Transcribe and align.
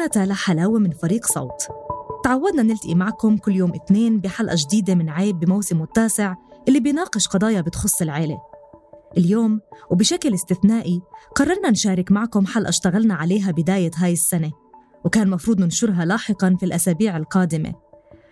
أنا 0.00 0.08
تالا 0.08 0.34
حلاوة 0.34 0.78
من 0.78 0.90
فريق 0.90 1.26
صوت. 1.26 1.68
تعودنا 2.24 2.62
نلتقي 2.62 2.94
معكم 2.94 3.36
كل 3.36 3.56
يوم 3.56 3.72
اثنين 3.74 4.20
بحلقة 4.20 4.56
جديدة 4.58 4.94
من 4.94 5.08
عيب 5.08 5.40
بموسمه 5.40 5.84
التاسع 5.84 6.34
اللي 6.68 6.80
بيناقش 6.80 7.28
قضايا 7.28 7.60
بتخص 7.60 8.02
العيلة. 8.02 8.38
اليوم 9.18 9.60
وبشكل 9.90 10.34
استثنائي 10.34 11.02
قررنا 11.36 11.70
نشارك 11.70 12.12
معكم 12.12 12.46
حلقة 12.46 12.68
اشتغلنا 12.68 13.14
عليها 13.14 13.50
بداية 13.50 13.90
هاي 13.96 14.12
السنة 14.12 14.52
وكان 15.04 15.30
مفروض 15.30 15.60
ننشرها 15.60 16.04
لاحقا 16.04 16.56
في 16.60 16.66
الأسابيع 16.66 17.16
القادمة. 17.16 17.74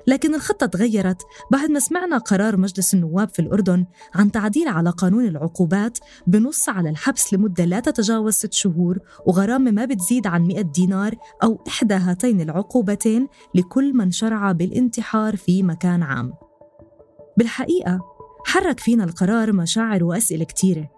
لكن 0.09 0.35
الخطة 0.35 0.67
تغيرت 0.67 1.23
بعد 1.51 1.71
ما 1.71 1.81
سمعنا 1.81 2.19
قرار 2.19 2.57
مجلس 2.57 2.95
النواب 2.95 3.29
في 3.29 3.39
الأردن 3.39 3.87
عن 4.15 4.31
تعديل 4.31 4.69
على 4.69 4.91
قانون 4.91 5.27
العقوبات 5.27 5.99
بنص 6.27 6.69
على 6.69 6.91
الحبس 6.91 7.35
لمدة 7.35 7.65
لا 7.65 7.81
تتجاوز 7.81 8.35
ست 8.35 8.53
شهور 8.53 8.99
وغرامة 9.27 9.71
ما 9.71 9.85
بتزيد 9.85 10.27
عن 10.27 10.43
100 10.43 10.61
دينار 10.61 11.15
أو 11.43 11.63
إحدى 11.69 11.95
هاتين 11.95 12.41
العقوبتين 12.41 13.29
لكل 13.55 13.97
من 13.97 14.11
شرع 14.11 14.53
بالانتحار 14.53 15.37
في 15.37 15.63
مكان 15.63 16.03
عام. 16.03 16.33
بالحقيقة 17.37 18.01
حرك 18.47 18.81
فينا 18.81 19.05
القرار 19.05 19.53
مشاعر 19.53 20.05
وأسئلة 20.05 20.45
كتيرة 20.45 20.91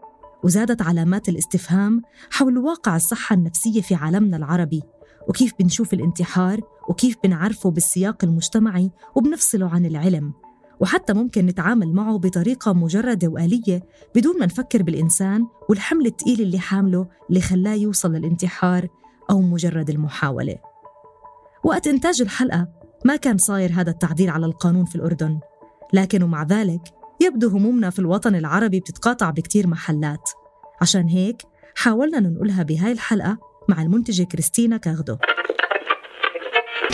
وزادت 0.45 0.83
علامات 0.83 1.29
الاستفهام 1.29 2.03
حول 2.31 2.59
واقع 2.59 2.97
الصحة 2.97 3.35
النفسية 3.35 3.81
في 3.81 3.95
عالمنا 3.95 4.37
العربي 4.37 4.83
وكيف 5.29 5.53
بنشوف 5.59 5.95
الانتحار 5.95 6.61
وكيف 6.91 7.17
بنعرفه 7.25 7.71
بالسياق 7.71 8.25
المجتمعي 8.25 8.91
وبنفصله 9.15 9.69
عن 9.69 9.87
العلم. 9.87 10.33
وحتى 10.81 11.13
ممكن 11.13 11.47
نتعامل 11.47 11.93
معه 11.93 12.19
بطريقة 12.19 12.73
مجردة 12.73 13.29
وآلية 13.29 13.83
بدون 14.15 14.39
ما 14.39 14.47
نفكر 14.47 14.83
بالإنسان 14.83 15.47
والحمل 15.69 16.07
الثقيل 16.07 16.41
اللي 16.41 16.59
حامله 16.59 17.09
اللي 17.29 17.41
خلاه 17.41 17.75
يوصل 17.75 18.13
للانتحار 18.13 18.89
أو 19.31 19.41
مجرد 19.41 19.91
المحاولة. 19.91 20.57
وقت 21.65 21.87
إنتاج 21.87 22.23
الحلقة 22.23 22.69
ما 23.05 23.17
كان 23.17 23.39
صاير 23.39 23.73
هذا 23.73 23.91
التعديل 23.91 24.31
على 24.31 24.47
القانون 24.47 24.85
في 24.85 24.95
الأردن 24.95 25.39
لكن 25.93 26.23
ومع 26.23 26.43
ذلك 26.43 26.83
يبدو 27.21 27.49
همومنا 27.49 27.91
في 27.91 27.99
الوطن 27.99 28.35
العربي 28.35 28.81
بتتقاطع 28.81 29.31
بكتير 29.31 29.67
محلات. 29.67 30.31
عشان 30.81 31.09
هيك 31.09 31.43
حاولنا 31.75 32.21
ننقلها 32.21 32.63
بهاي 32.63 32.93
الحلقة 32.93 33.39
مع 33.69 33.83
المنتجة 33.83 34.23
كريستينا 34.23 34.77
كاغدو. 34.77 35.17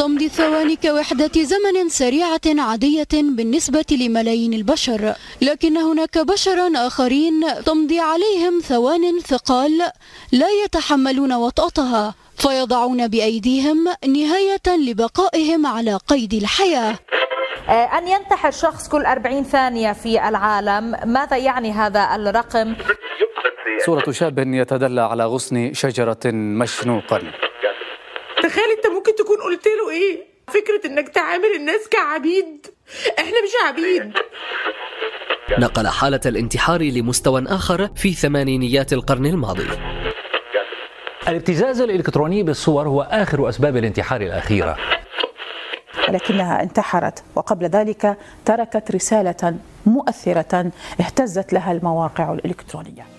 تمضي 0.07 0.27
الثواني 0.27 0.77
كوحدة 0.77 1.31
زمن 1.43 1.89
سريعة 1.89 2.41
عادية 2.47 3.09
بالنسبة 3.13 3.85
لملايين 3.91 4.53
البشر. 4.53 5.15
لكن 5.43 5.77
هناك 5.77 6.19
بشرا 6.19 6.71
آخرين 6.77 7.41
تمضي 7.67 8.01
عليهم 8.01 8.61
ثوان 8.61 9.21
ثقال 9.21 9.79
لا 10.33 10.49
يتحملون 10.65 11.33
وطأتها 11.33 12.15
فيضعون 12.37 13.09
بأيديهم 13.09 13.85
نهاية 14.09 14.67
لبقائهم 14.89 15.67
على 15.67 15.99
قيد 16.09 16.35
الحياة. 16.35 16.99
أن 17.69 18.09
ينتحر 18.09 18.51
شخص 18.51 18.89
كل 18.89 19.07
40 19.07 19.45
ثانية 19.45 19.93
في 19.93 20.29
العالم 20.29 20.97
ماذا 21.05 21.37
يعني 21.37 21.73
هذا 21.73 22.09
الرقم؟ 22.15 22.75
صورة 23.87 24.11
شاب 24.11 24.39
يتدلى 24.39 25.01
على 25.01 25.25
غصن 25.25 25.73
شجرة 25.75 26.25
مشنوقا. 26.35 27.46
تخيل 28.49 28.65
انت 28.77 28.87
ممكن 28.87 29.15
تكون 29.15 29.37
قلت 29.43 29.67
له 29.67 29.91
إيه؟ 29.91 30.25
فكرة 30.49 30.87
انك 30.87 31.09
تعامل 31.09 31.55
الناس 31.57 31.89
كعبيد. 31.89 32.67
إحنا 33.19 33.43
مش 33.45 33.51
عبيد. 33.67 34.13
نقل 35.59 35.89
حالة 35.89 36.21
الانتحار 36.27 36.83
لمستوى 36.83 37.45
آخر 37.49 37.89
في 37.97 38.13
ثمانينيات 38.13 38.93
القرن 38.93 39.27
الماضي. 39.27 39.67
الابتزاز 41.29 41.81
الإلكتروني 41.81 42.43
بالصور 42.43 42.89
هو 42.89 43.03
آخر 43.03 43.49
أسباب 43.49 43.77
الانتحار 43.77 44.21
الأخيرة. 44.21 44.77
ولكنها 46.09 46.63
انتحرت 46.63 47.25
وقبل 47.35 47.67
ذلك 47.67 48.17
تركت 48.45 48.91
رسالة 48.95 49.57
مؤثرة 49.87 50.71
اهتزت 51.01 51.53
لها 51.53 51.73
المواقع 51.73 52.33
الإلكترونية. 52.33 53.16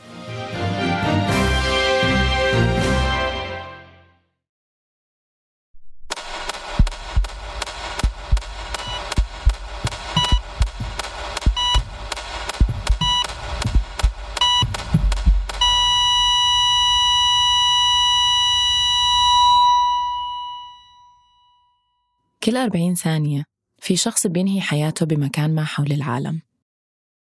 كل 22.48 22.58
40 22.58 22.96
ثانية 22.96 23.44
في 23.80 23.96
شخص 23.96 24.28
بينهي 24.28 24.62
حياته 24.62 25.06
بمكان 25.06 25.56
ما 25.56 25.64
حول 25.64 25.92
العالم. 25.92 26.42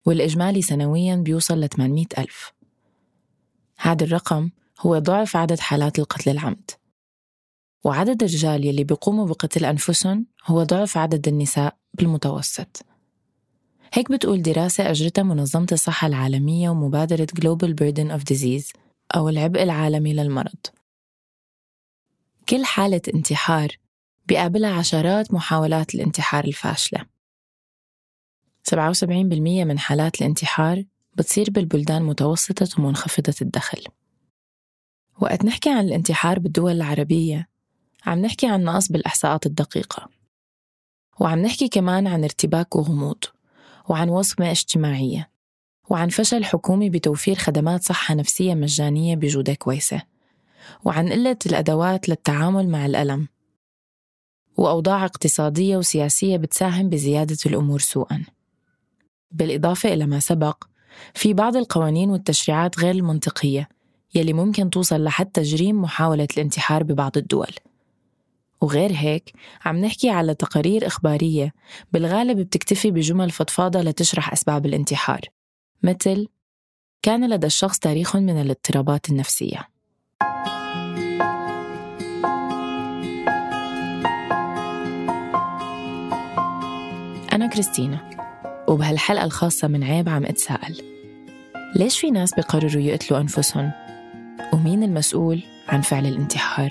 والإجمالي 0.07 0.63
سنوياً 0.63 1.17
بيوصل 1.17 1.61
ل 1.61 1.69
800 1.69 2.07
ألف. 2.19 2.53
هذا 3.79 4.05
الرقم 4.05 4.51
هو 4.81 4.99
ضعف 4.99 5.37
عدد 5.37 5.61
حالات 5.61 5.99
القتل 5.99 6.31
العمد. 6.31 6.71
وعدد 7.85 8.23
الرجال 8.23 8.65
يلي 8.65 8.85
بيقوموا 8.85 9.27
بقتل 9.27 9.65
أنفسهم 9.65 10.27
هو 10.47 10.63
ضعف 10.63 10.97
عدد 10.97 11.29
النساء 11.29 11.77
بالمتوسط. 11.95 12.87
هيك 13.93 14.13
بتقول 14.13 14.43
دراسة 14.43 14.91
أجرتها 14.91 15.23
منظمة 15.23 15.69
الصحة 15.73 16.07
العالمية 16.07 16.71
ومبادرة 16.71 17.27
Global 17.41 17.69
Burden 17.69 18.21
of 18.21 18.35
Disease 18.35 18.73
أو 19.17 19.29
العبء 19.29 19.63
العالمي 19.63 20.13
للمرض. 20.13 20.67
كل 22.49 22.65
حالة 22.65 23.03
انتحار 23.15 23.79
بيقابلها 24.29 24.71
عشرات 24.71 25.35
محاولات 25.35 25.95
الانتحار 25.95 26.45
الفاشلة. 26.45 27.01
77% 28.63 29.65
من 29.65 29.79
حالات 29.79 30.21
الانتحار 30.21 30.85
بتصير 31.15 31.51
بالبلدان 31.51 32.03
متوسطة 32.03 32.69
ومنخفضة 32.79 33.35
الدخل. 33.43 33.85
وقت 35.21 35.45
نحكي 35.45 35.71
عن 35.71 35.85
الانتحار 35.85 36.39
بالدول 36.39 36.73
العربية 36.73 37.49
عم 38.07 38.19
نحكي 38.19 38.47
عن 38.47 38.65
نقص 38.65 38.93
بالإحصاءات 38.93 39.47
الدقيقة. 39.47 40.09
وعم 41.21 41.39
نحكي 41.39 41.69
كمان 41.69 42.07
عن 42.07 42.25
ارتباك 42.25 42.77
وغموض 42.77 43.25
وعن 43.89 44.09
وصمة 44.09 44.51
اجتماعية 44.51 45.31
وعن 45.91 46.09
فشل 46.09 46.45
حكومي 46.45 46.91
بتوفير 46.91 47.37
خدمات 47.37 47.83
صحة 47.83 48.15
نفسية 48.15 48.55
مجانية 48.55 49.17
بجودة 49.17 49.55
كويسة 49.55 50.03
وعن 50.85 51.13
قلة 51.13 51.39
الأدوات 51.47 52.09
للتعامل 52.09 52.69
مع 52.69 52.87
الألم. 52.87 53.29
وأوضاع 54.59 55.05
اقتصادية 55.05 55.77
وسياسية 55.77 56.37
بتساهم 56.37 56.89
بزيادة 56.89 57.37
الأمور 57.47 57.81
سوءاً. 57.81 58.25
بالإضافة 59.31 59.93
إلى 59.95 60.07
ما 60.07 60.21
سبق، 60.21 60.65
في 61.15 61.35
بعض 61.35 61.57
القوانين 61.57 62.11
والتشريعات 62.11 62.81
غير 62.81 62.95
المنطقية 62.95 63.69
يلي 64.15 64.33
ممكن 64.33 64.71
توصل 64.71 65.05
لحد 65.05 65.27
تجريم 65.27 65.83
محاولة 65.83 66.29
الانتحار 66.37 66.83
ببعض 66.83 67.17
الدول. 67.17 67.51
وغير 68.61 68.93
هيك 68.93 69.33
عم 69.65 69.77
نحكي 69.77 70.11
على 70.11 70.35
تقارير 70.35 70.87
إخبارية 70.87 71.55
بالغالب 71.93 72.41
بتكتفي 72.41 72.91
بجمل 72.91 73.31
فضفاضة 73.31 73.81
لتشرح 73.81 74.33
أسباب 74.33 74.67
الانتحار 74.67 75.21
مثل 75.83 76.29
كان 77.03 77.31
لدى 77.31 77.47
الشخص 77.47 77.79
تاريخ 77.79 78.17
من 78.17 78.41
الاضطرابات 78.41 79.11
النفسية 79.11 79.69
كريستينا 87.49 88.11
وبهالحلقة 88.69 89.25
الخاصة 89.25 89.69
من 89.69 89.85
عيب 89.85 90.09
عم 90.09 90.25
أتساءل 90.25 90.83
ليش 91.77 92.01
في 92.01 92.11
ناس 92.11 92.35
بيقرروا 92.35 92.83
يقتلوا 92.83 93.21
أنفسهم؟ 93.21 93.73
ومين 94.53 94.83
المسؤول 94.83 95.43
عن 95.69 95.81
فعل 95.81 96.07
الانتحار؟ 96.07 96.71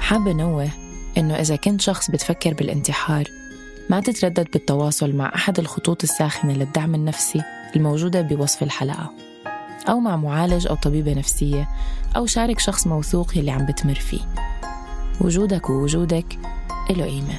حابة 0.00 0.32
نوه 0.32 0.68
إنه 1.18 1.34
إذا 1.34 1.56
كنت 1.56 1.80
شخص 1.80 2.10
بتفكر 2.10 2.54
بالانتحار 2.54 3.24
ما 3.90 4.00
تتردد 4.00 4.48
بالتواصل 4.52 5.12
مع 5.12 5.34
أحد 5.34 5.58
الخطوط 5.58 6.02
الساخنة 6.02 6.52
للدعم 6.52 6.94
النفسي 6.94 7.42
الموجودة 7.76 8.20
بوصف 8.20 8.62
الحلقة 8.62 9.10
أو 9.88 10.00
مع 10.00 10.16
معالج 10.16 10.66
أو 10.66 10.74
طبيبة 10.74 11.14
نفسية 11.14 11.68
أو 12.16 12.26
شارك 12.26 12.58
شخص 12.58 12.86
موثوق 12.86 13.36
يلي 13.36 13.50
عم 13.50 13.66
بتمر 13.66 13.94
فيه 13.94 14.49
وجودك 15.20 15.70
ووجودك 15.70 16.38
له 16.90 17.04
قيمة 17.04 17.34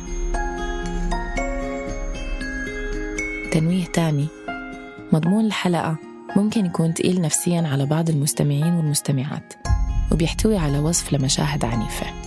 تنويه 3.51 3.85
تاني 3.85 4.27
مضمون 5.11 5.45
الحلقة 5.45 5.95
ممكن 6.35 6.65
يكون 6.65 6.93
تقيل 6.93 7.21
نفسيا 7.21 7.67
على 7.67 7.85
بعض 7.85 8.09
المستمعين 8.09 8.73
والمستمعات 8.73 9.53
وبيحتوي 10.11 10.57
على 10.57 10.79
وصف 10.79 11.13
لمشاهد 11.13 11.65
عنيفة. 11.65 12.20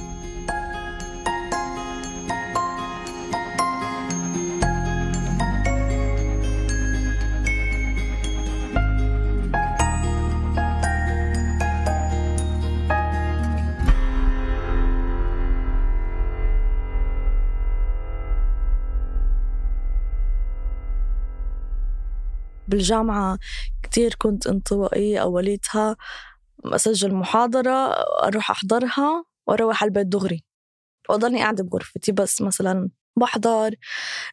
بالجامعة 22.74 23.38
كتير 23.82 24.14
كنت 24.18 24.46
انطوائية 24.46 25.22
أوليتها 25.22 25.96
أسجل 26.64 27.14
محاضرة 27.14 27.70
أروح 28.26 28.50
أحضرها 28.50 29.24
وأروح 29.46 29.82
على 29.82 29.88
البيت 29.88 30.06
دغري. 30.06 30.44
وأضلني 31.08 31.38
قاعدة 31.42 31.64
بغرفتي 31.64 32.12
بس 32.12 32.42
مثلا 32.42 32.90
بحضر 33.16 33.74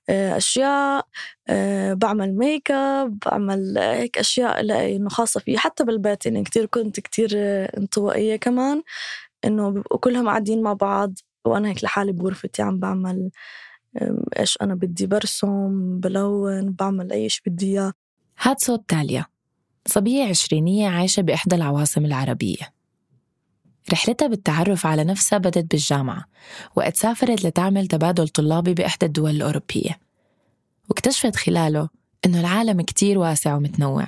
آه، 0.09 0.37
أشياء 0.37 1.07
آه، 1.49 1.93
بعمل 1.93 2.37
make 2.37 2.71
up 2.71 3.19
بعمل 3.25 3.77
هيك 3.77 4.17
أشياء 4.17 4.61
إنه 4.95 5.09
خاصة 5.09 5.39
فيي. 5.39 5.57
حتى 5.57 5.83
بالبيت 5.83 6.25
يعني 6.25 6.43
كتير 6.43 6.65
كنت 6.65 6.99
كتير 6.99 7.29
انطوائية 7.77 8.35
كمان 8.35 8.83
إنه 9.45 9.83
كلهم 9.83 10.27
قاعدين 10.29 10.61
مع 10.63 10.73
بعض. 10.73 11.13
وأنا 11.45 11.69
هيك 11.69 11.83
لحالي 11.83 12.11
بغرفتي 12.11 12.61
عم 12.61 12.79
بعمل 12.79 13.31
إيش 14.39 14.57
أنا 14.61 14.75
بدي 14.75 15.07
برسم 15.07 15.99
بلون 15.99 16.71
بعمل 16.73 17.11
أي 17.13 17.29
شيء 17.29 17.43
بدي 17.47 17.65
إياه. 17.67 17.93
هاد 18.43 18.59
صوت 18.59 18.83
تاليا. 18.87 19.25
صبية 19.87 20.23
عشرينية 20.23 20.89
عايشة 20.89 21.21
بإحدى 21.21 21.55
العواصم 21.55 22.05
العربية. 22.05 22.73
رحلتها 23.91 24.27
بالتعرف 24.27 24.85
على 24.85 25.03
نفسها 25.03 25.37
بدت 25.37 25.71
بالجامعة 25.71 26.25
وقت 26.75 26.97
سافرت 26.97 27.45
لتعمل 27.45 27.87
تبادل 27.87 28.27
طلابي 28.27 28.73
بإحدى 28.73 29.05
الدول 29.05 29.31
الأوروبية. 29.31 29.99
واكتشفت 30.89 31.35
خلاله 31.35 31.89
إنه 32.25 32.39
العالم 32.39 32.81
كتير 32.81 33.17
واسع 33.17 33.55
ومتنوع 33.55 34.07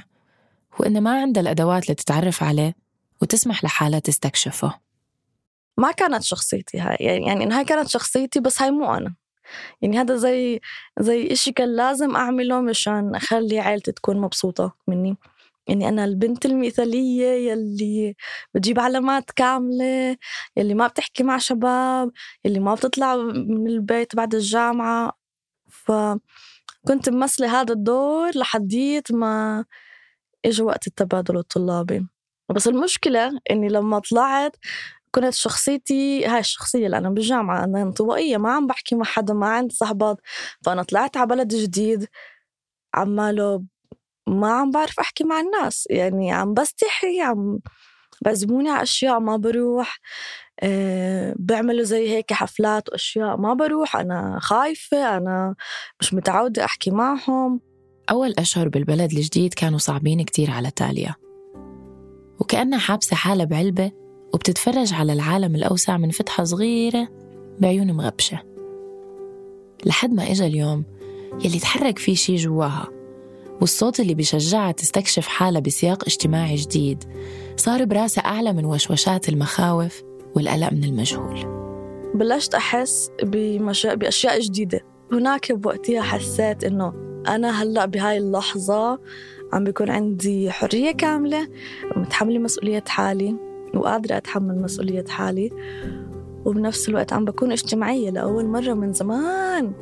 وإنه 0.79 0.99
ما 0.99 1.21
عندها 1.21 1.41
الأدوات 1.41 1.89
لتتعرف 1.89 2.43
عليه 2.43 2.75
وتسمح 3.21 3.63
لحالها 3.63 3.99
تستكشفه. 3.99 4.79
ما 5.77 5.91
كانت 5.91 6.23
شخصيتي 6.23 6.79
هاي 6.79 6.97
يعني, 6.99 7.25
يعني 7.25 7.53
هاي 7.53 7.65
كانت 7.65 7.87
شخصيتي 7.87 8.39
بس 8.39 8.61
هاي 8.61 8.71
مو 8.71 8.93
أنا. 8.93 9.15
يعني 9.81 9.97
هذا 9.99 10.15
زي 10.15 10.59
زي 10.99 11.31
إشي 11.31 11.51
كان 11.51 11.75
لازم 11.75 12.15
أعمله 12.15 12.61
مشان 12.61 13.15
أخلي 13.15 13.59
عائلتي 13.59 13.91
تكون 13.91 14.17
مبسوطة 14.21 14.75
مني. 14.87 15.17
يعني 15.67 15.89
أنا 15.89 16.05
البنت 16.05 16.45
المثالية 16.45 17.51
يلي 17.51 18.15
بتجيب 18.55 18.79
علامات 18.79 19.31
كاملة 19.31 20.17
يلي 20.57 20.73
ما 20.73 20.87
بتحكي 20.87 21.23
مع 21.23 21.37
شباب 21.37 22.11
يلي 22.45 22.59
ما 22.59 22.73
بتطلع 22.75 23.15
من 23.15 23.67
البيت 23.67 24.15
بعد 24.15 24.35
الجامعة. 24.35 25.13
فكنت 25.69 27.09
ممثلة 27.09 27.61
هذا 27.61 27.73
الدور 27.73 28.31
لحديت 28.37 29.11
ما 29.11 29.65
إجا 30.45 30.63
وقت 30.63 30.87
التبادل 30.87 31.37
الطلابي. 31.37 32.07
بس 32.55 32.67
المشكلة 32.67 33.39
إني 33.51 33.69
لما 33.69 33.99
طلعت 33.99 34.55
كنت 35.15 35.33
شخصيتي 35.33 36.25
هاي 36.25 36.39
الشخصية 36.39 36.85
اللي 36.85 36.97
أنا 36.97 37.09
بالجامعة 37.09 37.63
أنا 37.63 37.81
انطوائية 37.81 38.37
ما 38.37 38.51
عم 38.51 38.67
بحكي 38.67 38.95
مع 38.95 39.05
حدا 39.05 39.33
ما 39.33 39.47
عندي 39.47 39.75
صحبات. 39.75 40.17
فأنا 40.65 40.83
طلعت 40.83 41.17
على 41.17 41.27
بلد 41.27 41.55
جديد 41.55 42.07
عماله 42.93 43.63
ما 44.27 44.51
عم 44.51 44.71
بعرف 44.71 44.99
أحكي 44.99 45.23
مع 45.23 45.39
الناس. 45.39 45.87
يعني 45.89 46.31
عم 46.31 46.53
بستحي 46.53 47.21
عم 47.21 47.59
بعزموني 48.21 48.69
على 48.69 48.83
أشياء 48.83 49.19
ما 49.19 49.37
بروح. 49.37 49.99
أه 50.59 51.35
بعملوا 51.39 51.83
زي 51.83 52.09
هيك 52.09 52.33
حفلات 52.33 52.89
وأشياء 52.89 53.37
ما 53.37 53.53
بروح. 53.53 53.95
أنا 53.95 54.39
خايفة 54.41 55.17
أنا 55.17 55.55
مش 55.99 56.13
متعودة 56.13 56.65
أحكي 56.65 56.91
معهم. 56.91 57.61
أول 58.11 58.33
أشهر 58.39 58.69
بالبلد 58.69 59.11
الجديد 59.11 59.53
كانوا 59.53 59.79
صعبين 59.79 60.21
كتير 60.21 60.51
على 60.51 60.71
تاليا. 60.71 61.15
وكأنها 62.39 62.79
حابسة 62.79 63.15
حالها 63.15 63.45
بعلبة 63.45 64.02
وبتتفرج 64.33 64.93
على 64.93 65.13
العالم 65.13 65.55
الأوسع 65.55 65.97
من 65.97 66.09
فتحة 66.09 66.43
صغيرة 66.43 67.07
بعيون 67.59 67.91
مغبشة. 67.91 68.39
لحد 69.85 70.13
ما 70.13 70.31
إجا 70.31 70.45
اليوم 70.45 70.83
يلي 71.45 71.59
تحرك 71.59 71.99
فيه 71.99 72.15
شي 72.15 72.35
جواها 72.35 72.87
والصوت 73.61 73.99
اللي 73.99 74.13
بيشجعها 74.13 74.71
تستكشف 74.71 75.27
حالها 75.27 75.61
بسياق 75.61 76.03
اجتماعي 76.03 76.55
جديد. 76.55 77.03
صار 77.57 77.85
براسها 77.85 78.25
أعلى 78.25 78.53
من 78.53 78.65
وشوشات 78.65 79.29
المخاوف 79.29 80.03
والقلق 80.35 80.73
من 80.73 80.83
المجهول. 80.83 81.63
بلشت 82.15 82.55
أحس 82.55 83.11
بمشا... 83.23 83.93
بأشياء 83.93 84.39
جديدة. 84.39 84.81
هناك 85.11 85.51
بوقتها 85.51 86.01
حسيت 86.01 86.63
إنه 86.63 86.93
أنا 87.27 87.63
هلأ 87.63 87.85
بهاي 87.85 88.17
اللحظة 88.17 88.99
عم 89.53 89.63
بيكون 89.63 89.89
عندي 89.89 90.51
حرية 90.51 90.91
كاملة 90.91 91.47
متحملة 91.95 92.39
مسؤولية 92.39 92.83
حالي. 92.87 93.52
وقادرة 93.75 94.17
أتحمل 94.17 94.61
مسؤولية 94.61 95.05
حالي. 95.09 95.49
وبنفس 96.45 96.89
الوقت 96.89 97.13
عم 97.13 97.25
بكون 97.25 97.51
اجتماعية 97.51 98.09
لأول 98.09 98.45
مرة 98.45 98.73
من 98.73 98.93
زمان. 98.93 99.73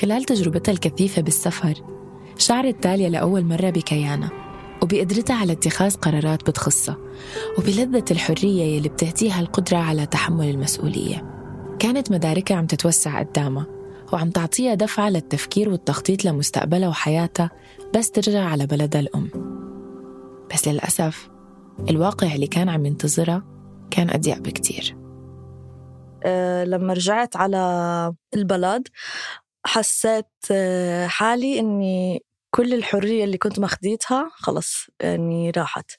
خلال 0.00 0.24
تجربتها 0.24 0.72
الكثيفة 0.72 1.22
بالسفر 1.22 1.74
شعرت 2.38 2.82
تاليا 2.82 3.08
لأول 3.08 3.44
مرة 3.44 3.70
بكيانها 3.70 4.30
وبقدرتها 4.82 5.36
على 5.36 5.52
اتخاذ 5.52 5.94
قرارات 5.94 6.50
بتخصها 6.50 6.96
وبلذة 7.58 8.04
الحرية 8.10 8.62
يلي 8.62 8.88
بتهديها 8.88 9.40
القدرة 9.40 9.76
على 9.76 10.06
تحمل 10.06 10.50
المسؤولية. 10.50 11.24
كانت 11.78 12.12
مداركها 12.12 12.56
عم 12.56 12.66
تتوسع 12.66 13.18
قدامها 13.22 13.66
وعم 14.12 14.30
تعطيها 14.30 14.74
دفعة 14.74 15.10
للتفكير 15.10 15.68
والتخطيط 15.68 16.24
لمستقبلها 16.24 16.88
وحياتها 16.88 17.50
بس 17.96 18.10
ترجع 18.10 18.44
على 18.44 18.66
بلدها 18.66 19.00
الأم. 19.00 19.30
بس 20.54 20.68
للأسف 20.68 21.28
الواقع 21.90 22.34
اللي 22.34 22.46
كان 22.46 22.68
عم 22.68 22.86
ينتظرها 22.86 23.44
كان 23.90 24.10
أضيق 24.10 24.38
بكتير. 24.38 24.96
أه 26.24 26.64
لما 26.64 26.92
رجعت 26.92 27.36
على 27.36 27.56
البلد 28.34 28.88
حسيت 29.66 30.26
آه، 30.50 31.06
حالي 31.06 31.58
إني 31.60 32.24
كل 32.54 32.74
الحرية 32.74 33.24
اللي 33.24 33.38
كنت 33.38 33.58
مخديتها 33.60 34.30
خلص 34.32 34.86
يعني 35.00 35.50
راحت. 35.50 35.90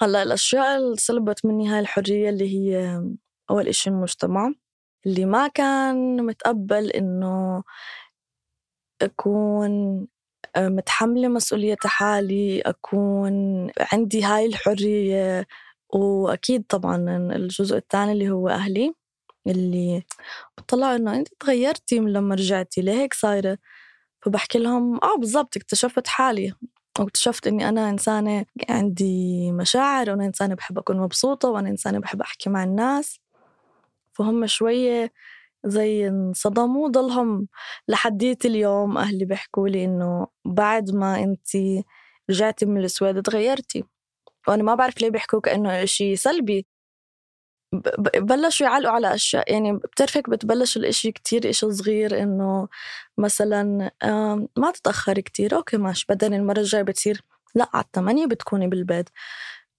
هلأ 0.00 0.22
الأشياء 0.22 0.76
اللي 0.76 0.96
سلبت 0.96 1.46
مني 1.46 1.68
هاي 1.68 1.80
الحرية 1.80 2.30
اللي 2.30 2.54
هي 2.56 3.02
أول 3.50 3.68
إشي 3.68 3.90
المجتمع 3.90 4.52
اللي 5.06 5.24
ما 5.24 5.48
كان 5.48 6.26
متقبل 6.26 6.90
إنه 6.90 7.62
أكون 9.02 10.06
متحملة 10.58 11.28
مسؤولية 11.28 11.76
حالي 11.84 12.60
أكون 12.60 13.32
عندي 13.92 14.22
هاي 14.24 14.46
الحرية 14.46 15.46
وأكيد 15.90 16.64
طبعا 16.68 16.96
الجزء 17.36 17.76
الثاني 17.76 18.12
اللي 18.12 18.30
هو 18.30 18.48
أهلي 18.48 18.94
اللي 19.46 20.02
بطلعوا 20.58 20.96
إنه 20.96 21.16
أنت 21.16 21.28
تغيرتي 21.40 22.00
من 22.00 22.12
لما 22.12 22.34
رجعتي 22.34 22.80
ليه 22.82 22.92
هيك 22.92 23.14
صايرة؟ 23.14 23.58
فبحكي 24.22 24.58
لهم 24.58 24.96
آه 25.04 25.16
بالضبط 25.18 25.56
اكتشفت 25.56 26.06
حالي 26.08 26.52
واكتشفت 26.98 27.46
إني 27.46 27.68
أنا 27.68 27.90
إنسانة 27.90 28.44
عندي 28.70 29.52
مشاعر 29.52 30.10
وأنا 30.10 30.26
إنسانة 30.26 30.54
بحب 30.54 30.78
أكون 30.78 30.96
مبسوطة 31.00 31.48
وأنا 31.50 31.68
إنسانة 31.68 31.98
بحب 32.00 32.20
أحكي 32.22 32.50
مع 32.50 32.64
الناس. 32.64 33.20
فهم 34.12 34.46
شوية 34.46 35.12
زي 35.66 36.08
انصدموا 36.08 36.88
ضلهم 36.88 37.48
لحديت 37.88 38.46
اليوم 38.46 38.98
أهلي 38.98 39.24
بيحكوا 39.24 39.68
لي 39.68 39.84
إنه 39.84 40.26
بعد 40.44 40.90
ما 40.90 41.18
أنت 41.24 41.48
رجعتي 42.30 42.66
من 42.66 42.84
السويد 42.84 43.22
تغيرتي. 43.22 43.84
وأنا 44.48 44.62
ما 44.62 44.74
بعرف 44.74 45.00
ليه 45.00 45.10
بيحكوا 45.10 45.40
كأنه 45.40 45.82
إشي 45.82 46.16
سلبي. 46.16 46.66
بلشوا 48.16 48.66
يعلقوا 48.66 48.94
على 48.94 49.14
أشياء 49.14 49.52
يعني 49.52 49.72
بتعرفك 49.76 50.30
بتبلش 50.30 50.76
الإشي 50.76 51.12
كتير 51.12 51.50
إشي 51.50 51.72
صغير 51.72 52.22
إنه 52.22 52.68
مثلا 53.18 53.90
ما 54.56 54.70
تتاخر 54.74 55.20
كتير 55.20 55.56
أوكي 55.56 55.76
ماشي 55.76 56.06
بعدين 56.08 56.34
المرة 56.34 56.58
الجاية 56.60 56.82
بتصير 56.82 57.22
لا 57.54 57.68
على 57.74 57.84
الثمانية 57.84 58.26
بتكوني 58.26 58.68
بالبيت. 58.68 59.08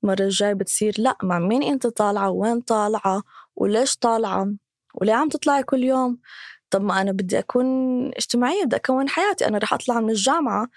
المرة 0.03 0.21
الجاية 0.23 0.53
بتصير 0.53 0.95
لا 0.97 1.17
مع 1.23 1.39
مين 1.39 1.63
أنت 1.63 1.87
طالعة؟ 1.87 2.29
وين 2.31 2.61
طالعة؟ 2.61 3.23
وليش 3.55 3.97
طالعة؟ 3.97 4.53
وليه 5.01 5.13
عم 5.13 5.29
تطلعي 5.29 5.63
كل 5.63 5.83
يوم. 5.83 6.19
طب 6.69 6.81
ما 6.83 7.01
أنا 7.01 7.11
بدي 7.11 7.39
أكون 7.39 7.65
اجتماعية 8.07 8.63
بدي 8.65 8.75
أكون 8.75 9.09
حياتي. 9.09 9.47
أنا 9.47 9.57
رح 9.57 9.73
أطلع 9.73 9.99
من 9.99 10.09
الجامعة 10.09 10.67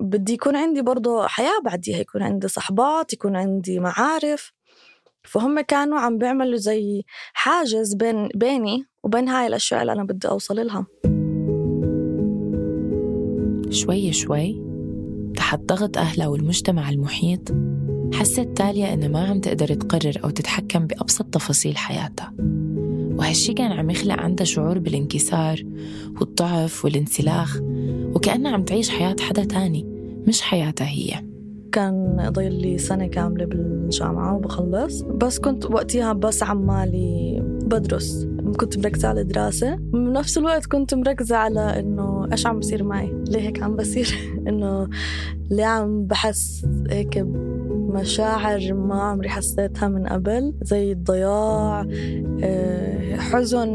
بدي 0.00 0.32
يكون 0.32 0.56
عندي 0.56 0.82
برضه 0.82 1.26
حياة 1.26 1.60
بعديها. 1.64 1.98
يكون 1.98 2.22
عندي 2.22 2.48
صحبات 2.48 3.12
يكون 3.12 3.36
عندي 3.36 3.80
معارف. 3.80 4.52
فهم 5.24 5.60
كانوا 5.60 5.98
عم 5.98 6.18
بيعملوا 6.18 6.56
زي 6.56 7.04
حاجز 7.32 7.94
بين 7.94 8.28
بيني 8.34 8.86
وبين 9.02 9.28
هاي 9.28 9.46
الأشياء 9.46 9.80
اللي 9.82 9.92
أنا 9.92 10.04
بدي 10.04 10.28
أوصل 10.28 10.66
لها. 10.66 10.86
شوي 13.70 14.12
شوي 14.12 14.62
تحت 15.36 15.60
ضغط 15.60 15.98
أهلها 15.98 16.26
والمجتمع 16.26 16.90
المحيط 16.90 17.52
حست 18.14 18.48
تاليا 18.56 18.94
إنها 18.94 19.08
ما 19.08 19.28
عم 19.28 19.40
تقدر 19.40 19.74
تقرر 19.74 20.20
أو 20.24 20.30
تتحكم 20.30 20.86
بأبسط 20.86 21.24
تفاصيل 21.24 21.76
حياتها. 21.76 22.34
وهالشي 23.22 23.52
كان 23.52 23.72
عم 23.72 23.90
يخلق 23.90 24.20
عندها 24.20 24.44
شعور 24.44 24.78
بالانكسار 24.78 25.62
والضعف 26.20 26.84
والانسلاخ 26.84 27.60
وكأنها 28.14 28.52
عم 28.52 28.64
تعيش 28.64 28.90
حياة 28.90 29.16
حدا 29.20 29.44
تاني 29.44 29.86
مش 30.28 30.42
حياتها 30.42 30.86
هي. 30.86 31.24
كان 31.72 32.28
ضايل 32.28 32.62
لي 32.62 32.78
سنة 32.78 33.06
كاملة 33.06 33.44
بالجامعة 33.44 34.36
وبخلص 34.36 35.02
بس 35.02 35.38
كنت 35.38 35.66
وقتها 35.66 36.12
بس 36.12 36.42
عمالي 36.42 37.42
بدرس 37.64 38.26
كنت 38.56 38.78
مركزة 38.78 39.08
على 39.08 39.20
الدراسة. 39.20 39.74
بنفس 39.74 40.38
الوقت 40.38 40.66
كنت 40.66 40.94
مركزة 40.94 41.36
على 41.36 41.80
إنه 41.80 42.28
إيش 42.32 42.46
عم 42.46 42.58
بصير 42.58 42.82
معي. 42.82 43.12
ليه 43.28 43.40
هيك 43.40 43.62
عم 43.62 43.76
بصير؟ 43.76 44.14
إنه 44.48 44.88
ليه 45.50 45.64
عم 45.64 46.06
بحس 46.06 46.66
هيك 46.90 47.18
مشاعر 47.92 48.72
ما 48.72 49.02
عمري 49.02 49.28
حسيتها 49.28 49.88
من 49.88 50.06
قبل 50.06 50.54
زي 50.62 50.92
الضياع 50.92 51.86
آه، 52.42 53.16
حزن 53.16 53.68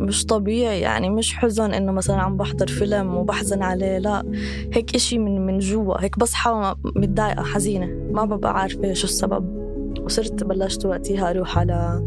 مش 0.00 0.26
طبيعي 0.26 0.80
يعني 0.80 1.10
مش 1.10 1.34
حزن 1.36 1.74
إنه 1.74 1.92
مثلا 1.92 2.16
عم 2.16 2.36
بحضر 2.36 2.66
فيلم 2.66 3.14
وبحزن 3.14 3.62
عليه 3.62 3.98
لا 3.98 4.32
هيك 4.72 4.94
إشي 4.94 5.18
من 5.18 5.46
من 5.46 5.58
جوا 5.58 6.02
هيك 6.04 6.18
بصحى 6.18 6.74
متضايقة 6.84 7.42
حزينة 7.42 7.86
ما 8.12 8.24
ببقى 8.24 8.60
عارفة 8.60 8.92
شو 8.92 9.04
السبب. 9.06 9.66
وصرت 10.00 10.44
بلشت 10.44 10.86
وقتها 10.86 11.30
أروح 11.30 11.58
على 11.58 12.02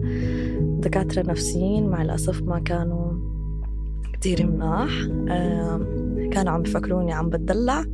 دكاترة 0.80 1.22
نفسيين 1.22 1.90
مع 1.90 2.02
الأسف 2.02 2.42
ما 2.42 2.60
كانوا 2.60 3.12
كتير 4.14 4.48
مناح 4.48 4.90
كانوا 6.32 6.52
عم 6.54 6.62
بفكروني 6.62 7.14
عم 7.14 7.30
بتدلع. 7.30 7.86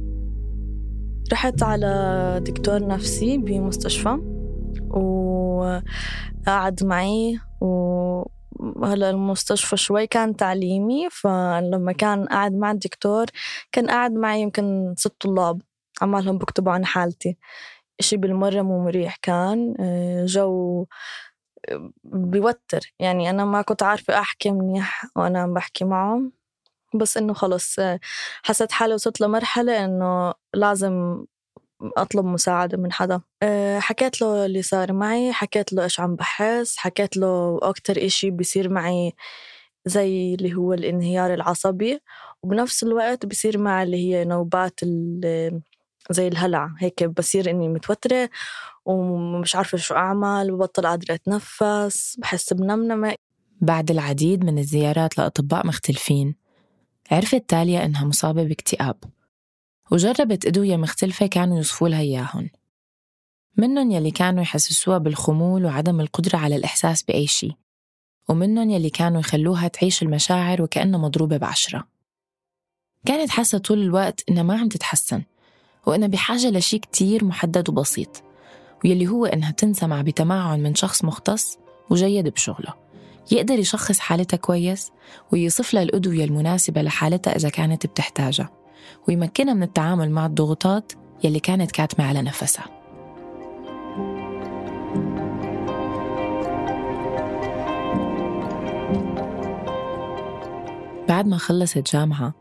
رحت 1.31 1.63
على 1.63 2.39
دكتور 2.43 2.87
نفسي 2.87 3.37
بمستشفى 3.37 4.17
وقعد 4.89 6.83
معي 6.83 7.39
وهلا 7.61 9.09
المستشفى 9.09 9.77
شوي 9.77 10.07
كان 10.07 10.35
تعليمي 10.35 11.07
فلما 11.11 11.91
كان 11.91 12.25
قاعد 12.25 12.53
مع 12.53 12.71
الدكتور 12.71 13.25
كان 13.71 13.87
قاعد 13.87 14.11
معي 14.11 14.41
يمكن 14.41 14.93
ست 14.97 15.15
طلاب 15.19 15.61
عمالهم 16.01 16.37
بكتبوا 16.37 16.71
عن 16.73 16.85
حالتي. 16.85 17.37
إشي 17.99 18.17
بالمرة 18.17 18.61
مو 18.61 18.83
مريح 18.83 19.15
كان 19.15 19.75
آه، 19.79 20.25
جو 20.25 20.85
بيوتر. 22.03 22.93
يعني 22.99 23.29
أنا 23.29 23.45
ما 23.45 23.61
كنت 23.61 23.83
عارفة 23.83 24.19
أحكي 24.19 24.51
منيح 24.51 25.05
وأنا 25.15 25.39
عم 25.39 25.53
بحكي 25.53 25.85
معه 25.85 26.21
بس 26.97 27.17
إنه 27.17 27.33
خلص 27.33 27.75
حسيت 28.43 28.71
حالي 28.71 28.93
وصلت 28.93 29.21
لمرحلة 29.21 29.85
إنه 29.85 30.33
لازم 30.53 31.25
أطلب 31.97 32.25
مساعدة 32.25 32.77
من 32.77 32.91
حدا. 32.91 33.21
آه، 33.43 33.79
حكيت 33.79 34.21
له 34.21 34.45
اللي 34.45 34.61
صار 34.61 34.93
معي 34.93 35.33
حكيت 35.33 35.73
له 35.73 35.83
إيش 35.83 35.99
عم 35.99 36.15
بحس 36.15 36.77
حكيت 36.77 37.17
له 37.17 37.59
أكتر 37.61 38.05
إشي 38.05 38.31
بيصير 38.31 38.69
معي 38.69 39.13
زي 39.85 40.33
اللي 40.33 40.55
هو 40.55 40.73
الانهيار 40.73 41.33
العصبي 41.33 41.99
وبنفس 42.43 42.83
الوقت 42.83 43.25
بصير 43.25 43.57
معي 43.57 43.83
اللي 43.83 43.97
هي 43.97 44.25
نوبات 44.25 44.79
زي 46.11 46.27
الهلع 46.27 46.71
هيك 46.79 47.03
بصير 47.03 47.49
إني 47.49 47.69
متوترة 47.69 48.29
ومش 48.85 49.55
عارفة 49.55 49.77
شو 49.77 49.95
أعمل 49.95 50.51
ببطل 50.51 50.87
قادرة 50.87 51.13
أتنفس 51.13 52.15
بحس 52.19 52.53
بنمنمة. 52.53 53.15
بعد 53.61 53.91
العديد 53.91 54.45
من 54.45 54.57
الزيارات 54.59 55.17
لأطباء 55.17 55.67
مختلفين 55.67 56.35
عرفت 57.11 57.49
تاليا 57.49 57.85
إنها 57.85 58.05
مصابة 58.05 58.43
باكتئاب 58.43 58.95
وجربت 59.91 60.45
أدوية 60.45 60.77
مختلفة 60.77 61.27
كانوا 61.27 61.57
يوصفوا 61.57 61.89
لها 61.89 61.99
إياهن. 61.99 62.49
منن 63.57 63.91
يلي 63.91 64.11
كانوا 64.11 64.41
يحسسوها 64.41 64.97
بالخمول 64.97 65.65
وعدم 65.65 66.01
القدرة 66.01 66.37
على 66.37 66.55
الإحساس 66.55 67.03
بأي 67.03 67.27
شيء 67.27 67.53
ومنن 68.29 68.71
يلي 68.71 68.89
كانوا 68.89 69.19
يخلوها 69.19 69.67
تعيش 69.67 70.03
المشاعر 70.03 70.61
وكأنها 70.61 70.99
مضروبة 70.99 71.37
بعشرة. 71.37 71.87
كانت 73.05 73.29
حاسة 73.29 73.57
طول 73.57 73.81
الوقت 73.81 74.23
إنها 74.29 74.43
ما 74.43 74.59
عم 74.59 74.69
تتحسن 74.69 75.23
وإنها 75.87 76.07
بحاجة 76.07 76.49
لشي 76.49 76.79
كتير 76.79 77.25
محدد 77.25 77.69
وبسيط 77.69 78.23
ويلي 78.83 79.07
هو 79.07 79.25
إنها 79.25 79.51
تنسمع 79.51 80.01
بتمعن 80.01 80.63
من 80.63 80.75
شخص 80.75 81.03
مختص 81.03 81.57
وجيد 81.89 82.27
بشغله. 82.27 82.84
يقدر 83.31 83.59
يشخص 83.59 83.99
حالتها 83.99 84.37
كويس 84.37 84.91
ويصف 85.31 85.73
لها 85.73 85.83
الأدوية 85.83 86.25
المناسبة 86.25 86.81
لحالتها 86.81 87.35
إذا 87.35 87.49
كانت 87.49 87.87
بتحتاجها 87.87 88.49
ويمكنها 89.07 89.53
من 89.53 89.63
التعامل 89.63 90.11
مع 90.11 90.25
الضغوطات 90.25 90.91
يلي 91.23 91.39
كانت 91.39 91.71
كاتمة 91.71 92.05
على 92.05 92.21
نفسها. 92.21 92.65
بعد 101.09 101.27
ما 101.27 101.37
خلصت 101.37 101.93
جامعة 101.93 102.33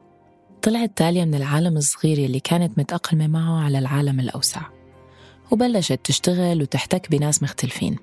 طلعت 0.63 0.93
تاليا 0.97 1.25
من 1.25 1.35
العالم 1.35 1.77
الصغير 1.77 2.19
يلي 2.19 2.41
كانت 2.41 2.79
متأقلمة 2.79 3.27
معه 3.27 3.65
على 3.65 3.79
العالم 3.79 4.21
الأوسع 4.21 4.61
وبلشت 5.51 6.01
تشتغل 6.05 6.63
وتحتك 6.63 7.11
بناس 7.11 7.43
مختلفين. 7.43 7.97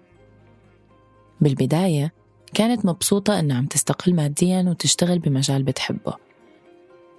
بالبداية 1.42 2.14
كانت 2.54 2.86
مبسوطة 2.86 3.40
إنها 3.40 3.58
عم 3.58 3.66
تستقل 3.66 4.16
ماديا 4.16 4.66
وتشتغل 4.70 5.20
بمجال 5.20 5.64
بتحبه. 5.64 6.16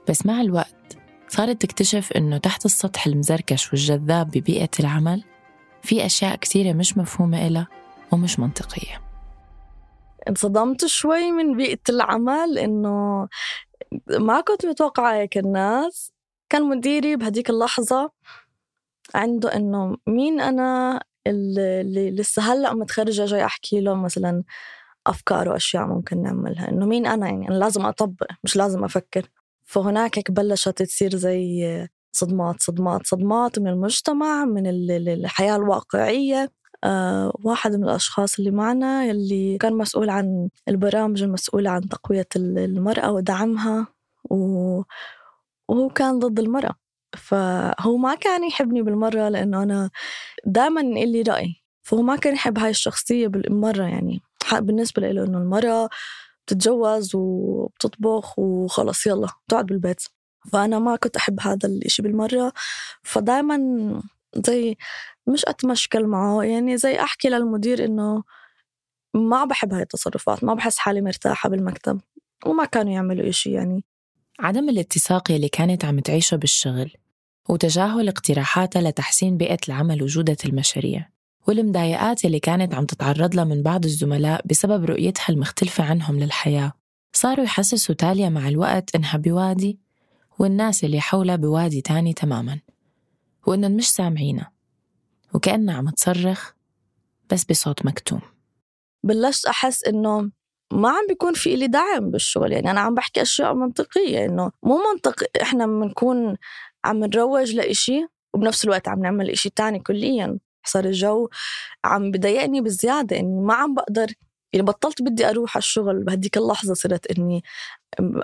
بس 0.09 0.27
مع 0.27 0.41
الوقت 0.41 0.97
صارت 1.29 1.63
تكتشف 1.63 2.13
إنه 2.13 2.39
تحت 2.39 2.65
السطح 2.65 3.07
المزركش 3.07 3.73
والجذاب 3.73 4.31
ببيئة 4.31 4.71
العمل 4.81 5.25
في 5.83 6.07
أشياء 6.07 6.37
كثيرة 6.37 6.73
مش 6.73 6.99
مفهومة 6.99 7.47
إلها 7.47 7.69
ومش 8.13 8.39
منطقية. 8.39 9.01
انصدمت 10.29 10.87
شوي 10.87 11.33
من 11.33 11.57
بيئة 11.57 11.81
العمل 11.89 12.59
إنه 12.59 13.29
ما 14.11 14.41
كنت 14.41 14.67
متوقعة 14.67 15.15
هيك 15.15 15.39
الناس. 15.39 16.13
كان 16.49 16.63
مديري 16.63 17.17
بهديك 17.17 17.51
اللحظة 17.51 18.11
عنده 19.15 19.57
إنه 19.57 19.97
مين 20.07 20.41
أنا 20.41 21.01
اللي 21.27 22.11
لسه 22.11 22.53
هلأ 22.53 22.75
متخرجة 22.75 23.25
جاي 23.25 23.45
أحكي 23.45 23.81
له 23.81 23.95
مثلا 23.95 24.43
أفكار 25.07 25.49
وأشياء 25.49 25.87
ممكن 25.87 26.23
نعملها. 26.23 26.69
إنه 26.69 26.87
مين 26.87 27.07
أنا 27.07 27.27
يعني؟ 27.27 27.49
أنا 27.49 27.55
لازم 27.55 27.87
أطبق 27.87 28.27
مش 28.45 28.57
لازم 28.57 28.85
أفكر. 28.85 29.29
فهناك 29.65 30.31
بلشت 30.31 30.83
تصير 30.83 31.17
زي 31.17 31.89
صدمات 32.13 32.63
صدمات 32.63 33.07
صدمات 33.07 33.59
من 33.59 33.69
المجتمع 33.69 34.45
من 34.45 34.67
الحياة 35.09 35.57
الواقعية. 35.57 36.53
آه 36.85 37.33
واحد 37.45 37.77
من 37.77 37.85
الأشخاص 37.85 38.39
اللي 38.39 38.51
معنا 38.51 39.05
يلي 39.05 39.59
كان 39.59 39.75
مسؤول 39.75 40.11
عن 40.11 40.49
البرامج 40.69 41.23
المسؤولة 41.23 41.71
عن 41.71 41.89
تقوية 41.89 42.27
المرأة 42.37 43.13
ودعمها 43.13 43.87
و... 44.31 44.37
وهو 45.69 45.89
كان 45.89 46.19
ضد 46.19 46.39
المرأة. 46.41 46.75
فهو 47.17 47.97
ما 47.97 48.15
كان 48.15 48.45
يحبني 48.45 48.83
بالمرة 48.83 49.29
لأنه 49.29 49.63
أنا 49.63 49.91
دائما 50.47 50.81
إلي 50.81 51.23
رأي. 51.23 51.55
فهو 51.83 52.03
ما 52.03 52.17
كان 52.17 52.35
يحب 52.35 52.59
هاي 52.59 52.71
الشخصية 52.71 53.29
بالمرة 53.29 53.85
يعني. 53.85 54.21
بالنسبة 54.61 55.09
له 55.09 55.25
إنه 55.25 55.39
المرأة 55.39 55.89
بتتجوز 56.47 57.15
وبتطبخ 57.15 58.39
وخلص 58.39 59.07
يلا 59.07 59.29
تقعد 59.49 59.67
بالبيت. 59.67 60.03
فأنا 60.53 60.79
ما 60.79 60.97
كنت 60.97 61.17
أحب 61.17 61.41
هذا 61.41 61.69
الإشي 61.69 62.03
بالمرة. 62.03 62.53
فدائما 63.03 63.59
زي 64.37 64.77
مش 65.27 65.45
أتمشكل 65.47 66.07
معه 66.07 66.43
يعني 66.43 66.77
زي 66.77 67.01
أحكي 67.01 67.29
للمدير 67.29 67.85
إنه 67.85 68.23
ما 69.15 69.45
بحب 69.45 69.73
هاي 69.73 69.83
التصرفات 69.83 70.45
ما 70.45 70.55
بحس 70.55 70.79
حالي 70.79 71.01
مرتاحة 71.01 71.49
بالمكتب. 71.49 72.01
وما 72.47 72.65
كانوا 72.65 72.93
يعملوا 72.93 73.29
إشي 73.29 73.51
يعني. 73.51 73.85
عدم 74.41 74.69
الاتساق 74.69 75.31
اللي 75.31 75.49
كانت 75.49 75.85
عم 75.85 76.01
تعيشه 76.01 76.37
بالشغل 76.37 76.93
وتجاهل 77.49 78.09
اقتراحاتها 78.09 78.83
لتحسين 78.83 79.37
بيئة 79.37 79.59
العمل 79.69 80.03
وجودة 80.03 80.37
المشاريع. 80.45 81.12
والمضايقات 81.47 82.25
اللي 82.25 82.41
كانت 82.41 82.75
عم 82.75 82.87
تتعرض 82.87 83.35
لها 83.35 83.45
من 83.45 83.63
بعض 83.63 83.85
الزملاء 83.85 84.47
بسبب 84.47 84.85
رؤيتها 84.85 85.29
المختلفة 85.29 85.85
عنهم 85.85 86.19
للحياة. 86.19 86.73
صاروا 87.13 87.45
يحسسوا 87.45 87.95
تاليا 87.95 88.29
مع 88.29 88.49
الوقت 88.49 88.95
إنها 88.95 89.17
بوادي 89.17 89.79
والناس 90.39 90.85
اللي 90.85 91.01
حولها 91.01 91.37
بوادي 91.37 91.81
تاني 91.81 92.13
تماما 92.13 92.61
وإنهم 93.47 93.73
مش 93.73 93.91
سامعينها 93.91 94.53
وكأنها 95.35 95.75
عم 95.75 95.91
تصرخ 95.91 96.53
بس 97.31 97.45
بصوت 97.45 97.87
مكتوم. 97.87 98.21
بلشت 99.05 99.47
أحس 99.47 99.85
إنه 99.85 100.31
ما 100.73 100.89
عم 100.89 101.07
بيكون 101.09 101.35
في 101.35 101.55
إلي 101.55 101.67
دعم 101.67 102.11
بالشغل. 102.11 102.53
يعني 102.53 102.71
أنا 102.71 102.81
عم 102.81 102.95
بحكي 102.95 103.23
أشياء 103.23 103.55
منطقية 103.55 104.25
إنه 104.25 104.51
مو 104.63 104.79
منطق 104.93 105.25
إحنا 105.43 105.67
بنكون 105.67 106.37
عم 106.85 107.05
نروج 107.05 107.55
لإشي 107.55 108.07
وبنفس 108.35 108.65
الوقت 108.65 108.89
عم 108.89 109.01
نعمل 109.03 109.31
إشي 109.31 109.51
تاني 109.51 109.79
كليا. 109.79 110.39
صار 110.65 110.85
الجو 110.85 111.29
عم 111.85 112.11
بضايقني 112.11 112.61
بزيادة 112.61 113.19
إني 113.19 113.41
ما 113.41 113.55
عم 113.55 113.75
بقدر 113.75 114.13
يعني 114.53 114.67
بطلت 114.67 115.03
بدي 115.03 115.31
أروح 115.31 115.57
على 115.57 115.63
الشغل 115.63 116.05
بهديك 116.05 116.37
اللحظة 116.37 116.75
صرت 116.75 117.19
إني 117.19 117.45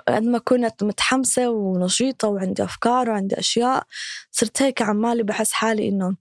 قد 0.07 0.23
ما 0.23 0.37
كنت 0.37 0.83
متحمسة 0.83 1.49
ونشيطة 1.49 2.27
وعندي 2.27 2.63
أفكار 2.63 3.09
وعندي 3.09 3.39
أشياء 3.39 3.83
صرت 4.31 4.61
هيك 4.61 4.81
عمالي 4.81 5.23
بحس 5.23 5.51
حالي 5.51 5.89
إنه 5.89 6.15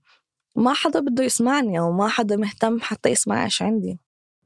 ما 0.57 0.73
حدا 0.75 1.01
بده 1.01 1.25
يسمعني 1.25 1.79
أو 1.79 1.93
ما 1.93 2.09
حدا 2.09 2.37
مهتم 2.37 2.81
حتى 2.81 3.09
يسمع 3.09 3.45
إيش 3.45 3.63
عندي. 3.63 3.99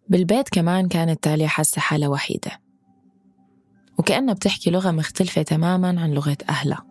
بالبيت 0.08 0.48
كمان 0.48 0.88
كانت 0.88 1.24
تاليا 1.24 1.46
حاسة 1.46 1.80
حالها 1.80 2.08
وحيدة. 2.08 2.60
وكأنها 3.98 4.34
بتحكي 4.34 4.70
لغة 4.70 4.90
مختلفة 4.90 5.42
تماما 5.42 5.88
عن 6.00 6.10
لغة 6.10 6.36
أهلها. 6.48 6.86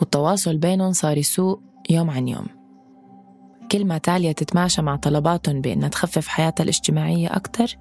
والتواصل 0.00 0.56
بينهم 0.56 0.92
صار 0.92 1.18
يسوء 1.18 1.60
يوم 1.90 2.10
عن 2.10 2.28
يوم. 2.28 2.57
كل 3.72 3.84
ما 3.84 3.98
تاليا 3.98 4.32
تتماشى 4.32 4.82
مع 4.82 4.96
طلباتهم 4.96 5.60
بأنها 5.60 5.88
تخفف 5.88 6.28
حياتها 6.28 6.64
الاجتماعية 6.64 7.36
أكتر؟ 7.36 7.76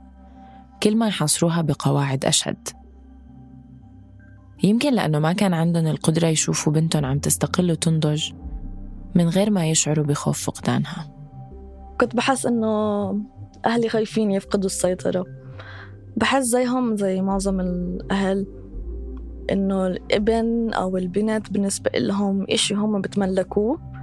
كل 0.84 0.96
ما 0.96 1.08
يحصروها 1.08 1.62
بقواعد 1.62 2.26
أشد. 2.26 2.68
يمكن 4.64 4.94
لأنه 4.94 5.20
ما 5.20 5.34
كان 5.34 5.54
عندهم 5.54 5.88
القدرة 5.88 6.28
يشوفوا 6.28 6.74
بنتهم 6.74 7.06
عم 7.06 7.20
تستقل 7.20 7.72
وتنضج 7.72 8.32
من 9.16 9.30
غير 9.30 9.50
ما 9.50 9.70
يشعروا 9.70 10.06
بخوف 10.06 10.42
فقدانها. 10.42 11.12
كنت 12.02 12.16
بحس 12.16 12.46
إنه 12.46 12.68
أهلي 13.66 13.90
خايفين 13.90 14.32
يفقدوا 14.32 14.66
السيطرة. 14.66 15.26
بحس 16.18 16.44
زيهم 16.44 16.96
زي 16.98 17.22
معظم 17.22 17.60
الأهل 17.60 18.48
إنه 19.52 19.88
الابن 19.88 20.74
أو 20.74 20.98
البنت 20.98 21.52
بالنسبة 21.52 21.92
لهم 21.96 22.46
إشي 22.50 22.76
هم 22.76 23.02
بتملكوه. 23.02 23.97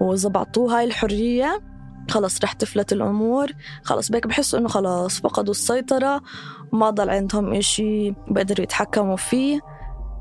وإذا 0.00 0.28
بعطوه 0.28 0.78
هاي 0.78 0.84
الحرية. 0.84 1.62
خلص 2.10 2.44
رح 2.44 2.52
تفلت 2.52 2.92
الأمور. 2.92 3.50
خلص 3.82 4.10
بيك 4.10 4.26
بحسوا 4.26 4.58
إنه 4.58 4.68
خلص 4.68 5.20
فقدوا 5.20 5.50
السيطرة. 5.50 6.22
ما 6.72 6.90
ضل 6.90 7.10
عندهم 7.10 7.54
إشي 7.54 8.10
بقدروا 8.10 8.62
يتحكموا 8.62 9.16
فيه. 9.16 9.60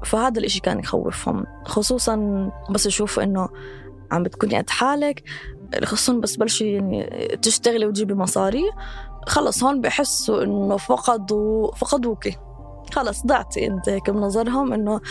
فهذا 0.05 0.39
الإشي 0.39 0.59
كان 0.59 0.79
يخوفهم. 0.79 1.45
خصوصا 1.65 2.49
بس 2.69 2.85
يشوفوا 2.85 3.23
إنه 3.23 3.49
عم 4.11 4.23
بتكوني 4.23 4.57
قد 4.57 4.69
حالك. 4.69 5.23
خصوصا 5.83 6.13
بس 6.13 6.35
بلشي 6.35 6.73
يعني 6.73 7.07
تشتغلي 7.41 7.85
وتجيبي 7.85 8.13
مصاري. 8.13 8.63
خلص 9.27 9.63
هون 9.63 9.81
بحسوا 9.81 10.43
إنه 10.43 10.77
فقدوا 10.77 11.71
فقدوكي. 11.75 12.37
خلص 12.93 13.25
ضعتي 13.25 13.67
انت 13.67 13.89
هيك 13.89 14.09
بنظرهم 14.09 14.73
انه 14.73 15.01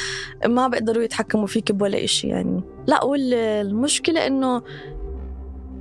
ما 0.47 0.69
بيقدروا 0.69 1.03
يتحكموا 1.03 1.47
فيك 1.47 1.73
بولا 1.73 2.05
إشي 2.05 2.29
يعني. 2.29 2.62
لا 2.87 3.05
والمشكلة 3.05 4.27
إنه 4.27 4.62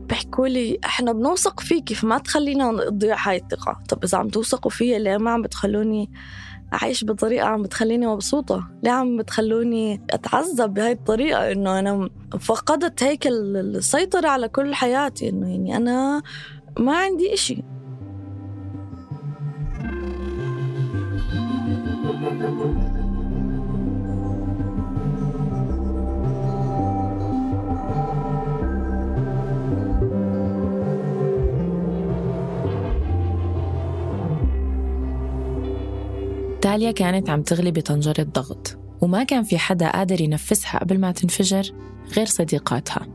بيحكوا 0.09 0.47
لي 0.47 0.79
إحنا 0.85 1.11
بنوثق 1.11 1.59
فيكي 1.59 1.95
فما 1.95 2.17
تخلينا 2.17 2.71
نضيع 2.71 3.17
هاي 3.29 3.37
الثقة. 3.37 3.79
طب 3.89 4.03
إذا 4.03 4.17
عم 4.17 4.29
توثقوا 4.29 4.71
فيا 4.71 4.99
ليه 4.99 5.17
ما 5.17 5.31
عم 5.31 5.41
بتخلوني 5.41 6.11
أعيش 6.73 7.05
بطريقة 7.05 7.47
عم 7.47 7.61
بتخليني 7.61 8.07
مبسوطة؟ 8.07 8.67
ليه 8.83 8.91
عم 8.91 9.17
بتخلوني 9.17 10.01
أتعذب 10.09 10.73
بهاي 10.73 10.91
الطريقة؟ 10.91 11.51
إنه 11.51 11.79
أنا 11.79 12.09
فقدت 12.39 13.03
هيك 13.03 13.27
السيطرة 13.27 14.27
على 14.27 14.47
كل 14.47 14.75
حياتي 14.75 15.29
إنه 15.29 15.49
يعني 15.49 15.77
أنا 15.77 16.21
ما 16.79 16.97
عندي 16.97 17.33
إشي. 17.33 17.63
تاليا 36.61 36.91
كانت 36.91 37.29
عم 37.29 37.41
تغلي 37.41 37.71
بطنجرة 37.71 38.23
ضغط 38.23 38.77
وما 39.01 39.23
كان 39.23 39.43
في 39.43 39.57
حدا 39.57 39.91
قادر 39.91 40.21
ينفسها 40.21 40.79
قبل 40.79 40.99
ما 40.99 41.11
تنفجر 41.11 41.71
غير 42.17 42.25
صديقاتها 42.25 43.07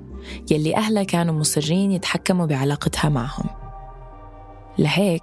يلي 0.50 0.76
أهلها 0.76 1.02
كانوا 1.02 1.34
مصرين 1.34 1.90
يتحكموا 1.92 2.46
بعلاقتها 2.46 3.08
معهم. 3.08 3.46
لهيك 4.78 5.22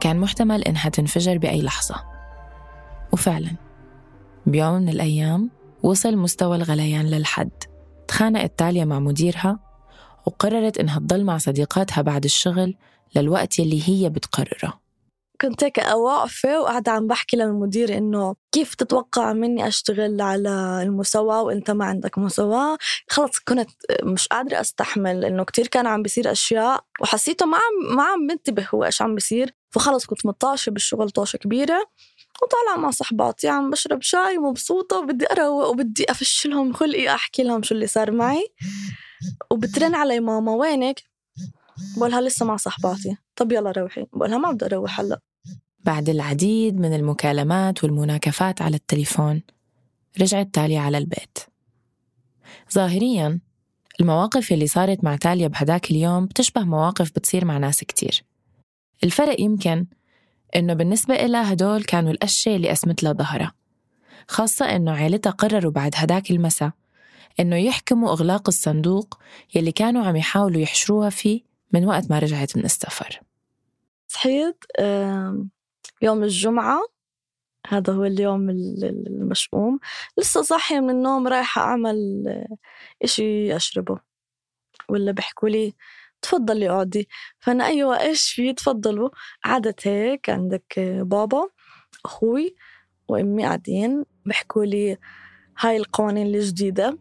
كان 0.00 0.20
محتمل 0.20 0.62
إنها 0.62 0.88
تنفجر 0.88 1.38
بأي 1.38 1.62
لحظة. 1.62 1.94
وفعلا 3.12 3.50
بيوم 4.46 4.74
من 4.74 4.88
الأيام 4.88 5.50
وصل 5.82 6.16
مستوى 6.16 6.56
الغليان 6.56 7.06
للحد 7.06 7.50
تخانقت 8.08 8.58
تاليا 8.58 8.84
مع 8.84 8.98
مديرها 8.98 9.58
وقررت 10.26 10.78
إنها 10.78 10.98
تضل 10.98 11.24
مع 11.24 11.38
صديقاتها 11.38 12.02
بعد 12.02 12.24
الشغل 12.24 12.76
للوقت 13.16 13.58
يلي 13.58 13.82
هي 13.88 14.10
بتقرره. 14.10 14.81
كنت 15.42 15.64
هيك 15.64 15.78
واقفة 15.78 16.60
وقاعدة 16.60 16.92
عم 16.92 17.06
بحكي 17.06 17.36
للمدير 17.36 17.98
إنه 17.98 18.34
كيف 18.52 18.74
تتوقع 18.74 19.32
مني 19.32 19.68
أشتغل 19.68 20.20
على 20.20 20.80
المساواة 20.82 21.42
وأنت 21.42 21.70
ما 21.70 21.84
عندك 21.84 22.18
مساواة؟ 22.18 22.78
خلص 23.10 23.38
كنت 23.38 23.70
مش 24.02 24.28
قادرة 24.28 24.60
أستحمل 24.60 25.24
إنه 25.24 25.44
كتير 25.44 25.66
كان 25.66 25.86
عم 25.86 26.02
بيصير 26.02 26.32
أشياء 26.32 26.84
وحسيته 27.00 27.46
ما 27.46 27.56
عم 27.56 27.96
ما 27.96 28.02
عم 28.04 28.26
بنتبه 28.26 28.68
هو 28.74 28.84
إيش 28.84 29.02
عم 29.02 29.14
بيصير. 29.14 29.54
فخلص 29.70 30.06
كنت 30.06 30.26
مطاشة 30.26 30.70
بالشغل 30.70 31.10
طاشة 31.10 31.36
كبيرة 31.36 31.86
وطالعة 32.42 32.76
مع 32.82 32.90
صحباتي 32.90 33.48
عم 33.48 33.70
بشرب 33.70 34.02
شاي 34.02 34.38
مبسوطة 34.38 34.98
وبدي 34.98 35.32
أروق 35.32 35.68
وبدي 35.68 36.10
أفشلهم 36.10 36.72
خلقي 36.72 37.14
أحكي 37.14 37.42
لهم 37.42 37.62
شو 37.62 37.74
اللي 37.74 37.86
صار 37.86 38.10
معي. 38.10 38.48
وبترن 39.50 39.94
علي 39.94 40.20
ماما 40.20 40.52
وينك؟ 40.52 41.02
بقولها 41.96 42.20
لسه 42.20 42.46
مع 42.46 42.56
صحباتي. 42.56 43.16
طب 43.36 43.52
يلا 43.52 43.70
روحي. 43.70 44.06
بقولها 44.12 44.38
ما 44.38 44.50
بدي 44.50 44.66
أروح 44.66 45.00
هلأ. 45.00 45.18
بعد 45.84 46.08
العديد 46.08 46.80
من 46.80 46.94
المكالمات 46.94 47.84
والمناكفات 47.84 48.62
على 48.62 48.76
التليفون 48.76 49.42
رجعت 50.20 50.48
تاليا 50.52 50.80
على 50.80 50.98
البيت. 50.98 51.38
ظاهريا 52.74 53.40
المواقف 54.00 54.52
اللي 54.52 54.66
صارت 54.66 55.04
مع 55.04 55.16
تاليا 55.16 55.48
بهداك 55.48 55.90
اليوم 55.90 56.26
بتشبه 56.26 56.62
مواقف 56.64 57.10
بتصير 57.10 57.44
مع 57.44 57.58
ناس 57.58 57.80
كتير. 57.80 58.24
الفرق 59.04 59.40
يمكن 59.40 59.86
إنه 60.56 60.74
بالنسبة 60.74 61.14
إلها 61.14 61.52
هدول 61.52 61.84
كانوا 61.84 62.10
الأشياء 62.10 62.56
اللي 62.56 62.72
أسمت 62.72 63.02
لها 63.02 63.12
ظهرها 63.12 63.52
خاصة 64.28 64.76
إنه 64.76 64.92
عيلتها 64.92 65.30
قرروا 65.30 65.72
بعد 65.72 65.92
هداك 65.96 66.30
المساء 66.30 66.70
إنه 67.40 67.56
يحكموا 67.56 68.10
إغلاق 68.10 68.48
الصندوق 68.48 69.18
يلي 69.54 69.72
كانوا 69.72 70.04
عم 70.04 70.16
يحاولوا 70.16 70.60
يحشروها 70.60 71.10
فيه 71.10 71.40
من 71.72 71.84
وقت 71.84 72.10
ما 72.10 72.18
رجعت 72.18 72.56
من 72.56 72.64
السفر. 72.64 73.20
صحيت 74.08 74.64
يوم 76.02 76.22
الجمعة. 76.22 76.80
هذا 77.68 77.92
هو 77.92 78.04
اليوم 78.04 78.50
المشؤوم. 78.50 79.78
لسه 80.18 80.42
صاحية 80.42 80.80
من 80.80 80.90
النوم 80.90 81.28
رايحة 81.28 81.62
أعمل 81.62 82.24
إشي 83.02 83.56
أشربه. 83.56 83.98
ولا 84.88 85.12
بيحكوا 85.12 85.48
لي 85.48 85.74
تفضلي 86.22 86.70
اقعدي 86.70 87.08
فأنا 87.40 87.66
أيوة 87.66 88.00
إيش 88.00 88.32
في؟ 88.32 88.52
تفضلوا. 88.52 89.10
قعدت 89.44 89.86
هيك 89.86 90.30
عندك 90.30 90.80
بابا 91.02 91.48
أخوي 92.04 92.54
وأمي 93.08 93.44
قاعدين. 93.44 94.04
بيحكوا 94.26 94.64
لي 94.64 94.98
هاي 95.58 95.76
القوانين 95.76 96.26
الجديدة. 96.26 96.98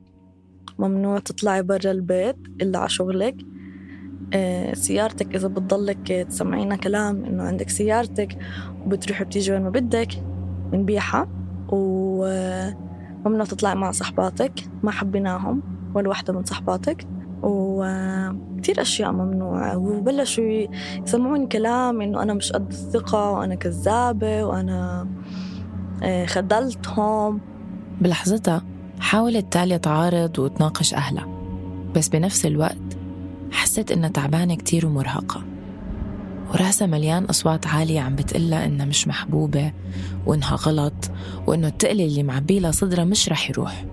ممنوع 0.79 1.19
تطلعي 1.19 1.63
برا 1.63 1.91
البيت 1.91 2.37
إلا 2.61 2.79
على 2.79 2.89
شغلك. 2.89 3.35
سيارتك 4.73 5.35
إذا 5.35 5.47
بتضلك 5.47 6.27
تسمعينا 6.29 6.75
كلام 6.75 7.25
إنه 7.25 7.43
عندك 7.43 7.69
سيارتك 7.69 8.37
وبتروحي 8.85 9.23
بتيجي 9.23 9.51
وين 9.51 9.61
ما 9.61 9.69
بدك 9.69 10.23
بنبيعها. 10.71 11.27
وممنوع 11.69 13.45
تطلعي 13.45 13.75
مع 13.75 13.91
صحباتك 13.91 14.51
ما 14.83 14.91
حبيناهم 14.91 15.61
ولا 15.95 16.09
واحدة 16.09 16.33
من 16.33 16.43
صحباتك. 16.43 17.07
وكتير 17.43 18.81
أشياء 18.81 19.11
ممنوعة. 19.11 19.77
وبلشوا 19.77 20.67
يسمعوني 21.07 21.47
كلام 21.47 22.01
إنه 22.01 22.23
أنا 22.23 22.33
مش 22.33 22.51
قد 22.51 22.67
الثقة 22.71 23.31
وأنا 23.31 23.55
كذابة 23.55 24.43
وأنا 24.43 25.07
آه، 26.03 26.25
خدلتهم 26.25 27.41
بلحظتها 28.01 28.63
حاولت 28.99 29.53
تاليا 29.53 29.77
تعارض 29.77 30.39
وتناقش 30.39 30.93
أهلها 30.93 31.27
بس 31.95 32.09
بنفس 32.09 32.45
الوقت 32.45 32.80
حسيت 33.51 33.91
إنها 33.91 34.09
تعبانة 34.09 34.55
كتير 34.55 34.85
ومرهقة. 34.85 35.43
ورأسها 36.49 36.87
مليان 36.87 37.25
أصوات 37.25 37.67
عالية 37.67 38.01
عم 38.01 38.15
بتقلها 38.15 38.65
إنها 38.65 38.85
مش 38.85 39.07
محبوبة 39.07 39.71
وإنها 40.25 40.55
غلط 40.55 41.11
وإنه 41.47 41.67
التقل 41.67 42.01
اللي 42.01 42.23
معبيلها 42.23 42.71
صدرها 42.71 43.03
مش 43.03 43.29
رح 43.29 43.49
يروح. 43.49 43.85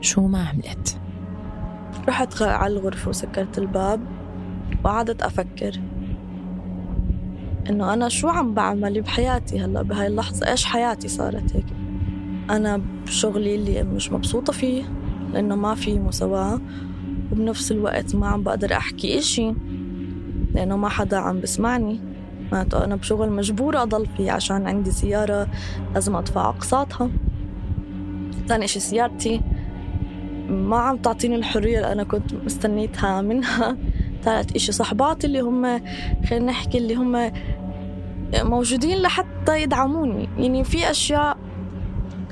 شو 0.00 0.26
ما 0.26 0.48
عملت؟ 0.48 0.98
رحت 2.08 2.42
على 2.42 2.72
الغرفة 2.72 3.08
وسكرت 3.08 3.58
الباب 3.58 4.00
وقعدت 4.84 5.22
أفكر 5.22 5.80
إنه 7.70 7.94
أنا 7.94 8.08
شو 8.08 8.28
عم 8.28 8.54
بعمل 8.54 9.00
بحياتي 9.00 9.60
هلأ 9.60 9.82
بهاي 9.82 10.06
اللحظة؟ 10.06 10.50
إيش 10.50 10.64
حياتي 10.64 11.08
صارت 11.08 11.56
هيك؟ 11.56 11.66
أنا 12.50 12.82
بشغلي 13.06 13.54
اللي 13.54 13.82
مش 13.82 14.12
مبسوطة 14.12 14.52
فيه 14.52 14.82
لأنه 15.32 15.56
ما 15.56 15.74
في 15.74 15.98
مساواة. 15.98 16.60
وبنفس 17.32 17.72
الوقت 17.72 18.14
ما 18.14 18.26
عم 18.28 18.42
بقدر 18.42 18.72
أحكي 18.72 19.18
إشي 19.18 19.54
لأنه 20.54 20.76
ما 20.76 20.88
حدا 20.88 21.16
عم 21.16 21.40
بسمعني. 21.40 22.00
معناته 22.52 22.84
أنا 22.84 22.96
بشغل 22.96 23.32
مجبورة 23.32 23.82
أضل 23.82 24.06
فيه 24.16 24.32
عشان 24.32 24.66
عندي 24.66 24.90
سيارة 24.90 25.46
لازم 25.94 26.16
أدفع 26.16 26.48
أقساطها. 26.48 27.10
ثاني 28.48 28.64
إشي 28.64 28.80
سيارتي 28.80 29.40
ما 30.48 30.76
عم 30.76 30.96
تعطيني 30.96 31.34
الحرية 31.34 31.76
اللي 31.76 31.92
أنا 31.92 32.04
كنت 32.04 32.34
مستنيتها 32.34 33.20
منها. 33.20 33.76
ثالث 34.22 34.56
إشي 34.56 34.72
صحباتي 34.72 35.26
اللي 35.26 35.40
هم 35.40 35.80
خلينا 36.28 36.46
نحكي 36.46 36.78
اللي 36.78 36.94
هم 36.94 37.32
موجودين 38.34 38.98
لحتى 38.98 39.62
يدعموني. 39.62 40.28
يعني 40.38 40.64
في 40.64 40.90
أشياء 40.90 41.38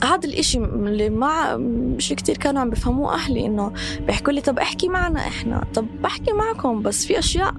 هذا 0.05 0.29
الإشي 0.29 0.59
اللي 0.59 1.11
ما 1.11 1.57
مش 1.57 2.09
كتير 2.09 2.37
كانوا 2.37 2.61
عم 2.61 2.71
بفهموه 2.71 3.15
أهلي 3.15 3.47
إنه 3.47 3.73
بيحكوا 4.07 4.33
لي 4.33 4.41
طب 4.41 4.59
أحكي 4.59 4.89
معنا 4.89 5.21
إحنا 5.21 5.65
طب 5.75 5.87
بحكي 6.03 6.33
معكم 6.33 6.83
بس 6.83 7.07
في 7.07 7.19
أشياء 7.19 7.55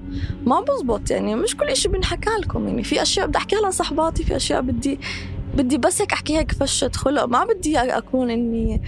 ما 0.46 0.60
بزبط 0.60 1.10
يعني 1.10 1.34
مش 1.36 1.56
كل 1.56 1.64
إشي 1.64 1.88
بنحكى 1.88 2.30
لكم 2.40 2.68
يعني 2.68 2.84
في 2.84 3.02
أشياء 3.02 3.26
بدي 3.26 3.38
أحكيها 3.38 3.68
لصحباتي 3.70 4.24
في 4.24 4.36
أشياء 4.36 4.60
بدي 4.60 5.00
بدي 5.56 5.78
بس 5.78 6.00
هيك 6.00 6.12
أحكي 6.12 6.38
هيك 6.38 6.52
فشة 6.52 6.90
خلق 6.94 7.24
ما 7.24 7.44
بدي 7.44 7.78
أكون 7.78 8.30
إني 8.30 8.82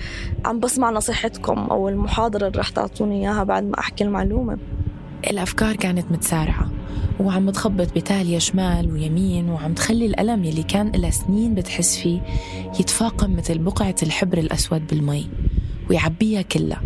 عم 0.44 0.60
بسمع 0.60 0.90
نصيحتكم 0.90 1.58
أو 1.58 1.88
المحاضرة 1.88 2.46
اللي 2.46 2.58
رح 2.58 2.68
تعطوني 2.68 3.20
إياها 3.20 3.44
بعد 3.44 3.64
ما 3.64 3.78
أحكي 3.78 4.04
المعلومة. 4.04 4.58
الأفكار 5.30 5.76
كانت 5.76 6.12
متسارعة 6.12 6.70
وعم 7.20 7.46
بتخبط 7.46 7.92
بتالية 7.94 8.38
شمال 8.38 8.92
ويمين 8.92 9.50
وعم 9.50 9.74
تخلي 9.74 10.06
الألم 10.06 10.44
يلي 10.44 10.62
كان 10.62 10.94
إلها 10.94 11.10
سنين 11.10 11.54
بتحس 11.54 11.98
فيه 11.98 12.20
يتفاقم 12.80 13.36
مثل 13.36 13.58
بقعة 13.58 13.94
الحبر 14.02 14.38
الأسود 14.38 14.86
بالمي 14.86 15.30
ويعبيها 15.90 16.42
كلها 16.42 16.82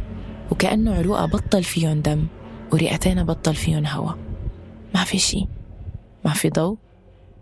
وكأنه 0.51 0.95
عروقها 0.95 1.27
بطل 1.27 1.65
فيهم 1.65 2.01
دم 2.01 2.27
ورئتينها 2.73 3.25
بطل 3.25 3.55
فيهم 3.55 3.87
هوا. 3.87 4.13
ما 4.95 5.05
في 5.05 5.19
شي. 5.19 5.47
ما 6.25 6.33
في 6.33 6.49
ضوء 6.49 6.79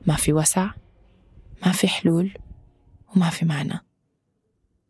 ما 0.06 0.14
في 0.14 0.32
وسع 0.32 0.70
ما 1.66 1.72
في 1.72 1.88
حلول 1.88 2.34
وما 3.16 3.30
في 3.30 3.44
معنى. 3.44 3.80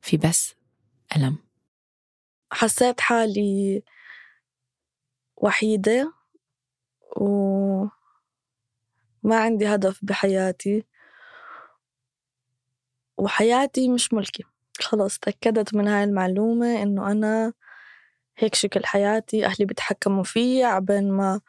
في 0.01 0.17
بس 0.17 0.55
ألم. 1.17 1.37
حسيت 2.53 3.01
حالي 3.01 3.83
وحيدة 5.37 6.12
وما 7.16 7.90
عندي 9.27 9.66
هدف 9.75 10.01
بحياتي. 10.03 10.85
وحياتي 13.18 13.88
مش 13.88 14.12
ملكي. 14.12 14.44
خلاص 14.81 15.18
تأكدت 15.18 15.75
من 15.75 15.88
هاي 15.88 16.05
المعلومة 16.05 16.83
إنه 16.83 17.11
أنا 17.12 17.53
هيك 18.38 18.55
شكل 18.55 18.87
حياتي. 18.87 19.47
أهلي 19.47 19.64
بيتحكموا 19.66 20.23
فيي 20.25 20.64
عبين 20.64 21.11
ما 21.12 21.40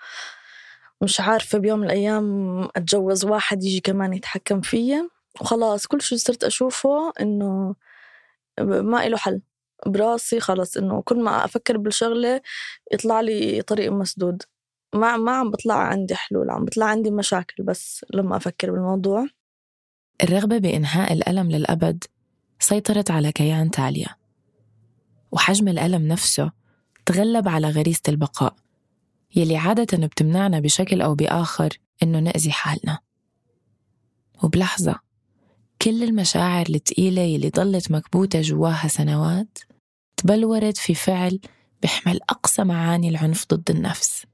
مش 1.02 1.20
عارفة 1.22 1.58
بيوم 1.58 1.80
من 1.80 1.86
الأيام 1.86 2.62
أتجوز 2.76 3.26
واحد 3.26 3.64
يجي 3.64 3.80
كمان 3.80 4.14
يتحكم 4.14 4.62
فيا. 4.62 5.10
وخلاص 5.42 5.88
كل 5.88 6.02
شيء 6.02 6.18
صرت 6.18 6.44
أشوفه 6.44 7.14
إنه 7.22 7.76
ما 8.62 9.08
إله 9.08 9.18
حل. 9.18 9.42
براسي 9.86 10.40
خلص 10.40 10.78
إنه 10.78 11.02
كل 11.02 11.24
ما 11.24 11.46
أفكر 11.46 11.78
بالشغلة 11.78 12.42
يطلع 12.94 13.22
لي 13.22 13.62
طريق 13.62 13.92
مسدود. 13.92 14.44
ما 14.96 15.18
ما 15.18 15.32
عم 15.32 15.52
بطلع 15.52 15.76
عندي 15.76 16.16
حلول 16.16 16.50
عم 16.50 16.66
بطلع 16.66 16.86
عندي 16.86 17.12
مشاكل 17.12 17.64
بس 17.64 18.06
لما 18.14 18.38
أفكر 18.38 18.72
بالموضوع. 18.72 19.28
الرغبة 20.24 20.58
بإنهاء 20.58 21.14
الألم 21.14 21.52
للأبد 21.52 22.04
سيطرت 22.60 23.12
على 23.12 23.32
كيان 23.32 23.72
تاليا 23.72 24.16
وحجم 25.32 25.68
الألم 25.68 26.08
نفسه 26.08 26.52
تغلب 27.06 27.48
على 27.48 27.70
غريزة 27.70 28.02
البقاء 28.08 28.56
يلي 29.36 29.58
عادة 29.58 30.08
بتمنعنا 30.08 30.60
بشكل 30.60 31.02
أو 31.02 31.16
بآخر 31.16 31.70
إنه 32.04 32.20
نأذي 32.20 32.52
حالنا. 32.52 33.00
وبلحظة 34.44 35.00
كل 35.82 36.04
المشاعر 36.04 36.66
التقيلة 36.70 37.22
يلي 37.22 37.50
ضلت 37.50 37.92
مكبوتة 37.92 38.42
جواها 38.42 38.88
سنوات 38.88 39.58
تبلورت 40.18 40.78
في 40.78 40.96
فعل 40.96 41.40
بيحمل 41.82 42.20
أقصى 42.30 42.64
معاني 42.64 43.10
العنف 43.10 43.46
ضد 43.54 43.70
النفس. 43.72 44.26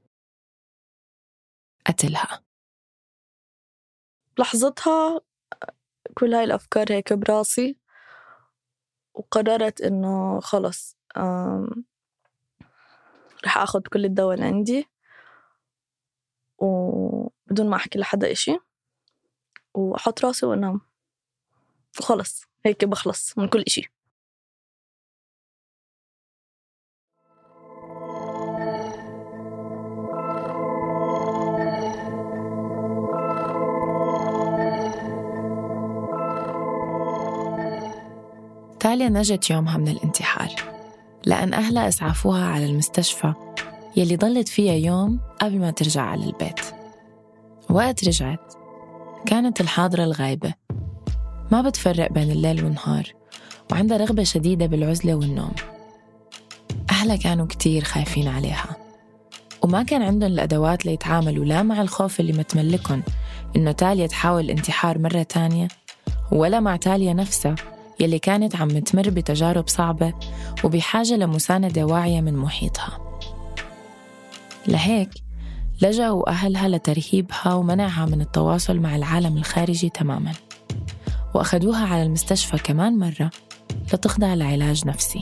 قتلها. 1.86 2.42
لحظتها 4.38 5.20
كل 6.14 6.34
هاي 6.34 6.44
الأفكار 6.44 6.92
هيك 6.92 7.12
براسي 7.12 7.78
وقررت 9.14 9.80
إنه 9.80 10.40
خلص 10.40 10.96
رح 13.46 13.58
أخذ 13.58 13.80
كل 13.80 14.04
الدواء 14.04 14.34
اللي 14.34 14.46
عندي 14.46 14.88
وبدون 16.58 17.70
ما 17.70 17.76
أحكي 17.76 17.98
لحدا 17.98 18.32
إشي 18.32 18.58
وأحط 19.74 20.24
راسي 20.24 20.46
وأنام. 20.46 20.80
وخلص 22.00 22.44
هيك 22.66 22.84
بخلص 22.84 23.38
من 23.38 23.48
كل 23.48 23.60
إشي. 23.66 23.92
تاليا 38.92 39.08
نجت 39.08 39.50
يومها 39.50 39.76
من 39.76 39.88
الانتحار. 39.88 40.48
لأن 41.26 41.54
أهلها 41.54 41.88
إسعافوها 41.88 42.44
على 42.44 42.64
المستشفى 42.64 43.34
يلي 43.96 44.16
ضلت 44.16 44.48
فيها 44.48 44.74
يوم 44.74 45.20
قبل 45.40 45.58
ما 45.58 45.70
ترجع 45.70 46.02
على 46.02 46.24
البيت. 46.24 46.60
وقت 47.70 48.04
رجعت 48.08 48.54
كانت 49.26 49.60
الحاضرة 49.60 50.04
الغايبة. 50.04 50.54
ما 51.52 51.62
بتفرق 51.62 52.12
بين 52.12 52.30
الليل 52.30 52.64
والنهار 52.64 53.12
وعندها 53.70 53.96
رغبة 53.96 54.22
شديدة 54.22 54.66
بالعزلة 54.66 55.14
والنوم. 55.14 55.54
أهلها 56.90 57.16
كانوا 57.16 57.46
كتير 57.46 57.84
خايفين 57.84 58.28
عليها. 58.28 58.76
وما 59.62 59.82
كان 59.82 60.02
عندهم 60.02 60.32
الأدوات 60.32 60.86
ليتعاملوا 60.86 61.44
لا 61.44 61.62
مع 61.62 61.82
الخوف 61.82 62.20
اللي 62.20 62.32
متملكهم 62.32 63.02
إنه 63.56 63.72
تاليا 63.72 64.06
تحاول 64.06 64.44
الانتحار 64.44 64.98
مرة 64.98 65.22
تانية 65.22 65.68
ولا 66.32 66.60
مع 66.60 66.76
تاليا 66.76 67.12
نفسها. 67.12 67.54
يلي 68.02 68.18
كانت 68.18 68.56
عم 68.56 68.78
تمر 68.78 69.10
بتجارب 69.10 69.68
صعبة 69.68 70.12
وبحاجة 70.64 71.16
لمساندة 71.16 71.84
واعية 71.84 72.20
من 72.20 72.36
محيطها. 72.36 73.18
لهيك 74.66 75.10
لجأوا 75.82 76.30
أهلها 76.30 76.68
لترهيبها 76.68 77.54
ومنعها 77.54 78.06
من 78.06 78.20
التواصل 78.20 78.78
مع 78.78 78.96
العالم 78.96 79.36
الخارجي 79.36 79.88
تماماً 79.88 80.32
وأخذوها 81.34 81.86
على 81.86 82.02
المستشفى 82.02 82.58
كمان 82.58 82.98
مرة 82.98 83.30
لتخضع 83.92 84.34
لعلاج 84.34 84.86
نفسي. 84.86 85.20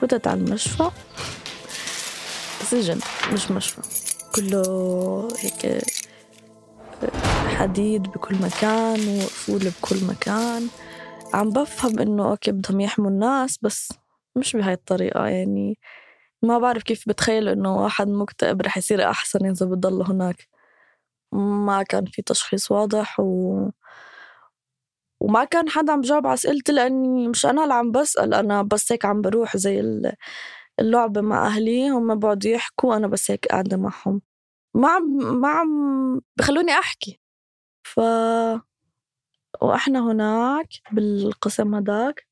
فتت 0.00 0.26
على 0.26 0.40
المشفى؟ 0.40 0.90
سجن 2.70 2.98
مش 3.32 3.50
مشفى. 3.50 3.80
كله 4.34 5.28
هيك 5.38 5.84
حديد 7.56 8.02
بكل 8.02 8.34
مكان 8.34 9.18
وقفول 9.18 9.58
بكل 9.58 10.04
مكان. 10.04 10.68
عم 11.34 11.50
بفهم 11.50 11.98
إنه 11.98 12.30
أوكي 12.30 12.52
بدهم 12.52 12.80
يحموا 12.80 13.10
الناس 13.10 13.58
بس 13.62 13.92
مش 14.36 14.56
بهاي 14.56 14.72
الطريقة. 14.74 15.26
يعني 15.26 15.78
ما 16.42 16.58
بعرف 16.58 16.82
كيف 16.82 17.08
بتخيل 17.08 17.48
إنه 17.48 17.76
واحد 17.82 18.08
مكتئب 18.08 18.62
رح 18.62 18.76
يصير 18.78 19.10
أحسن 19.10 19.46
إذا 19.46 19.66
بضل 19.66 20.02
هناك. 20.02 20.48
ما 21.66 21.82
كان 21.82 22.04
في 22.06 22.22
تشخيص 22.22 22.70
واضح 22.72 23.20
و... 23.20 23.70
وما 25.20 25.44
كان 25.44 25.68
حدا 25.70 25.92
عم 25.92 26.00
بجاوب 26.00 26.26
على 26.26 26.34
أسئلتي 26.34 26.72
لأني 26.72 27.28
مش 27.28 27.46
أنا 27.46 27.62
اللي 27.62 27.74
عم 27.74 27.92
بسأل 27.92 28.34
أنا 28.34 28.62
بس 28.62 28.92
هيك 28.92 29.04
عم 29.04 29.20
بروح 29.22 29.56
زي 29.56 29.80
اللعبة 30.80 31.20
مع 31.20 31.46
أهلي 31.46 31.90
هم 31.90 32.18
بقعدوا 32.18 32.50
يحكوا 32.52 32.96
أنا 32.96 33.06
بس 33.08 33.30
هيك 33.30 33.46
قاعدة 33.46 33.76
معهم. 33.76 34.22
ما 34.74 34.88
عم 34.90 35.04
ما 35.42 35.48
عم 35.50 36.20
بخلوني 36.38 36.72
أحكي. 36.72 37.20
ف 37.84 38.00
وإحنا 39.62 40.12
هناك 40.12 40.68
بالقسم 40.92 41.74
هداك 41.74 42.26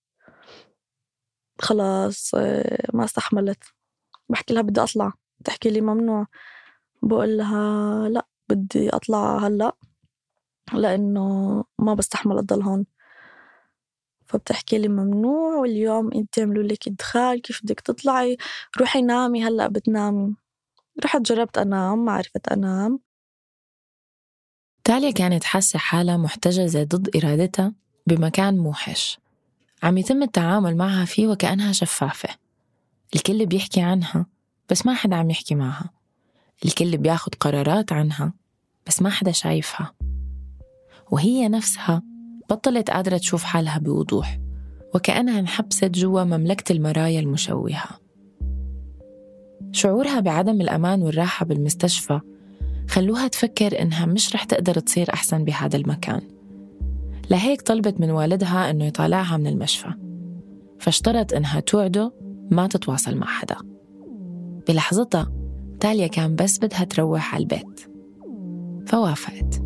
خلاص 1.61 2.35
ما 2.95 3.05
استحملت. 3.05 3.65
بحكي 4.29 4.55
لها 4.55 4.63
بدي 4.63 4.81
أطلع. 4.83 5.13
تحكي 5.45 5.71
لي 5.71 5.81
ممنوع. 5.81 6.27
بقول 7.03 7.37
لها 7.39 8.09
لا 8.09 8.27
بدي 8.49 8.91
أطلع 8.91 9.39
هلأ 9.39 9.77
لأنه 10.75 11.65
ما 11.79 11.95
بستحمل 11.95 12.39
أضل 12.39 12.63
هون. 12.63 12.87
فبتحكي 14.27 14.79
لي 14.79 14.89
ممنوع 14.89 15.57
واليوم 15.57 16.13
انت 16.13 16.39
عملوا 16.39 16.63
لك 16.63 16.89
إدخال 16.89 17.43
كيف 17.43 17.63
بدك 17.65 17.81
تطلعي؟ 17.81 18.37
روحي 18.81 19.03
نامي 19.03 19.45
هلأ 19.45 19.69
بتنامي. 19.69 20.37
رحت 21.05 21.21
جربت 21.21 21.59
أنام 21.59 22.05
ما 22.05 22.13
عرفت 22.13 22.49
أنام. 22.49 23.01
تاليا 24.87 25.11
كانت 25.11 25.45
حاسة 25.45 25.79
حالها 25.79 26.17
محتجزة 26.17 26.83
ضد 26.83 27.17
إرادتها 27.17 27.73
بمكان 28.07 28.59
موحش. 28.59 29.19
عم 29.83 29.99
يتم 29.99 30.23
التعامل 30.23 30.77
معها 30.77 31.05
فيه 31.05 31.27
وكأنها 31.29 31.73
شفافة. 31.73 32.29
الكل 33.15 33.47
بيحكي 33.47 33.81
عنها 33.81 34.27
بس 34.71 34.87
ما 34.87 34.95
حدا 34.95 35.17
عم 35.17 35.31
يحكي 35.31 35.55
معها. 35.55 35.91
الكل 36.65 36.97
بياخد 36.97 37.35
قرارات 37.35 37.93
عنها 37.93 38.33
بس 38.87 39.03
ما 39.03 39.11
حدا 39.11 39.33
شايفها. 39.33 39.95
وهي 41.11 41.49
نفسها 41.49 42.03
بطلت 42.51 42.91
قادرة 42.91 43.17
تشوف 43.19 43.45
حالها 43.45 43.79
بوضوح 43.79 44.39
وكأنها 44.95 45.41
انحبست 45.41 45.85
جوا 45.85 46.25
مملكة 46.25 46.73
المرايا 46.73 47.21
المشوهة. 47.21 48.01
شعورها 49.73 50.21
بعدم 50.21 50.61
الأمان 50.61 51.03
والراحة 51.03 51.47
بالمستشفى 51.47 52.21
خلوها 52.89 53.29
تفكر 53.29 53.83
إنها 53.83 54.07
مش 54.07 54.35
رح 54.35 54.45
تقدر 54.45 54.79
تصير 54.79 55.13
أحسن 55.15 55.45
بهذا 55.45 55.77
المكان. 55.77 56.21
لهيك 57.31 57.63
طلبت 57.63 58.01
من 58.01 58.11
والدها 58.11 58.71
إنه 58.71 58.85
يطالعها 58.85 59.37
من 59.37 59.47
المشفى. 59.47 59.93
فاشترط 60.79 61.35
إنها 61.35 61.61
توعده 61.61 62.13
ما 62.51 62.67
تتواصل 62.67 63.17
مع 63.17 63.27
حدا. 63.27 63.57
بلحظتها 64.69 65.33
تاليا 65.81 66.07
كان 66.07 66.35
بس 66.35 66.59
بدها 66.59 66.85
تروح 66.85 67.35
على 67.35 67.43
البيت. 67.43 67.81
فوافقت. 68.87 69.66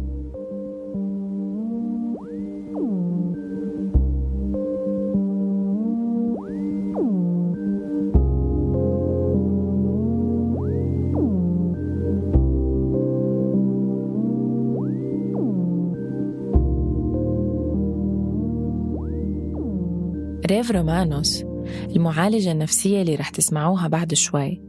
ريف 20.61 20.71
رومانوس 20.71 21.45
المعالجة 21.97 22.53
النفسية 22.53 23.03
اللي 23.03 23.15
رح 23.15 23.29
تسمعوها 23.29 23.89
بعد 23.89 24.15
شوي. 24.15 24.61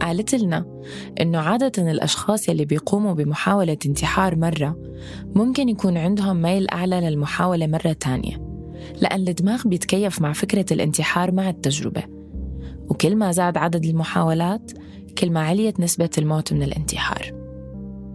قالت 0.00 0.34
لنا 0.34 0.82
إنه 1.20 1.38
عادة 1.38 1.90
الأشخاص 1.90 2.48
اللي 2.48 2.64
بيقوموا 2.64 3.14
بمحاولة 3.14 3.76
انتحار 3.86 4.36
مرة 4.36 4.76
ممكن 5.34 5.68
يكون 5.68 5.96
عندهم 5.96 6.42
ميل 6.42 6.68
أعلى 6.68 7.00
للمحاولة 7.00 7.66
مرة 7.66 7.92
تانية 7.92 8.50
لأن 9.00 9.28
الدماغ 9.28 9.68
بيتكيف 9.68 10.20
مع 10.20 10.32
فكرة 10.32 10.66
الانتحار 10.72 11.32
مع 11.32 11.48
التجربة. 11.48 12.02
وكل 12.88 13.16
ما 13.16 13.32
زاد 13.32 13.56
عدد 13.56 13.84
المحاولات 13.84 14.72
كل 15.18 15.30
ما 15.30 15.40
عليت 15.40 15.80
نسبة 15.80 16.10
الموت 16.18 16.52
من 16.52 16.62
الانتحار. 16.62 17.32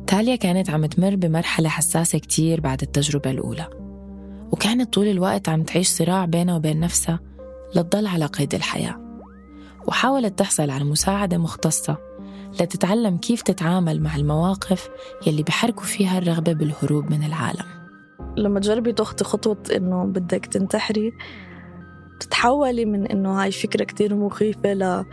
تاليا 0.08 0.36
كانت 0.36 0.70
عم 0.70 0.86
تمر 0.86 1.16
بمرحلة 1.16 1.70
حساسة 1.70 2.18
كتير 2.18 2.62
بعد 2.62 2.82
التجربة 2.82 3.32
الأولى. 3.32 3.85
وكانت 4.52 4.94
طول 4.94 5.08
الوقت 5.08 5.50
عم 5.50 5.64
تعيش 5.64 5.88
صراع 5.88 6.26
بينها 6.26 6.56
وبين 6.56 6.80
نفسها 6.80 7.20
لتضل 7.76 8.08
على 8.08 8.26
قيد 8.26 8.56
الحياة. 8.56 9.06
وحاولت 9.88 10.40
تحصل 10.40 10.70
على 10.70 10.84
مساعدة 10.84 11.38
مختصة 11.38 11.98
لتتعلم 12.62 13.18
كيف 13.18 13.42
تتعامل 13.42 14.02
مع 14.02 14.16
المواقف 14.16 14.90
يلي 15.28 15.44
بحركوا 15.44 15.84
فيها 15.84 16.18
الرغبة 16.18 16.54
بالهروب 16.54 17.12
من 17.12 17.24
العالم. 17.24 17.66
لما 18.38 18.60
تجربي 18.60 18.94
تاخدي 18.94 19.24
خطوة 19.24 19.58
إنه 19.76 20.06
بدك 20.06 20.46
تنتحري 20.46 21.14
تتحولي 22.20 22.86
من 22.86 23.08
إنه 23.08 23.42
هاي 23.42 23.52
فكرة 23.52 23.84
كتير 23.84 24.16
مخيفة 24.16 24.74
ل... 24.74 25.06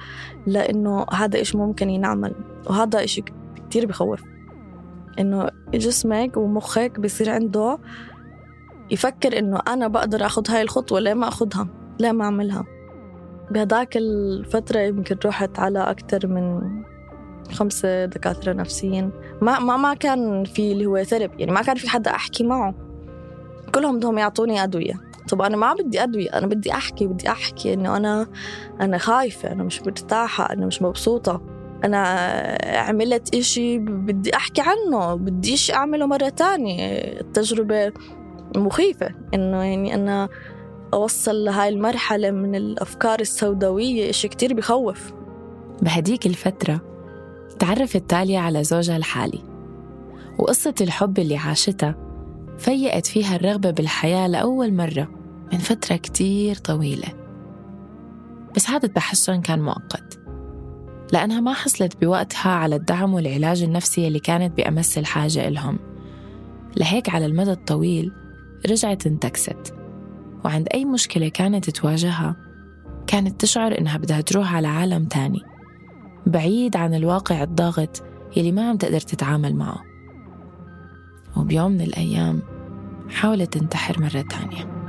لإنه 0.47 1.07
هذا 1.12 1.38
إيش 1.38 1.57
ممكن 1.57 1.90
ينعمل 1.90 2.35
وهذا 2.66 3.05
إشي 3.05 3.23
كتير 3.68 3.87
بخوف. 3.87 4.23
إنه 5.18 5.49
جسمك 5.75 6.37
ومخك 6.37 7.01
بصير 7.01 7.31
عنده 7.31 7.79
يفكر 8.90 9.38
إنه 9.38 9.61
أنا 9.68 9.88
بقدر 9.88 10.27
أخذ 10.27 10.51
هاي 10.51 10.62
الخطوة 10.62 11.01
ليه 11.01 11.14
ما 11.14 11.29
أخذها؟ 11.29 11.68
ليه 12.01 12.12
ما 12.12 12.25
أعملها؟ 12.25 12.64
بهداك 13.51 13.97
الفترة 13.97 14.81
يمكن 14.81 15.16
رحت 15.25 15.59
على 15.59 15.79
أكثر 15.79 16.27
من 16.27 16.61
خمسة 17.53 18.05
دكاترة 18.05 18.53
نفسيين. 18.53 19.11
ما 19.42 19.59
ما 19.59 19.77
ما 19.77 19.95
كان 19.95 20.45
في 20.45 20.73
اللي 20.73 20.87
هو 20.87 21.03
ثيرابي 21.03 21.35
يعني 21.38 21.53
ما 21.53 21.62
كان 21.62 21.77
في 21.77 21.88
حدا 21.88 22.11
أحكي 22.11 22.45
معه. 22.45 22.75
كلهم 23.75 23.97
بدهم 23.97 24.18
يعطوني 24.18 24.62
أدوية. 24.62 25.01
طب 25.29 25.42
أنا 25.42 25.57
ما 25.57 25.75
بدي 25.75 26.03
أدوية 26.03 26.29
أنا 26.31 26.47
بدي 26.47 26.73
أحكي 26.73 27.07
بدي 27.07 27.29
أحكي 27.29 27.75
إنه 27.75 27.97
أنا 27.97 28.27
أنا 28.81 28.99
خايفة 28.99 29.53
أنا 29.53 29.62
مش 29.62 29.83
مرتاحة 29.83 30.53
أنا 30.53 30.66
مش 30.66 30.83
مبسوطة. 30.83 31.42
أنا 31.85 31.99
عملت 32.64 33.35
إشي 33.35 33.79
بدي 33.79 34.37
أحكي 34.37 34.62
عنه 34.62 35.14
بديش 35.14 35.71
أعمله 35.71 36.07
مرة 36.07 36.29
تانية. 36.29 36.99
التجربة 37.21 37.92
مخيفة 38.57 39.11
إنه 39.35 39.62
يعني 39.62 39.95
أنا 39.95 40.29
أوصل 40.95 41.45
لهاي 41.45 41.69
المرحلة 41.69 42.31
من 42.31 42.55
الأفكار 42.55 43.21
السوداوية 43.21 44.11
إشي 44.11 44.29
كتير 44.29 44.55
بخوف. 44.55 45.12
بهديك 45.83 46.27
الفترة 46.27 46.81
تعرفت 47.59 48.11
تاليا 48.11 48.41
على 48.41 48.65
زوجها 48.65 48.97
الحالي 48.97 49.43
وقصة 50.38 50.75
الحب 50.81 51.19
اللي 51.19 51.37
عاشتها 51.37 51.95
فيقت 52.59 53.07
فيها 53.07 53.37
الرغبة 53.37 53.71
بالحياة 53.71 54.27
لأول 54.27 54.75
مرة 54.75 55.09
من 55.53 55.59
فترة 55.59 55.97
كتير 55.97 56.57
طويلة. 56.57 57.09
بس 58.57 58.71
هذا 58.71 58.87
التحسن 58.87 59.41
كان 59.41 59.62
مؤقت 59.62 60.19
لأنها 61.12 61.41
ما 61.41 61.53
حصلت 61.53 62.05
بوقتها 62.05 62.51
على 62.51 62.77
الدعم 62.77 63.15
والعلاج 63.15 63.62
النفسي 63.62 64.07
اللي 64.07 64.19
كانت 64.19 64.57
بأمس 64.57 64.99
الحاجة 64.99 65.49
إلهم 65.49 65.79
لهيك 66.77 67.09
على 67.09 67.27
المدى 67.27 67.53
الطويل 67.53 68.12
رجعت 68.70 69.07
انتكست. 69.07 69.75
وعند 70.44 70.68
أي 70.75 70.85
مشكلة 70.85 71.29
كانت 71.29 71.70
تواجهها 71.70 72.37
كانت 73.07 73.40
تشعر 73.40 73.79
إنها 73.79 73.98
بدها 73.98 74.20
تروح 74.20 74.55
على 74.55 74.68
عالم 74.68 75.05
تاني 75.05 75.42
بعيد 76.27 76.77
عن 76.77 76.94
الواقع 76.94 77.42
الضاغط 77.42 78.03
يلي 78.37 78.53
ما 78.53 78.68
عم 78.68 78.77
تقدر 78.77 79.01
تتعامل 79.01 79.55
معه. 79.55 79.83
وبيوم 81.37 81.72
من 81.72 81.81
الأيام 81.81 82.42
حاولت 83.11 83.59
تنتحر 83.59 84.01
مرة 84.01 84.25
تانية. 84.31 84.83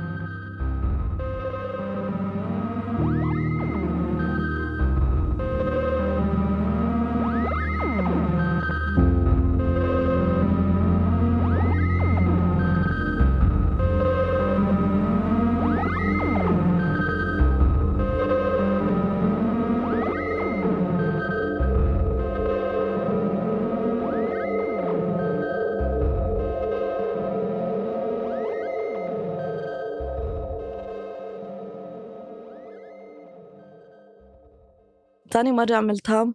تاني 35.34 35.52
مرة 35.52 35.74
عملتها. 35.74 36.34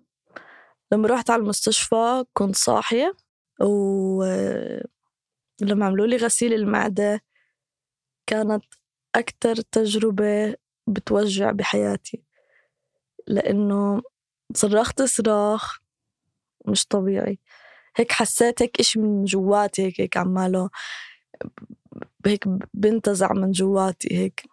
لما 0.91 1.07
رحت 1.07 1.29
على 1.29 1.41
المستشفى 1.41 2.25
كنت 2.33 2.55
صاحية 2.55 3.15
ولما 3.59 4.45
عملوا 5.85 6.07
لي 6.07 6.15
غسيل 6.17 6.53
المعدة 6.53 7.21
كانت 8.27 8.63
أكتر 9.15 9.55
تجربة 9.55 10.55
بتوجع 10.87 11.51
بحياتي 11.51 12.23
لأنه 13.27 14.01
صرخت 14.55 15.01
صراخ 15.01 15.79
مش 16.67 16.85
طبيعي. 16.85 17.39
هيك 17.95 18.11
حسيت 18.11 18.61
هيك 18.61 18.79
إشي 18.79 18.99
من 18.99 19.25
جواتي 19.25 19.85
هيك 19.85 20.01
هيك 20.01 20.17
عماله 20.17 20.69
هيك 22.25 22.47
بنتزع 22.73 23.33
من 23.33 23.51
جواتي 23.51 24.17
هيك. 24.17 24.43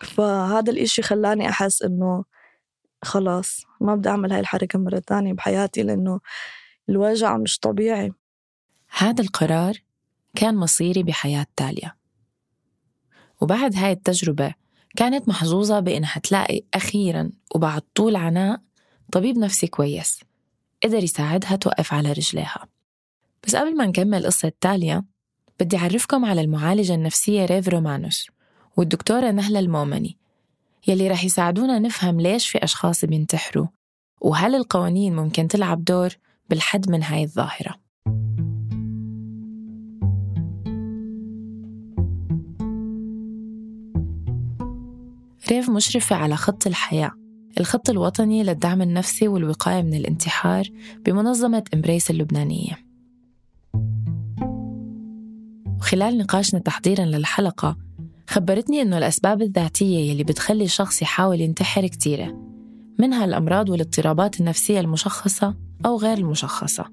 فهذا 0.00 0.72
الإشي 0.72 1.02
خلاني 1.02 1.48
أحس 1.48 1.82
إنه 1.82 2.24
خلاص 3.02 3.64
ما 3.80 3.94
بدي 3.94 4.08
أعمل 4.08 4.32
هاي 4.32 4.40
الحركة 4.40 4.78
مرة 4.78 4.98
تانية 4.98 5.32
بحياتي 5.32 5.82
لأنه 5.82 6.20
الوجع 6.88 7.36
مش 7.36 7.58
طبيعي. 7.58 8.12
هذا 8.98 9.22
القرار 9.22 9.74
كان 10.34 10.56
مصيري 10.56 11.02
بحياة 11.02 11.46
تاليا 11.56 11.92
وبعد 13.40 13.76
هاي 13.76 13.92
التجربة 13.92 14.54
كانت 14.96 15.28
محظوظة 15.28 15.80
بإنها 15.80 16.18
تلاقي 16.18 16.62
أخيرا 16.74 17.30
وبعد 17.54 17.82
طول 17.94 18.16
عناء 18.16 18.60
طبيب 19.12 19.38
نفسي 19.38 19.66
كويس 19.66 20.20
قدر 20.84 21.02
يساعدها 21.02 21.56
توقف 21.56 21.92
على 21.92 22.12
رجليها. 22.12 22.68
بس 23.44 23.56
قبل 23.56 23.76
ما 23.76 23.86
نكمل 23.86 24.26
قصة 24.26 24.52
تاليا 24.60 25.04
بدي 25.60 25.76
أعرفكم 25.76 26.24
على 26.24 26.40
المعالجة 26.40 26.94
النفسية 26.94 27.44
ريف 27.44 27.68
رومانوس 27.68 28.26
والدكتورة 28.76 29.30
نهلة 29.30 29.58
المومني 29.58 30.18
يلي 30.86 31.08
رح 31.08 31.24
يساعدونا 31.24 31.78
نفهم 31.78 32.20
ليش 32.20 32.48
في 32.48 32.58
أشخاص 32.58 33.04
بينتحروا 33.04 33.66
وهل 34.20 34.54
القوانين 34.54 35.16
ممكن 35.16 35.48
تلعب 35.48 35.84
دور 35.84 36.10
بالحد 36.50 36.90
من 36.90 37.02
هاي 37.02 37.24
الظاهرة. 37.24 37.74
ريف 45.50 45.70
مشرفة 45.70 46.16
على 46.16 46.36
خط 46.36 46.66
الحياة 46.66 47.10
الخط 47.60 47.90
الوطني 47.90 48.42
للدعم 48.42 48.82
النفسي 48.82 49.28
والوقاية 49.28 49.82
من 49.82 49.94
الانتحار 49.94 50.68
بمنظمة 51.06 51.64
إمبريس 51.74 52.10
اللبنانية. 52.10 52.78
وخلال 55.78 56.18
نقاشنا 56.18 56.60
تحضيرا 56.60 57.04
للحلقة 57.04 57.76
خبرتني 58.28 58.82
إنه 58.82 58.98
الأسباب 58.98 59.42
الذاتية 59.42 60.10
يلي 60.10 60.24
بتخلي 60.24 60.64
الشخص 60.64 61.02
يحاول 61.02 61.40
ينتحر 61.40 61.86
كتيرة 61.86 62.36
منها 62.98 63.24
الأمراض 63.24 63.68
والاضطرابات 63.68 64.40
النفسية 64.40 64.80
المشخصة 64.80 65.54
أو 65.86 65.96
غير 65.96 66.18
المشخصة 66.18 66.84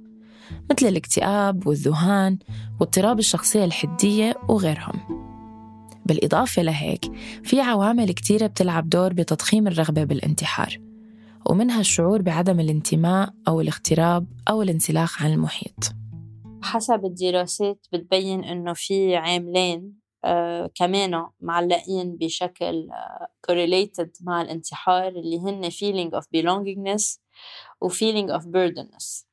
مثل 0.72 0.88
الاكتئاب 0.88 1.68
والذهان 1.68 2.38
واضطراب 2.80 3.20
الشخصية 3.20 3.66
الحدية 3.66 4.36
وغيرهم. 4.50 5.26
بالإضافة 6.06 6.62
لهيك 6.62 7.06
في 7.44 7.62
عوامل 7.62 8.12
كتيرة 8.12 8.48
بتلعب 8.48 8.90
دور 8.90 9.14
بتضخيم 9.14 9.68
الرغبة 9.68 10.04
بالانتحار 10.04 10.80
ومنها 11.46 11.80
الشعور 11.80 12.22
بعدم 12.22 12.60
الانتماء 12.60 13.34
أو 13.48 13.62
الاغتراب 13.62 14.28
أو 14.50 14.62
الانسلاخ 14.62 15.24
عن 15.24 15.34
المحيط. 15.34 15.94
حسب 16.62 17.06
الدراسات 17.06 17.88
بتبين 17.94 18.44
إنه 18.44 18.74
في 18.74 19.16
عاملين 19.16 20.05
كمان 20.76 21.28
معلقين 21.40 22.16
بشكل 22.18 22.90
آه 22.92 23.28
correlated 23.52 24.10
مع 24.22 24.42
الانتحار 24.42 25.08
اللي 25.08 25.40
هن 25.40 25.70
feeling 25.70 26.20
of 26.20 26.24
belongingness 26.24 27.20
و 27.82 27.90
feeling 27.90 28.30
of 28.30 28.42
burdenness. 28.44 29.26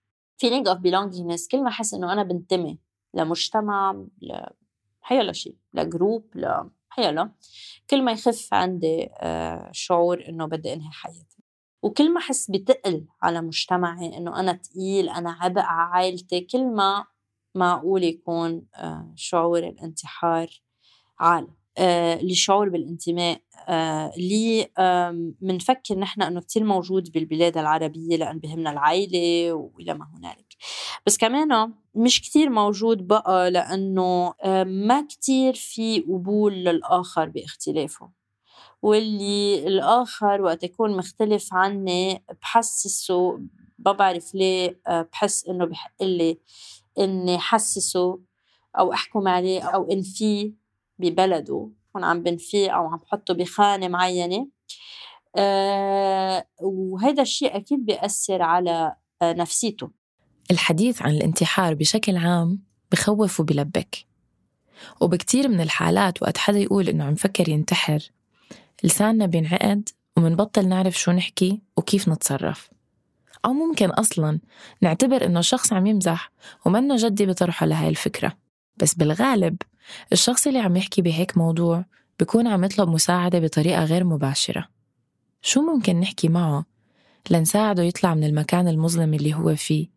feeling 0.45 0.65
of 0.67 0.77
belongingness 0.79 1.49
كل 1.51 1.63
ما 1.63 1.69
أحس 1.69 1.95
إنه 1.95 2.13
أنا 2.13 2.23
بنتمي 2.23 2.79
لمجتمع 3.15 4.05
حيلا 5.01 5.33
شيء 5.33 5.57
لجروب 5.75 6.37
ل 6.37 6.71
حيلا 6.89 7.31
كل 7.91 8.03
ما 8.03 8.13
يخف 8.13 8.55
عندي 8.55 9.09
آه 9.13 9.69
شعور 9.73 10.25
إنه 10.29 10.47
بدي 10.47 10.73
أنهي 10.73 10.91
حياتي. 10.91 11.43
وكل 11.83 12.13
ما 12.13 12.21
أحس 12.21 12.51
بتقل 12.51 13.07
على 13.23 13.41
مجتمعي 13.41 14.17
إنه 14.17 14.41
أنا 14.41 14.53
تقيل 14.53 15.09
أنا 15.09 15.33
عبء 15.33 15.61
على 15.61 15.91
عائلتي 15.93 16.41
كل 16.41 16.67
ما 16.67 17.07
معقول 17.55 18.05
يكون 18.05 18.67
آه 18.75 19.13
شعور 19.17 19.59
الانتحار 19.59 20.63
آه 21.79 22.23
للشعور 22.23 22.69
بالانتماء 22.69 23.41
آه 23.69 24.13
اللي 24.17 24.69
آه 24.79 25.31
منفكر 25.41 25.99
نحن 25.99 26.23
إنه 26.23 26.41
كتير 26.41 26.65
موجود 26.65 27.13
بالبلاد 27.13 27.59
العربية 27.59 28.17
لأن 28.17 28.39
بهمنا 28.39 28.71
العائله 28.71 29.53
وإلى 29.53 29.95
ما 29.95 30.07
هنالك. 30.19 30.55
بس 31.07 31.17
كمان 31.19 31.73
مش 31.95 32.21
كتير 32.21 32.51
موجود 32.51 33.07
بقى 33.07 33.51
لأنه 33.51 34.35
آه 34.43 34.65
ما 34.65 35.07
كتير 35.07 35.55
في 35.55 36.01
قبول 36.01 36.53
للآخر 36.55 37.29
باختلافه. 37.29 38.11
واللي 38.83 39.67
الآخر 39.67 40.43
وقت 40.43 40.63
يكون 40.65 40.97
مختلف 40.97 41.55
عني 41.55 42.25
بحسسه 42.43 43.41
ما 43.79 43.93
بعرف 43.93 44.35
ليه 44.35 44.81
آه 44.87 45.03
بحس 45.13 45.47
إنه 45.49 45.65
بحق 45.65 46.03
لي 46.03 46.39
إني 46.99 47.39
حسسه 47.39 48.19
أو 48.79 48.93
أحكم 48.93 49.29
عليه 49.29 49.63
أو 49.63 49.91
انفيه 49.93 50.62
ببلده 50.99 51.71
بكون 51.89 52.05
عم 52.05 52.23
بنفيه 52.23 52.71
أو 52.71 52.87
عم 52.87 52.99
بحطه 52.99 53.35
بخانة 53.35 53.89
معينة. 53.89 54.49
آه 55.37 56.47
وهذا 56.61 57.23
الشيء 57.23 57.57
أكيد 57.57 57.87
بيأثر 57.87 58.43
على 58.43 58.97
آه 59.23 59.33
نفسيته. 59.33 59.91
الحديث 60.51 61.03
عن 61.03 61.11
الانتحار 61.11 61.75
بشكل 61.75 62.17
عام 62.17 62.63
بخوف 62.93 63.41
وبلبك. 63.41 64.07
وبكتير 65.01 65.49
من 65.49 65.61
الحالات 65.61 66.23
وقت 66.23 66.39
حدا 66.39 66.59
يقول 66.59 66.89
إنه 66.89 67.05
عم 67.05 67.15
فكر 67.15 67.49
ينتحر 67.49 68.11
لساننا 68.85 69.27
بينعقد 69.27 69.89
ومنبطل 70.17 70.69
نعرف 70.69 70.99
شو 70.99 71.13
نحكي 71.13 71.61
وكيف 71.77 72.09
نتصرف. 72.09 72.71
أو 73.45 73.53
ممكن 73.53 73.91
أصلا 73.91 74.41
نعتبر 74.81 75.27
إنه 75.27 75.39
الشخص 75.39 75.73
عم 75.73 75.87
يمزح 75.87 76.33
ومنه 76.67 76.97
جدي 76.99 77.27
بطرحه 77.27 77.67
لهاي 77.67 77.89
الفكرة. 77.89 78.33
بس 78.77 78.95
بالغالب 78.95 79.57
الشخص 80.13 80.47
اللي 80.47 80.59
عم 80.59 80.77
يحكي 80.77 81.03
بهيك 81.03 81.39
موضوع 81.39 81.85
بيكون 82.19 82.47
عم 82.47 82.65
يطلب 82.65 82.89
مساعدة 82.89 83.39
بطريقة 83.39 83.85
غير 83.85 84.05
مباشرة. 84.05 84.69
شو 85.43 85.61
ممكن 85.61 86.01
نحكي 86.01 86.29
معه 86.29 86.65
لنساعده 87.31 87.83
يطلع 87.83 88.15
من 88.15 88.25
المكان 88.25 88.69
المظلم 88.69 89.15
اللي 89.15 89.35
هو 89.35 89.55
فيه 89.57 89.89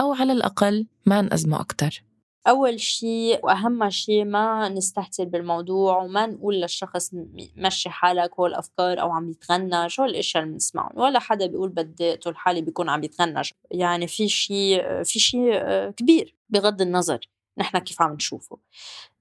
أو 0.00 0.14
على 0.14 0.32
الأقل 0.32 0.86
ما 1.06 1.20
نأزمه 1.20 1.60
أكتر؟ 1.60 2.04
أول 2.48 2.80
شيء 2.80 3.40
وأهم 3.42 3.90
شيء 3.90 4.24
ما 4.24 4.68
نستهتر 4.68 5.24
بالموضوع 5.24 6.02
وما 6.02 6.26
نقول 6.26 6.60
للشخص 6.60 7.10
مشي 7.56 7.90
حالك 7.90 8.30
هو 8.40 8.46
الأفكار 8.46 9.00
أو 9.00 9.10
عم 9.10 9.30
يتغنى 9.30 9.88
شو 9.88 10.04
الأشياء 10.04 10.42
اللي 10.42 10.52
بنسمعهم 10.52 10.98
ولا 11.00 11.18
حدا 11.18 11.46
بيقول 11.46 11.68
بدي 11.68 12.12
أقتل 12.12 12.36
حالي 12.36 12.62
بيكون 12.62 12.88
عم 12.88 13.04
يتغنى. 13.04 13.42
يعني 13.70 14.06
في 14.06 14.28
شيء 14.28 15.02
في 15.02 15.18
شيء 15.18 15.60
كبير 15.90 16.36
بغض 16.48 16.82
النظر 16.82 17.18
نحن 17.58 17.78
كيف 17.78 18.02
عم 18.02 18.12
نشوفه. 18.12 18.58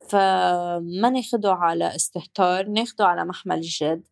فما 0.09 1.09
ناخده 1.09 1.53
على 1.53 1.95
استهتار 1.95 2.67
ناخده 2.67 3.05
على 3.07 3.25
محمل 3.25 3.57
الجد 3.57 4.03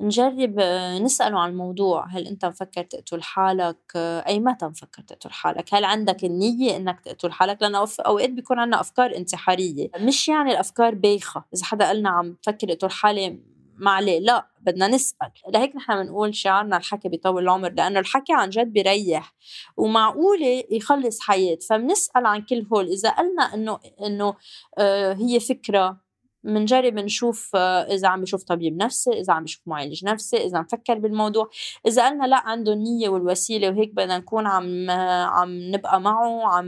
نجرب 0.00 0.60
نسأله 1.02 1.38
عن 1.40 1.50
الموضوع. 1.50 2.06
هل 2.06 2.26
أنت 2.26 2.44
مفكر 2.44 2.82
تقتل 2.84 3.22
حالك؟ 3.22 3.78
أي 3.96 4.40
متى 4.40 4.66
مفكر 4.66 5.02
تقتل 5.02 5.30
حالك. 5.30 5.74
هل 5.74 5.84
عندك 5.84 6.24
النية 6.24 6.76
أنك 6.76 7.00
تقتل 7.00 7.32
حالك؟ 7.32 7.62
لأن 7.62 7.74
أوقات 7.74 8.30
بيكون 8.30 8.58
عندنا 8.58 8.80
أفكار 8.80 9.16
انتحارية. 9.16 9.90
مش 10.00 10.28
يعني 10.28 10.52
الأفكار 10.52 10.94
بايخة. 10.94 11.44
إذا 11.54 11.64
حدا 11.64 11.86
قالنا 11.86 12.10
عم 12.10 12.36
فكر 12.42 12.72
اقتل 12.72 12.90
حالي 12.90 13.57
ما 13.78 13.90
عليه 13.90 14.18
لا 14.20 14.46
بدنا 14.60 14.88
نسأل. 14.88 15.30
لهيك 15.54 15.76
نحن 15.76 16.02
بنقول 16.02 16.34
شعارنا 16.34 16.76
الحكي 16.76 17.08
بيطول 17.08 17.42
العمر 17.42 17.70
لأنه 17.72 18.00
الحكي 18.00 18.32
عن 18.32 18.50
جد 18.50 18.72
بيريح 18.72 19.34
ومعقولة 19.76 20.64
يخلص 20.70 21.20
حياة. 21.20 21.58
فبنسأل 21.70 22.26
عن 22.26 22.42
كل 22.42 22.66
هول. 22.72 22.88
إذا 22.88 23.10
قلنا 23.10 23.54
إنه 23.54 23.78
إنه 24.06 24.34
آه 24.78 25.12
هي 25.14 25.40
فكرة 25.40 26.07
منجرب 26.48 26.94
نشوف 26.94 27.56
إذا 27.56 28.08
عم 28.08 28.22
بشوف 28.22 28.42
طبيب 28.42 28.76
نفسي 28.76 29.10
إذا 29.10 29.32
عم 29.32 29.44
بشوف 29.44 29.60
معالج 29.66 30.04
نفسي 30.04 30.36
إذا 30.36 30.60
مفكر 30.60 30.98
بالموضوع. 30.98 31.50
إذا 31.86 32.08
قلنا 32.08 32.24
لا 32.24 32.36
عنده 32.48 32.72
النية 32.72 33.08
والوسيلة 33.08 33.68
وهيك 33.68 33.94
بدنا 33.94 34.18
نكون 34.18 34.46
عم 34.46 34.90
عم 35.30 35.58
نبقى 35.74 36.00
معه 36.00 36.46
عم 36.46 36.66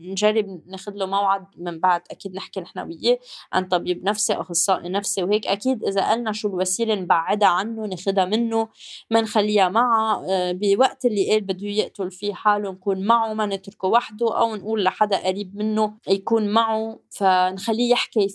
نجرب 0.00 0.60
ناخذ 0.66 0.92
له 0.92 1.06
موعد 1.06 1.44
من 1.56 1.78
بعد 1.80 2.02
أكيد 2.10 2.34
نحكي 2.34 2.60
نحن 2.60 2.78
وياه 2.78 3.18
عن 3.52 3.64
طبيب 3.64 4.04
نفسي 4.04 4.32
أخصائي 4.32 4.88
نفسي 4.88 5.22
وهيك. 5.22 5.46
أكيد 5.46 5.84
إذا 5.84 6.10
قلنا 6.10 6.32
شو 6.32 6.48
الوسيلة 6.48 6.94
نبعدها 6.94 7.48
عنه 7.48 7.86
ناخذها 7.86 8.24
منه 8.24 8.68
ما 9.10 9.20
نخليها 9.20 9.68
معه 9.68 10.22
بوقت 10.52 11.04
اللي 11.04 11.30
قال 11.30 11.40
بده 11.40 11.66
يقتل 11.66 12.10
فيه 12.10 12.34
حاله 12.34 12.70
نكون 12.70 13.06
معه 13.06 13.34
ما 13.34 13.46
نتركه 13.46 13.88
وحده 13.88 14.38
أو 14.38 14.56
نقول 14.56 14.84
لحدا 14.84 15.26
قريب 15.26 15.56
منه 15.56 15.94
يكون 16.08 16.48
معه. 16.48 16.98
فنخليه 17.10 17.90
يحكي 17.90 18.28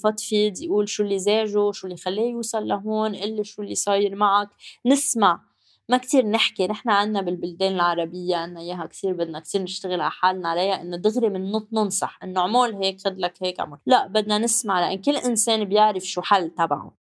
يفضفض 0.47 0.63
يقول 0.63 0.89
شو 0.89 1.03
اللي 1.03 1.19
زاجه 1.19 1.71
شو 1.71 1.88
اللي 1.88 1.97
خلاه 1.97 2.23
يوصل 2.23 2.67
لهون 2.67 3.15
قل 3.15 3.45
شو 3.45 3.62
اللي 3.62 3.75
صاير 3.75 4.15
معك. 4.15 4.49
نسمع. 4.86 5.41
ما 5.89 5.97
كتير 5.97 6.25
نحكي. 6.25 6.67
نحن 6.67 6.89
عنا 6.89 7.21
بالبلدان 7.21 7.73
العربية 7.75 8.35
عنا 8.35 8.60
إياها 8.60 8.85
كتير 8.85 9.13
بدنا 9.13 9.39
كتير 9.39 9.62
نشتغل 9.62 10.02
على 10.02 10.12
حالنا 10.12 10.50
عليها 10.50 10.81
إنه 10.81 10.98
دغري 10.98 11.29
من 11.29 11.52
نط 11.52 11.67
ننصح 11.73 12.19
إنه 12.23 12.41
عمول 12.41 12.75
هيك 12.75 13.02
خد 13.06 13.19
لك 13.19 13.33
هيك 13.41 13.60
عمول. 13.60 13.79
لا 13.85 14.08
بدنا 14.08 14.37
نسمع 14.37 14.79
لأن 14.79 15.02
كل 15.02 15.17
إنسان 15.17 15.65
بيعرف 15.65 16.04
شو 16.04 16.21
حل 16.21 16.50
تبعه. 16.50 17.04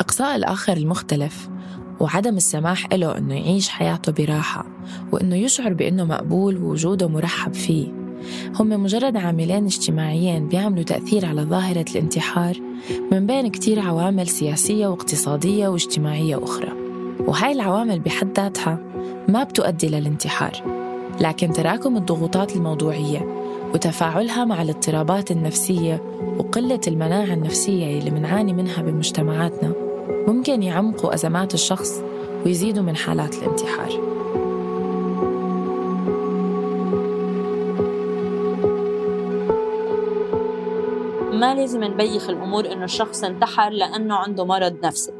إقصاء 0.00 0.36
الآخر 0.36 0.76
المختلف. 0.76 1.48
وعدم 2.00 2.36
السماح 2.36 2.92
له 2.92 3.18
إنه 3.18 3.34
يعيش 3.34 3.68
حياته 3.68 4.12
براحة 4.12 4.66
وإنه 5.12 5.36
يشعر 5.36 5.72
بإنه 5.72 6.04
مقبول 6.04 6.56
ووجوده 6.56 7.08
مرحب 7.08 7.54
فيه. 7.54 7.86
هم 8.60 8.82
مجرد 8.82 9.16
عاملين 9.16 9.64
اجتماعيين 9.64 10.48
بيعملوا 10.48 10.82
تأثير 10.82 11.26
على 11.26 11.42
ظاهرة 11.42 11.84
الانتحار 11.90 12.60
من 13.12 13.26
بين 13.26 13.48
كتير 13.48 13.80
عوامل 13.80 14.28
سياسية 14.28 14.86
واقتصادية 14.86 15.68
واجتماعية 15.68 16.44
أخرى. 16.44 16.72
وهاي 17.26 17.52
العوامل 17.52 18.00
بحد 18.00 18.36
ذاتها 18.36 18.78
ما 19.28 19.44
بتؤدي 19.44 19.88
للانتحار 19.88 20.62
لكن 21.20 21.52
تراكم 21.52 21.96
الضغوطات 21.96 22.56
الموضوعية 22.56 23.38
وتفاعلها 23.74 24.44
مع 24.44 24.62
الاضطرابات 24.62 25.30
النفسية 25.30 26.02
وقلة 26.38 26.80
المناعة 26.88 27.34
النفسية 27.34 27.98
اللي 27.98 28.10
منعاني 28.10 28.52
منها 28.52 28.82
بمجتمعاتنا. 28.82 29.87
ممكن 30.28 30.62
يعمقوا 30.62 31.14
أزمات 31.14 31.54
الشخص 31.54 32.02
ويزيدوا 32.44 32.82
من 32.82 32.96
حالات 32.96 33.34
الانتحار. 33.34 34.00
ما 41.32 41.54
لازم 41.54 41.84
نبيخ 41.84 42.28
الأمور 42.30 42.72
إنه 42.72 42.84
الشخص 42.84 43.24
انتحر 43.24 43.70
لأنه 43.70 44.14
عنده 44.14 44.44
مرض 44.44 44.76
نفسي. 44.84 45.17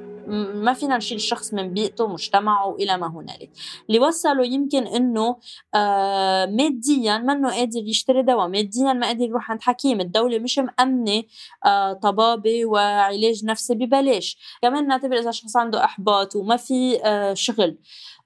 ما 0.55 0.73
فينا 0.73 0.97
نشيل 0.97 1.17
الشخص 1.17 1.55
من 1.55 1.75
بيئته 1.75 2.07
مجتمعه 2.09 2.75
إلى 2.75 2.97
ما 2.97 3.07
هنالك. 3.07 3.51
اللي 3.89 3.99
وصله 3.99 4.45
يمكن 4.45 4.87
إنه 4.87 5.37
آه 5.75 6.47
ماديا 6.47 7.19
منه 7.19 7.51
قادر 7.51 7.83
يشتري 7.87 8.23
دواء 8.23 8.49
ماديا 8.49 8.93
ما 8.93 9.07
قادر 9.07 9.25
يروح 9.25 9.51
عند 9.51 9.63
حكيم. 9.63 10.01
الدولة 10.01 10.39
مش 10.39 10.59
مأمنة 10.59 11.23
آه 11.67 11.93
طبابة 11.93 12.67
وعلاج 12.67 13.45
نفسي 13.45 13.75
ببلاش. 13.75 14.39
كمان 14.63 14.87
نعتبر 14.87 15.19
إذا 15.19 15.31
شخص 15.31 15.57
عنده 15.57 15.85
إحباط 15.85 16.37
وما 16.37 16.57
في 16.57 17.05
آه 17.05 17.35
شغل. 17.35 17.79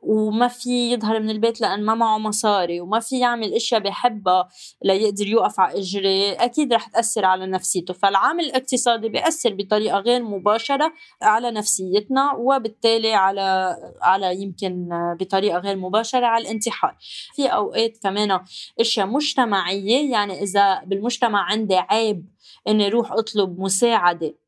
وما 0.02 0.48
في 0.48 0.92
يظهر 0.92 1.20
من 1.20 1.30
البيت 1.30 1.60
لأن 1.60 1.84
ما 1.84 1.94
معه 1.94 2.18
مصاري 2.18 2.80
وما 2.80 3.00
في 3.00 3.18
يعمل 3.18 3.54
إشياء 3.54 3.80
بحبها 3.80 4.48
ليقدر 4.84 5.26
يوقف 5.26 5.60
على 5.60 5.78
إجري. 5.78 6.32
أكيد 6.32 6.72
رح 6.72 6.86
تأثر 6.86 7.24
على 7.24 7.46
نفسيته. 7.46 7.94
فالعامل 7.94 8.44
الاقتصادي 8.44 9.08
بيأثر 9.08 9.54
بطريقة 9.54 9.98
غير 9.98 10.22
مباشرة 10.22 10.92
على 11.22 11.50
نفسيتنا 11.50 12.32
وبالتالي 12.32 13.14
على 13.14 13.76
على 14.02 14.42
يمكن 14.42 14.88
بطريقة 15.20 15.58
غير 15.58 15.76
مباشرة 15.76 16.26
على 16.26 16.42
الانتحار. 16.42 16.96
في 17.34 17.46
أوقات 17.46 17.98
كمان 18.02 18.40
إشياء 18.80 19.06
مجتمعية 19.06 20.12
يعني 20.12 20.42
إذا 20.42 20.84
بالمجتمع 20.84 21.42
عندي 21.42 21.76
عيب 21.76 22.26
إني 22.68 22.86
أروح 22.86 23.12
أطلب 23.12 23.60
مساعدة 23.60 24.41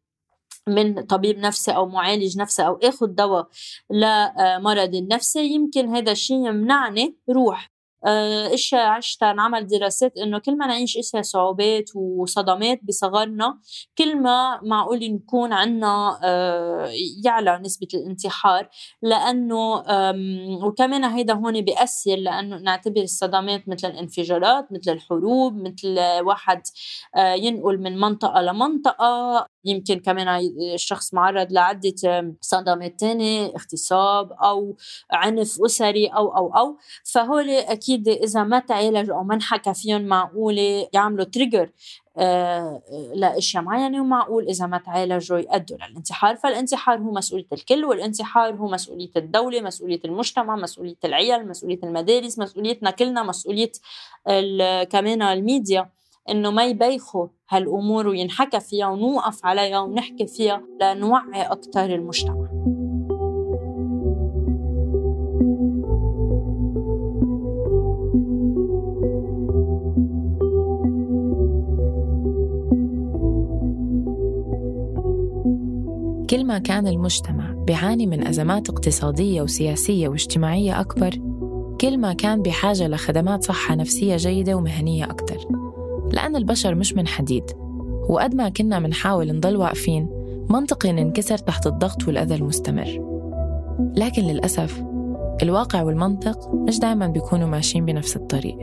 من 0.68 1.02
طبيب 1.02 1.38
نفسي 1.38 1.70
أو 1.70 1.86
معالج 1.86 2.38
نفسي 2.38 2.66
أو 2.66 2.78
اخذ 2.82 3.06
دواء 3.06 3.48
لمرض 3.90 4.94
النفسي 4.94 5.40
يمكن 5.54 5.88
هذا 5.88 6.12
الشيء 6.12 6.36
يمنعني 6.36 7.16
روح. 7.30 7.74
آه، 8.06 8.54
اشياء 8.54 8.86
عشتها 8.86 9.30
انعمل 9.30 9.66
دراسات 9.66 10.18
إنه 10.18 10.38
كل 10.38 10.58
ما 10.58 10.66
نعيش 10.66 10.96
إشياء 10.96 11.22
صعوبات 11.22 11.90
وصدمات 11.96 12.80
بصغرنا 12.82 13.58
كل 13.98 14.16
ما 14.16 14.60
معقول 14.62 14.98
نكون 14.98 15.52
عنا 15.52 16.20
آه، 16.24 16.90
يعلى 17.24 17.58
نسبة 17.58 17.88
الانتحار. 17.94 18.68
لأنه 19.02 19.82
وكمان 20.66 21.04
هيدا 21.04 21.34
هون 21.34 21.60
بيأثر 21.60 22.16
لأنه 22.16 22.56
نعتبر 22.58 23.02
الصدمات 23.02 23.68
مثل 23.68 23.88
الانفجارات 23.88 24.72
مثل 24.72 24.92
الحروب 24.92 25.54
مثل 25.56 25.98
واحد 26.20 26.62
آه، 27.16 27.34
ينقل 27.34 27.78
من 27.78 28.00
منطقة 28.00 28.40
لمنطقة. 28.42 29.53
يمكن 29.64 29.98
كمان 29.98 30.28
الشخص 30.74 31.14
معرض 31.14 31.52
لعدة 31.52 32.34
صدمات 32.40 33.00
تانية 33.00 33.46
اغتصاب 33.46 34.32
أو 34.32 34.76
عنف 35.10 35.62
أسري 35.64 36.06
أو 36.06 36.36
أو 36.36 36.56
أو. 36.56 36.76
فهول 37.04 37.50
أكيد 37.50 38.08
إذا 38.08 38.42
ما 38.44 38.58
تعالجوا 38.58 39.16
أو 39.16 39.24
ما 39.24 39.34
انحكى 39.34 39.74
فيهم 39.74 40.02
معقولة 40.02 40.88
يعملوا 40.92 41.24
تريجر 41.24 41.70
آه 42.18 42.82
لأشياء 43.14 43.62
معينة 43.62 44.02
ومعقول 44.02 44.48
إذا 44.48 44.66
ما 44.66 44.78
تعالجوا 44.78 45.38
يؤدوا 45.38 45.76
للانتحار. 45.76 46.36
فالانتحار 46.36 46.98
هو 46.98 47.12
مسؤولية 47.12 47.46
الكل 47.52 47.84
والانتحار 47.84 48.54
هو 48.54 48.68
مسؤولية 48.68 49.10
الدولة 49.16 49.60
مسؤولية 49.60 50.00
المجتمع 50.04 50.56
مسؤولية 50.56 50.96
العيال 51.04 51.48
مسؤولية 51.48 51.78
المدارس 51.84 52.38
مسؤوليتنا 52.38 52.90
كلنا 52.90 53.22
مسؤولية 53.22 53.72
كمان 54.84 55.22
الميديا. 55.22 55.90
إنه 56.30 56.50
ما 56.50 56.66
يبيخوا 56.66 57.28
هالأمور 57.50 58.08
وينحكى 58.08 58.60
فيها 58.60 58.86
ونوقف 58.86 59.46
عليها 59.46 59.80
ونحكي 59.80 60.26
فيها 60.26 60.62
لنوعي 60.82 61.42
أكثر 61.42 61.84
المجتمع. 61.84 62.44
كل 76.30 76.44
ما 76.44 76.58
كان 76.58 76.86
المجتمع 76.86 77.52
بيعاني 77.52 78.06
من 78.06 78.26
أزمات 78.26 78.70
اقتصادية 78.70 79.42
وسياسية 79.42 80.08
واجتماعية 80.08 80.80
أكبر 80.80 81.10
كل 81.80 81.98
ما 81.98 82.12
كان 82.12 82.42
بحاجة 82.42 82.88
لخدمات 82.88 83.44
صحة 83.44 83.74
نفسية 83.74 84.16
جيدة 84.16 84.54
ومهنية 84.54 85.04
أكثر 85.04 85.63
لأن 86.14 86.36
البشر 86.36 86.74
مش 86.74 86.94
من 86.94 87.06
حديد. 87.06 87.44
وقد 88.08 88.34
ما 88.34 88.48
كنا 88.48 88.78
منحاول 88.78 89.32
نضل 89.32 89.56
واقفين 89.56 90.08
منطقي 90.50 90.92
ننكسر 90.92 91.38
تحت 91.38 91.66
الضغط 91.66 92.08
والأذى 92.08 92.34
المستمر. 92.34 93.14
لكن 93.96 94.22
للأسف 94.22 94.84
الواقع 95.42 95.82
والمنطق 95.82 96.54
مش 96.54 96.78
دايما 96.78 97.06
بيكونوا 97.06 97.48
ماشيين 97.48 97.84
بنفس 97.84 98.16
الطريق. 98.16 98.58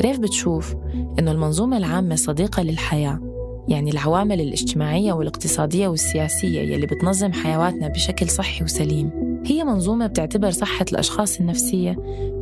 ريف 0.00 0.18
بتشوف 0.18 0.74
إنه 1.18 1.32
المنظومة 1.32 1.76
العامة 1.76 2.14
صديقة 2.14 2.62
للحياة 2.62 3.20
يعني 3.68 3.90
العوامل 3.90 4.40
الاجتماعية 4.40 5.12
والاقتصادية 5.12 5.88
والسياسية 5.88 6.60
يلي 6.60 6.86
بتنظم 6.86 7.32
حيواتنا 7.32 7.88
بشكل 7.88 8.28
صحي 8.28 8.64
وسليم. 8.64 9.10
هي 9.46 9.64
منظومة 9.64 10.06
بتعتبر 10.06 10.50
صحة 10.50 10.84
الأشخاص 10.92 11.40
النفسية 11.40 11.96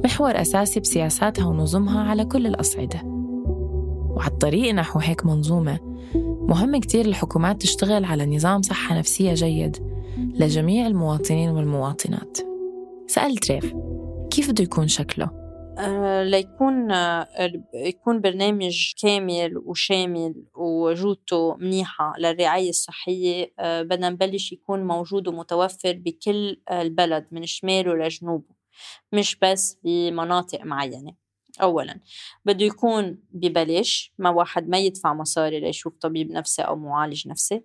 محور 0.04 0.40
أساسي 0.40 0.80
بسياساتها 0.80 1.46
ونظمها 1.46 2.02
على 2.02 2.24
كل 2.24 2.46
الأصعدة. 2.46 3.15
وعلى 4.16 4.30
الطريق 4.30 4.74
نحو 4.74 4.98
هيك 4.98 5.26
منظومة. 5.26 5.80
مهم 6.48 6.80
كتير 6.80 7.04
الحكومات 7.04 7.62
تشتغل 7.62 8.04
على 8.04 8.26
نظام 8.26 8.62
صحة 8.62 8.98
نفسية 8.98 9.34
جيد 9.34 9.76
لجميع 10.18 10.86
المواطنين 10.86 11.50
والمواطنات. 11.50 12.38
سألت 13.06 13.50
ريف 13.50 13.74
كيف 14.30 14.50
بده 14.50 14.64
يكون 14.64 14.88
شكله؟ 14.88 15.30
أه 15.78 16.22
ليكون 16.22 16.92
أه 16.92 17.28
يكون 17.74 18.20
برنامج 18.20 18.92
كامل 19.02 19.58
وشامل 19.58 20.34
وجودته 20.54 21.56
منيحة 21.56 22.12
للرعاية 22.18 22.68
الصحية. 22.68 23.52
أه 23.58 23.82
بدنا 23.82 24.10
نبلش 24.10 24.52
يكون 24.52 24.84
موجود 24.84 25.28
ومتوفر 25.28 25.92
بكل 25.92 26.60
البلد 26.70 27.26
من 27.30 27.46
شماله 27.46 27.94
لجنوبه 27.94 28.56
مش 29.12 29.36
بس 29.42 29.78
بمناطق 29.84 30.64
معينة. 30.64 31.25
أولا. 31.62 32.00
بده 32.44 32.64
يكون 32.64 33.18
ببلاش 33.32 34.12
ما 34.18 34.30
واحد 34.30 34.68
ما 34.68 34.78
يدفع 34.78 35.14
مصاري 35.14 35.61
ليشوف 35.61 35.92
طبيب 36.00 36.30
نفسي 36.30 36.62
أو 36.62 36.76
معالج 36.76 37.28
نفسي 37.28 37.62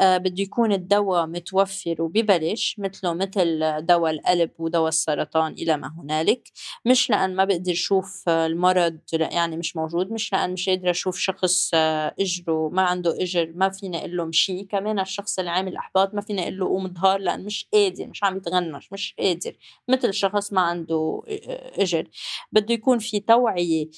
آه 0.00 0.16
بده 0.18 0.42
يكون 0.42 0.72
الدواء 0.72 1.26
متوفر 1.26 2.02
وببلاش 2.02 2.76
مثله 2.78 3.14
مثل 3.14 3.60
دواء 3.86 4.10
القلب 4.12 4.50
ودواء 4.58 4.88
السرطان 4.88 5.52
إلى 5.52 5.76
ما 5.76 5.92
هنالك. 5.98 6.48
مش 6.84 7.10
لأن 7.10 7.36
ما 7.36 7.44
بقدر 7.44 7.74
شوف 7.74 8.28
المرض 8.28 8.98
يعني 9.12 9.56
مش 9.56 9.76
موجود 9.76 10.12
مش 10.12 10.32
لأن 10.32 10.52
مش 10.52 10.68
قادرة 10.68 10.90
أشوف 10.90 11.18
شخص 11.18 11.70
آه 11.74 12.14
إجره 12.20 12.68
ما 12.72 12.82
عنده 12.82 13.22
إجر 13.22 13.52
ما 13.54 13.68
فينا 13.68 13.98
أقول 13.98 14.16
له 14.16 14.24
مشي 14.24 14.64
كمان 14.64 14.98
الشخص 15.00 15.38
اللي 15.38 15.50
عامل 15.50 15.76
أحباط 15.76 16.14
ما 16.14 16.20
فينا 16.20 16.42
أقول 16.42 16.58
له 16.58 16.66
قوم 16.66 16.94
ظهر 16.94 17.18
لأن 17.18 17.44
مش 17.44 17.68
قادر 17.72 18.06
مش 18.06 18.24
عم 18.24 18.36
يتغنش 18.36 18.92
مش 18.92 19.14
قادر. 19.18 19.52
مثل 19.88 20.14
شخص 20.14 20.52
ما 20.52 20.60
عنده 20.60 21.22
آه، 21.28 21.82
إجر. 21.82 22.08
بده 22.52 22.74
يكون 22.74 22.98
في 22.98 23.20
توعية 23.28 23.88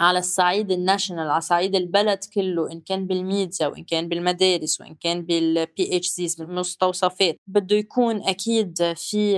على 0.00 0.18
الصعيد 0.18 0.70
ال 0.70 0.77
national 0.77 1.30
على 1.30 1.40
صعيد 1.40 1.74
البلد 1.74 2.18
كله 2.34 2.72
إن 2.72 2.80
كان 2.80 3.06
بالميديا 3.06 3.66
وإن 3.66 3.84
كان 3.84 4.08
بالمدارس 4.08 4.80
وإن 4.80 4.94
كان 4.94 5.22
بال 5.22 5.96
PHCs 5.96 6.34
بالمستوصفات. 6.34 7.36
بده 7.46 7.76
يكون 7.76 8.22
أكيد 8.22 8.92
في 8.94 9.36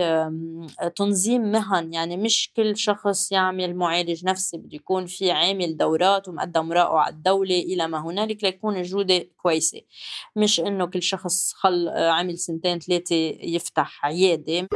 تنظيم 0.97 1.43
مهن. 1.43 1.93
يعني 1.95 2.17
مش 2.17 2.53
كل 2.57 2.77
شخص 2.77 3.33
يعمل 3.33 3.77
معالج 3.77 4.25
نفسي 4.25 4.57
بده 4.57 4.77
يكون 4.77 5.07
في 5.07 5.31
عامل 5.31 5.77
دورات 5.77 6.29
ومقدم 6.29 6.73
أوراقه 6.73 6.99
على 6.99 7.15
الدولة 7.15 7.59
إلى 7.59 7.89
ما 7.89 8.01
هنالك 8.07 8.45
ليكون 8.45 8.77
الجودة 8.77 9.29
كويسة. 9.37 9.81
مش 10.37 10.61
إنه 10.61 10.87
كل 10.87 11.03
شخص 11.03 11.53
خل 11.53 11.89
عمل 11.89 12.39
سنتين 12.39 12.79
ثلاثة 12.79 13.17
يفتح 13.43 14.07
عيادة. 14.07 14.69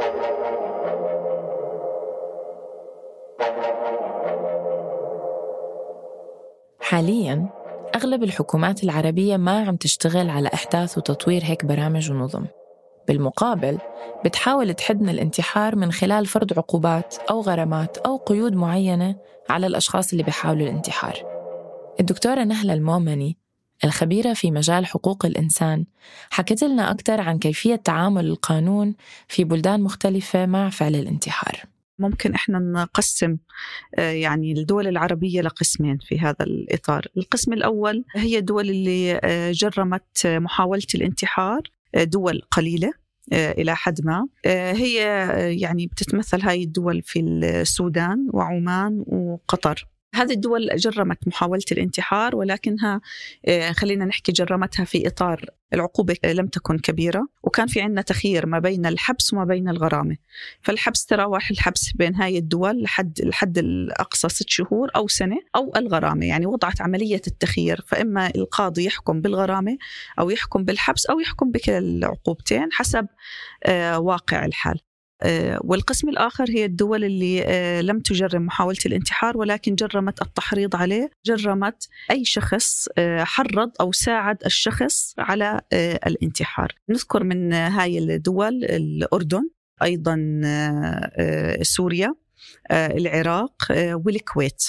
حالياً 6.95 7.49
أغلب 7.95 8.23
الحكومات 8.23 8.83
العربية 8.83 9.37
ما 9.37 9.67
عم 9.67 9.75
تشتغل 9.75 10.29
على 10.29 10.49
إحداث 10.53 10.97
وتطوير 10.97 11.41
هيك 11.43 11.65
برامج 11.65 12.11
ونظم. 12.11 12.45
بالمقابل 13.07 13.77
بتحاول 14.25 14.73
تحد 14.73 15.01
من 15.01 15.09
الانتحار 15.09 15.75
من 15.75 15.91
خلال 15.91 16.25
فرض 16.25 16.59
عقوبات 16.59 17.15
أو 17.29 17.41
غرامات 17.41 17.97
أو 17.97 18.17
قيود 18.17 18.53
معينة 18.53 19.15
على 19.49 19.67
الأشخاص 19.67 20.11
اللي 20.11 20.23
بيحاولوا 20.23 20.63
الانتحار. 20.63 21.23
الدكتورة 21.99 22.43
نهلة 22.43 22.73
المؤمني 22.73 23.37
الخبيرة 23.83 24.33
في 24.33 24.51
مجال 24.51 24.85
حقوق 24.85 25.25
الإنسان 25.25 25.85
حكت 26.29 26.63
لنا 26.63 26.91
أكثر 26.91 27.21
عن 27.21 27.39
كيفية 27.39 27.75
تعامل 27.75 28.25
القانون 28.25 28.95
في 29.27 29.43
بلدان 29.43 29.81
مختلفة 29.81 30.45
مع 30.45 30.69
فعل 30.69 30.95
الانتحار. 30.95 31.74
ممكن 31.99 32.33
إحنا 32.33 32.59
نقسم 32.59 33.37
آه، 33.95 34.11
يعني 34.11 34.51
الدول 34.51 34.87
العربية 34.87 35.41
لقسمين 35.41 35.97
في 35.97 36.19
هذا 36.19 36.35
الإطار، 36.41 37.07
القسم 37.17 37.53
الأول 37.53 38.03
هي 38.15 38.37
الدول 38.37 38.69
اللي 38.69 39.19
آه، 39.23 39.51
جرمت 39.51 40.27
محاولة 40.27 40.87
الانتحار، 40.95 41.61
آه، 41.95 42.03
دول 42.03 42.41
قليلة 42.51 42.91
إلى 43.33 43.75
حد 43.75 44.05
ما. 44.05 44.27
هي 44.45 44.97
يعني 45.61 45.87
بتتمثل 45.87 46.41
هاي 46.41 46.63
الدول 46.63 47.01
في 47.01 47.19
السودان 47.19 48.27
وعمان 48.33 49.03
وقطر. 49.07 49.87
هذه 50.15 50.31
الدول 50.33 50.69
جرمت 50.75 51.27
محاولة 51.27 51.63
الانتحار 51.71 52.35
ولكنها 52.35 53.01
آه، 53.45 53.71
خلينا 53.71 54.05
نحكي 54.05 54.31
جرمتها 54.31 54.85
في 54.85 55.07
إطار 55.07 55.45
العقوبة 55.73 56.15
لم 56.25 56.47
تكن 56.47 56.79
كبيرة 56.79 57.27
وكان 57.43 57.67
في 57.67 57.81
عندنا 57.81 58.01
تخيير 58.01 58.45
ما 58.45 58.59
بين 58.59 58.85
الحبس 58.85 59.33
وما 59.33 59.45
بين 59.45 59.69
الغرامة. 59.69 60.17
فالحبس 60.61 61.05
تراوح 61.05 61.49
الحبس 61.51 61.91
بين 61.95 62.15
هاي 62.15 62.37
الدول 62.37 62.81
لحد 62.81 63.19
الحد 63.19 63.57
الأقصى 63.57 64.29
ست 64.29 64.49
شهور 64.49 64.91
أو 64.95 65.07
سنة 65.07 65.37
أو 65.55 65.73
الغرامة. 65.75 66.25
يعني 66.25 66.45
وضعت 66.45 66.81
عملية 66.81 67.21
التخيير 67.27 67.81
فإما 67.87 68.31
القاضي 68.35 68.85
يحكم 68.85 69.21
بالغرامة 69.21 69.77
أو 70.19 70.29
يحكم 70.29 70.63
بالحبس 70.63 71.05
أو 71.05 71.19
يحكم 71.19 71.51
بكلا 71.51 71.77
العقوبتين 71.77 72.67
حسب 72.71 73.07
آه، 73.63 73.99
واقع 73.99 74.45
الحال. 74.45 74.79
والقسم 75.63 76.09
الآخر 76.09 76.45
هي 76.49 76.65
الدول 76.65 77.03
اللي 77.03 77.43
آه، 77.45 77.81
لم 77.81 77.99
تجرم 77.99 78.45
محاولة 78.45 78.77
الانتحار 78.85 79.37
ولكن 79.37 79.75
جرمت 79.75 80.21
التحريض 80.21 80.75
عليه. 80.75 81.11
جرمت 81.25 81.87
أي 82.11 82.25
شخص 82.25 82.87
آه، 82.97 83.23
حرض 83.23 83.71
أو 83.81 83.91
ساعد 83.91 84.37
الشخص 84.45 85.13
على 85.17 85.61
الانتحار. 86.07 86.75
نذكر 86.89 87.23
من 87.23 87.53
هاي 87.53 87.97
الدول 87.97 88.63
الأردن 88.63 89.49
أيضا 89.83 90.41
سوريا 91.61 92.15
العراق 92.71 93.55
والكويت. 94.05 94.63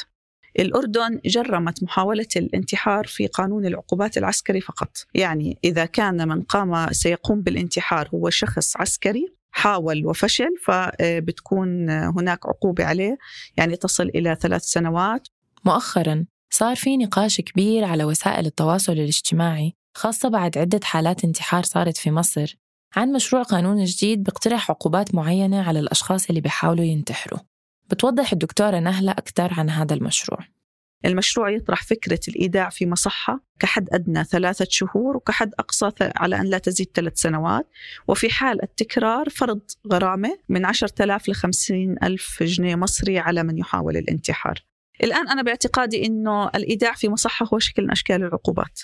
الأردن 0.59 1.21
جرمت 1.27 1.83
محاولة 1.83 2.27
الانتحار 2.37 3.07
في 3.07 3.27
قانون 3.27 3.67
العقوبات 3.67 4.19
العسكري 4.19 4.61
فقط. 4.61 4.97
يعني 5.15 5.59
إذا 5.65 5.85
كان 5.85 6.29
من 6.29 6.43
قام 6.43 6.93
سيقوم 6.93 7.43
بالانتحار 7.43 8.09
هو 8.15 8.31
شخص 8.31 8.77
عسكري 8.77 9.36
حاول 9.57 10.07
وفشل 10.07 10.51
فبتكون 10.65 11.91
هناك 11.91 12.47
عقوبة 12.47 12.85
عليه. 12.85 13.19
يعني 13.57 13.77
تصل 13.77 14.09
إلى 14.09 14.37
ثلاث 14.41 14.63
سنوات. 14.63 15.29
مؤخرا 15.65 16.25
صار 16.51 16.77
في 16.77 16.97
نقاش 16.97 17.41
كبير 17.41 17.85
على 17.85 18.05
وسائل 18.05 18.47
التواصل 18.47 18.93
الاجتماعي 18.93 19.75
خاصة 19.97 20.29
بعد 20.29 20.59
عدة 20.59 20.81
حالات 20.83 21.25
انتحار 21.25 21.63
صارت 21.63 21.97
في 21.97 22.11
مصر 22.11 22.57
عن 22.97 23.13
مشروع 23.13 23.43
قانون 23.43 23.85
جديد 23.85 24.23
بيقترح 24.23 24.71
عقوبات 24.71 25.15
معينة 25.15 25.63
على 25.63 25.81
الأشخاص 25.81 26.29
اللي 26.29 26.41
بيحاولوا 26.41 26.85
ينتحروا. 26.85 27.41
بتوضح 27.91 28.33
الدكتورة 28.33 28.79
نهلة 28.79 29.13
أكثر 29.13 29.55
عن 29.61 29.71
هذا 29.71 29.95
المشروع. 29.95 30.56
المشروع 31.05 31.51
يطرح 31.51 31.83
فكرة 31.83 32.21
الإيداع 32.29 32.69
في 32.69 32.87
مصحة 32.87 33.41
كحد 33.61 33.89
أدنى 33.93 34.25
ثلاثة 34.25 34.67
شهور 34.71 35.17
وكحد 35.17 35.55
أقصى 35.59 35.91
على 36.01 36.41
أن 36.41 36.47
لا 36.47 36.59
تزيد 36.59 36.91
ثلاث 36.95 37.19
سنوات 37.19 37.69
وفي 38.09 38.31
حال 38.31 38.63
التكرار 38.63 39.31
فرض 39.31 39.61
غرامة 39.93 40.39
من 40.49 40.65
10,000 40.65 41.29
ل 41.29 41.35
50,000 41.35 42.43
جنيه 42.43 42.77
مصري 42.77 43.19
على 43.19 43.43
من 43.43 43.59
يحاول 43.59 43.97
الانتحار. 43.97 44.65
الآن 45.03 45.29
أنا 45.29 45.43
باعتقادي 45.43 46.07
أنه 46.07 46.49
الإيداع 46.49 46.93
في 46.93 47.09
مصحة 47.09 47.47
هو 47.53 47.59
شكل 47.59 47.83
من 47.83 47.91
أشكال 47.91 48.23
العقوبات. 48.23 48.81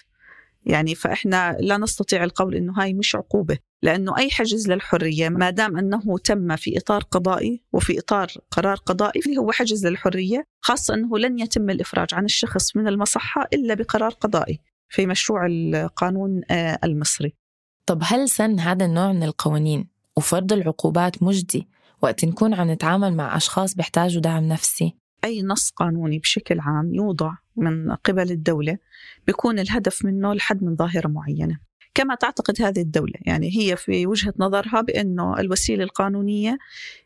يعني 0.67 0.95
فإحنا 0.95 1.57
لا 1.61 1.77
نستطيع 1.77 2.25
القول 2.25 2.55
أنه 2.55 2.73
هاي 2.83 2.95
مش 2.95 3.17
عقوبة 3.17 3.59
لأنه 3.83 4.19
أي 4.19 4.31
حجز 4.31 4.71
للحرية 4.71 5.29
ما 5.29 5.51
دام 5.51 5.79
أنه 5.79 6.19
تم 6.25 6.57
في 6.57 6.79
إطار 6.79 7.03
قضائي 7.03 7.63
وفي 7.73 7.99
إطار 7.99 8.29
قرار 8.51 8.77
قضائي 8.77 9.21
اللي 9.27 9.39
هو 9.39 9.53
حجز 9.53 9.87
للحرية 9.87 10.45
خاصة 10.61 10.95
أنه 10.95 11.19
لن 11.19 11.39
يتم 11.39 11.71
الإفراج 11.71 12.15
عن 12.15 12.25
الشخص 12.25 12.77
من 12.77 12.89
المصحة 12.89 13.49
إلا 13.53 13.75
بقرار 13.75 14.11
قضائي 14.11 14.61
في 14.89 15.07
مشروع 15.07 15.47
القانون 15.47 16.41
آه، 16.51 16.79
المصري 16.85 17.35
طب 17.87 18.03
هل 18.05 18.29
سن 18.29 18.61
هذا 18.61 18.85
النوع 18.85 19.13
من 19.13 19.23
القوانين 19.23 19.89
وفرض 20.17 20.53
العقوبات 20.53 21.23
مجدي 21.23 21.69
وقت 22.03 22.25
نكون 22.25 22.55
عم 22.55 22.71
نتعامل 22.71 23.17
مع 23.17 23.37
أشخاص 23.37 23.75
بيحتاجوا 23.75 24.23
دعم 24.23 24.45
نفسي؟ 24.49 24.97
أي 25.25 25.43
نص 25.43 25.70
قانوني 25.70 26.18
بشكل 26.18 26.61
عام 26.61 26.95
يوضع 26.95 27.33
من 27.57 27.93
قبل 27.93 28.31
الدولة 28.31 28.79
بيكون 29.27 29.59
الهدف 29.59 30.05
منه 30.05 30.33
الحد 30.33 30.64
من 30.64 30.77
ظاهرة 30.77 31.09
معينة. 31.09 31.59
كما 31.95 32.14
تعتقد 32.14 32.62
هذه 32.62 32.81
الدولة 32.81 33.14
يعني 33.20 33.51
هي 33.59 33.77
في 33.77 34.07
وجهة 34.07 34.35
نظرها 34.39 34.81
بأنه 34.81 35.41
الوسيلة 35.41 35.85
القانونية 35.85 36.59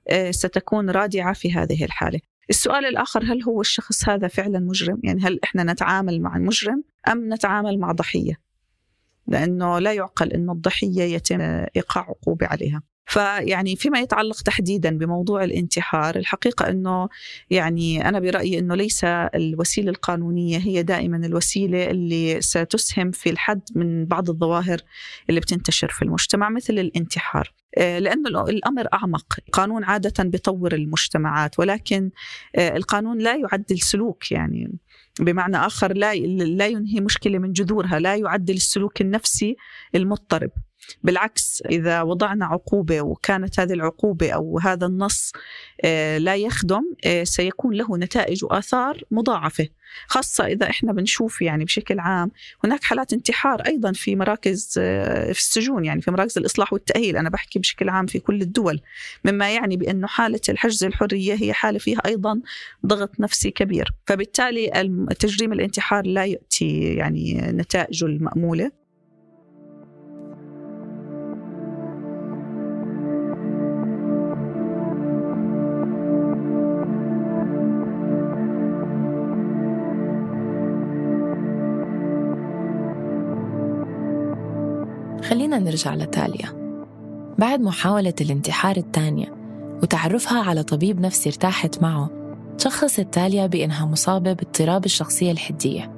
آه، 0.09 0.31
ستكون 0.31 0.91
رادعة 0.91 1.33
في 1.33 1.53
هذه 1.53 1.85
الحالة. 1.85 2.21
السؤال 2.51 2.85
الآخر 2.85 3.25
هل 3.25 3.43
هو 3.43 3.61
الشخص 3.61 4.09
هذا 4.09 4.29
فعلا 4.29 4.59
مجرم؟ 4.59 5.01
يعني 5.05 5.23
هل 5.23 5.41
إحنا 5.45 5.64
نتعامل 5.64 6.21
مع 6.21 6.37
المجرم 6.37 6.85
أم 7.09 7.35
نتعامل 7.35 7.79
مع 7.79 7.93
ضحية؟ 7.93 8.41
لأنه 9.29 9.79
لا 9.79 9.93
يعقل 9.93 10.33
أن 10.33 10.51
الضحية 10.51 11.03
يتم 11.03 11.41
إيقاع 11.77 12.05
عقوبة 12.05 12.47
عليها. 12.47 12.83
فيعني 13.07 13.77
فيما 13.77 14.01
يتعلق 14.01 14.43
تحديدا 14.43 14.99
بموضوع 14.99 15.45
الانتحار 15.45 16.17
الحقيقة 16.17 16.71
أنه 16.71 17.09
يعني 17.51 18.09
أنا 18.09 18.21
برأيي 18.21 18.59
أنه 18.59 18.75
ليس 18.75 19.05
الوسيلة 19.05 19.91
القانونية 19.91 20.59
هي 20.59 20.83
دائما 20.83 21.27
الوسيلة 21.27 21.91
اللي 21.91 22.41
ستسهم 22.41 23.11
في 23.11 23.31
الحد 23.31 23.63
من 23.75 24.05
بعض 24.07 24.31
الظواهر 24.31 24.81
اللي 25.29 25.41
بتنتشر 25.41 25.89
في 25.89 26.03
المجتمع 26.03 26.49
مثل 26.49 26.73
الانتحار. 26.73 27.53
آه، 27.79 27.99
لأنه 27.99 28.43
الأمر 28.43 28.89
أعمق 28.95 29.39
القانون 29.49 29.85
عادة 29.85 30.25
بيطور 30.25 30.75
المجتمعات 30.75 31.59
ولكن 31.59 32.11
آه، 32.57 32.77
القانون 32.77 33.19
لا 33.19 33.37
يعدل 33.37 33.79
سلوك 33.79 34.33
يعني 34.33 34.79
بمعنى 35.21 35.57
آخر 35.57 35.93
لا 35.93 36.15
لا 36.45 36.67
ينهي 36.67 37.01
مشكلة 37.01 37.39
من 37.39 37.53
جذورها 37.53 37.99
لا 37.99 38.17
يعدل 38.17 38.55
السلوك 38.55 39.01
النفسي 39.01 39.57
المضطرب. 39.95 40.51
بالعكس 41.03 41.62
إذا 41.70 42.03
وضعنا 42.03 42.47
عقوبة 42.47 43.01
وكانت 43.01 43.61
هذه 43.61 43.72
العقوبة 43.72 44.30
أو 44.30 44.59
هذا 44.59 44.87
النص 44.87 45.32
آه، 45.84 46.18
لا 46.18 46.37
يخدم 46.37 46.82
آه، 47.07 47.24
سيكون 47.24 47.74
له 47.74 47.97
نتائج 47.97 48.45
وآثار 48.45 49.03
مضاعفة. 49.11 49.68
خاصة 50.07 50.47
إذا 50.47 50.70
إحنا 50.70 50.93
بنشوف 50.93 51.43
يعني 51.43 51.64
بشكل 51.64 51.99
عام 51.99 52.30
هناك 52.64 52.84
حالات 52.84 53.12
انتحار 53.12 53.61
أيضا 53.61 53.93
في 53.93 54.16
مراكز 54.16 54.74
آه، 54.78 55.32
في 55.32 55.39
السجون 55.39 55.84
يعني 55.84 56.03
في 56.03 56.11
مراكز 56.11 56.39
الإصلاح 56.39 56.72
والتأهيل. 56.72 57.16
أنا 57.16 57.30
بحكي 57.30 57.59
بشكل 57.59 57.89
عام 57.89 58.07
في 58.07 58.18
كل 58.18 58.43
الدول 58.43 58.80
مما 59.24 59.55
يعني 59.55 59.76
بأنه 59.76 60.07
حالة 60.07 60.41
الحجز 60.49 60.84
الحرية 60.84 61.34
هي 61.34 61.53
حالة 61.53 61.78
فيها 61.78 62.03
أيضا 62.07 62.41
ضغط 62.87 63.20
نفسي 63.20 63.51
كبير. 63.51 63.93
فبالتالي 64.07 64.70
تجريم 65.18 65.53
الانتحار 65.53 66.07
لا 66.07 66.24
يأتي 66.24 66.95
يعني 66.95 67.34
نتائجه 67.34 68.07
المأمولة. 68.07 68.86
خلينا 85.29 85.59
نرجع 85.59 85.95
لتاليا. 85.95 86.66
بعد 87.39 87.61
محاولة 87.61 88.14
الانتحار 88.20 88.77
الثانية 88.77 89.35
وتعرفها 89.83 90.43
على 90.43 90.62
طبيب 90.62 91.01
نفسي 91.01 91.29
ارتاحت 91.29 91.83
معه 91.83 92.11
شخصت 92.59 93.01
تاليا 93.12 93.47
بأنها 93.47 93.87
مصابة 93.87 94.33
باضطراب 94.33 94.85
الشخصية 94.85 95.33
الحدية 95.33 95.93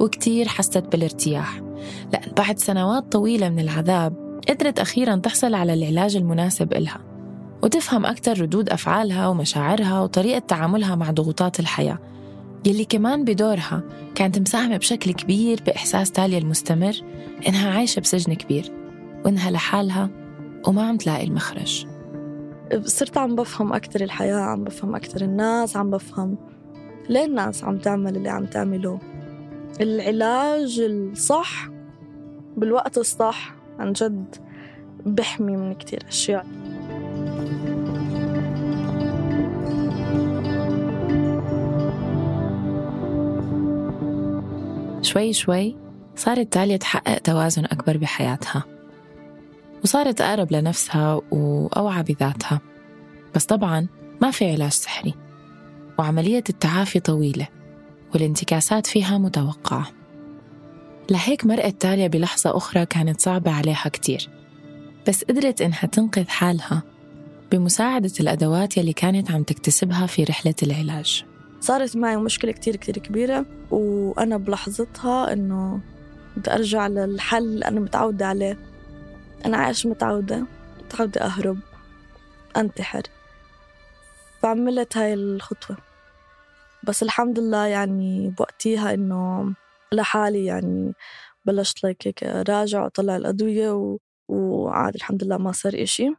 وكتير 0.00 0.48
حست 0.48 0.78
بالارتياح 0.78 1.60
لأن 2.12 2.32
بعد 2.36 2.58
سنوات 2.58 3.12
طويلة 3.12 3.48
من 3.48 3.60
العذاب 3.60 4.40
قدرت 4.48 4.78
أخيرا 4.78 5.16
تحصل 5.16 5.54
على 5.54 5.74
العلاج 5.74 6.16
المناسب 6.16 6.72
إلها 6.72 7.00
وتفهم 7.62 8.06
أكثر 8.06 8.40
ردود 8.40 8.70
أفعالها 8.70 9.28
ومشاعرها 9.28 10.00
وطريقة 10.00 10.38
تعاملها 10.38 10.94
مع 10.94 11.10
ضغوطات 11.10 11.60
الحياة. 11.60 11.98
يلي 12.66 12.84
كمان 12.84 13.24
بدورها 13.24 13.82
كانت 14.14 14.38
مساهمة 14.38 14.76
بشكل 14.76 15.12
كبير 15.12 15.60
بإحساس 15.66 16.10
تاليا 16.10 16.38
المستمر 16.38 16.92
إنها 17.48 17.70
عايشة 17.70 18.00
بسجن 18.00 18.34
كبير 18.34 18.72
وإنها 19.24 19.50
لحالها 19.50 20.10
وما 20.66 20.88
عم 20.88 20.96
تلاقي 20.96 21.24
المخرج. 21.24 21.86
صرت 22.84 23.18
عم 23.18 23.36
بفهم 23.36 23.72
أكتر 23.72 24.04
الحياة 24.04 24.40
عم 24.40 24.64
بفهم 24.64 24.94
أكتر 24.94 25.22
الناس 25.22 25.76
عم 25.76 25.90
بفهم 25.90 26.38
ليه 27.08 27.24
الناس 27.24 27.64
عم 27.64 27.78
تعمل 27.78 28.16
اللي 28.16 28.28
عم 28.28 28.46
تعمله. 28.46 28.98
العلاج 29.80 30.80
الصح 30.80 31.68
بالوقت 32.56 32.98
الصح 32.98 33.54
عن 33.78 33.92
جد 33.92 34.34
بحمي 35.06 35.56
من 35.56 35.74
كتير 35.74 36.04
أشياء. 36.08 36.46
شوي 45.12 45.32
شوي 45.32 45.76
صارت 46.16 46.52
تاليا 46.52 46.76
تحقق 46.76 47.18
توازن 47.18 47.64
أكبر 47.64 47.96
بحياتها 47.96 48.64
وصارت 49.84 50.20
أقرب 50.20 50.52
لنفسها 50.52 51.20
وأوعى 51.30 52.02
بذاتها. 52.02 52.60
بس 53.34 53.44
طبعا 53.44 53.86
ما 54.22 54.30
في 54.30 54.52
علاج 54.52 54.70
سحري 54.70 55.14
وعملية 55.98 56.44
التعافي 56.48 57.00
طويلة 57.00 57.48
والانتكاسات 58.14 58.86
فيها 58.86 59.18
متوقعة. 59.18 59.86
لهيك 61.10 61.46
مرقت 61.46 61.82
تاليا 61.82 62.06
بلحظة 62.06 62.56
أخرى 62.56 62.86
كانت 62.86 63.20
صعبة 63.20 63.50
عليها 63.50 63.88
كتير 63.88 64.28
بس 65.08 65.24
قدرت 65.24 65.62
إنها 65.62 65.86
تنقذ 65.86 66.28
حالها 66.28 66.82
بمساعدة 67.52 68.12
الأدوات 68.20 68.76
يلي 68.76 68.92
كانت 68.92 69.30
عم 69.30 69.42
تكتسبها 69.42 70.06
في 70.06 70.24
رحلة 70.24 70.54
العلاج. 70.62 71.24
صارت 71.62 71.96
معي 71.96 72.16
مشكلة 72.16 72.52
كتير 72.52 72.76
كتير 72.76 72.98
كبيرة 72.98 73.46
وأنا 73.70 74.36
بلحظتها 74.36 75.32
إنه 75.32 75.80
بدي 76.36 76.52
أرجع 76.52 76.86
للحل 76.86 77.44
اللي 77.44 77.64
أنا 77.64 77.80
متعودة 77.80 78.26
عليه. 78.26 78.58
أنا 79.46 79.56
عايش 79.56 79.86
متعودة 79.86 80.46
متعودة 80.84 81.20
أهرب 81.20 81.58
أنتحر. 82.56 83.02
فعملت 84.42 84.96
هاي 84.96 85.14
الخطوة. 85.14 85.76
بس 86.84 87.02
الحمد 87.02 87.38
لله 87.38 87.66
يعني 87.66 88.34
بوقتيها 88.38 88.94
إنه 88.94 89.54
لحالي 89.92 90.44
يعني 90.44 90.92
بلشت 91.44 91.84
لك 91.84 92.22
راجع 92.48 92.84
وطلع 92.84 93.16
الأدوية 93.16 93.70
و... 93.70 93.98
وعاد 94.28 94.94
الحمد 94.94 95.24
لله 95.24 95.38
ما 95.38 95.52
صار 95.52 95.72
إشي. 95.82 96.14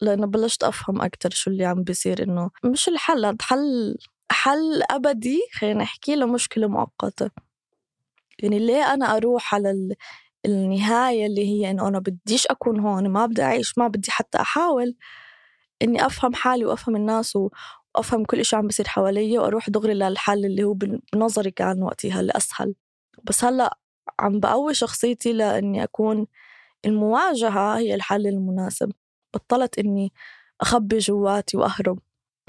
لأنه 0.00 0.26
بلشت 0.26 0.64
أفهم 0.64 1.02
أكتر 1.02 1.30
شو 1.30 1.50
اللي 1.50 1.64
عم 1.64 1.82
بيصير 1.82 2.22
إنه 2.22 2.50
مش 2.64 2.88
الحل 2.88 3.24
هذا 3.24 3.36
حل 3.40 3.96
حل 4.32 4.82
أبدي 4.90 5.40
خلينا 5.52 5.82
نحكي 5.82 6.16
لمشكلة 6.16 6.66
مؤقتة. 6.68 7.30
يعني 8.38 8.58
ليه 8.58 8.94
أنا 8.94 9.16
أروح 9.16 9.54
على 9.54 9.70
ال... 9.70 9.94
النهاية 10.46 11.26
اللي 11.26 11.46
هي 11.48 11.70
إنه 11.70 11.88
أنا 11.88 11.98
بديش 11.98 12.46
أكون 12.46 12.80
هون 12.80 13.08
ما 13.08 13.26
بدي 13.26 13.42
أعيش 13.42 13.78
ما 13.78 13.88
بدي 13.88 14.10
حتى 14.10 14.40
أحاول 14.40 14.96
إني 15.82 16.06
أفهم 16.06 16.34
حالي 16.34 16.64
وأفهم 16.64 16.96
الناس 16.96 17.36
وأفهم 17.36 18.24
كل 18.24 18.40
إشي 18.40 18.56
عم 18.56 18.66
بصير 18.68 18.88
حوالي 18.88 19.38
وأروح 19.38 19.70
دغري 19.70 19.94
للحل 19.94 20.44
اللي 20.46 20.64
هو 20.64 20.74
بنظري 21.14 21.50
كان 21.50 21.82
وقتها 21.82 22.20
اللي 22.20 22.32
أسهل 22.36 22.74
بس 23.24 23.44
هلأ 23.44 23.78
عم 24.20 24.40
بقوي 24.40 24.74
شخصيتي 24.74 25.32
لإني 25.32 25.84
أكون 25.84 26.26
المواجهة 26.84 27.78
هي 27.78 27.94
الحل 27.94 28.26
المناسب. 28.26 28.92
بطلت 29.34 29.78
إني 29.78 30.12
أخبي 30.60 30.98
جواتي 30.98 31.56
وأهرب. 31.56 31.98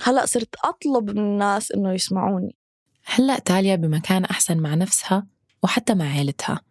هلأ 0.01 0.25
صرت 0.25 0.55
أطلب 0.65 1.09
من 1.09 1.17
الناس 1.17 1.71
إنه 1.71 1.93
يسمعوني. 1.93 2.55
هلأ 3.05 3.39
تاليا 3.39 3.75
بمكان 3.75 4.25
أحسن 4.25 4.57
مع 4.57 4.75
نفسها 4.75 5.27
وحتى 5.63 5.93
مع 5.95 6.05
عيلتها 6.05 6.61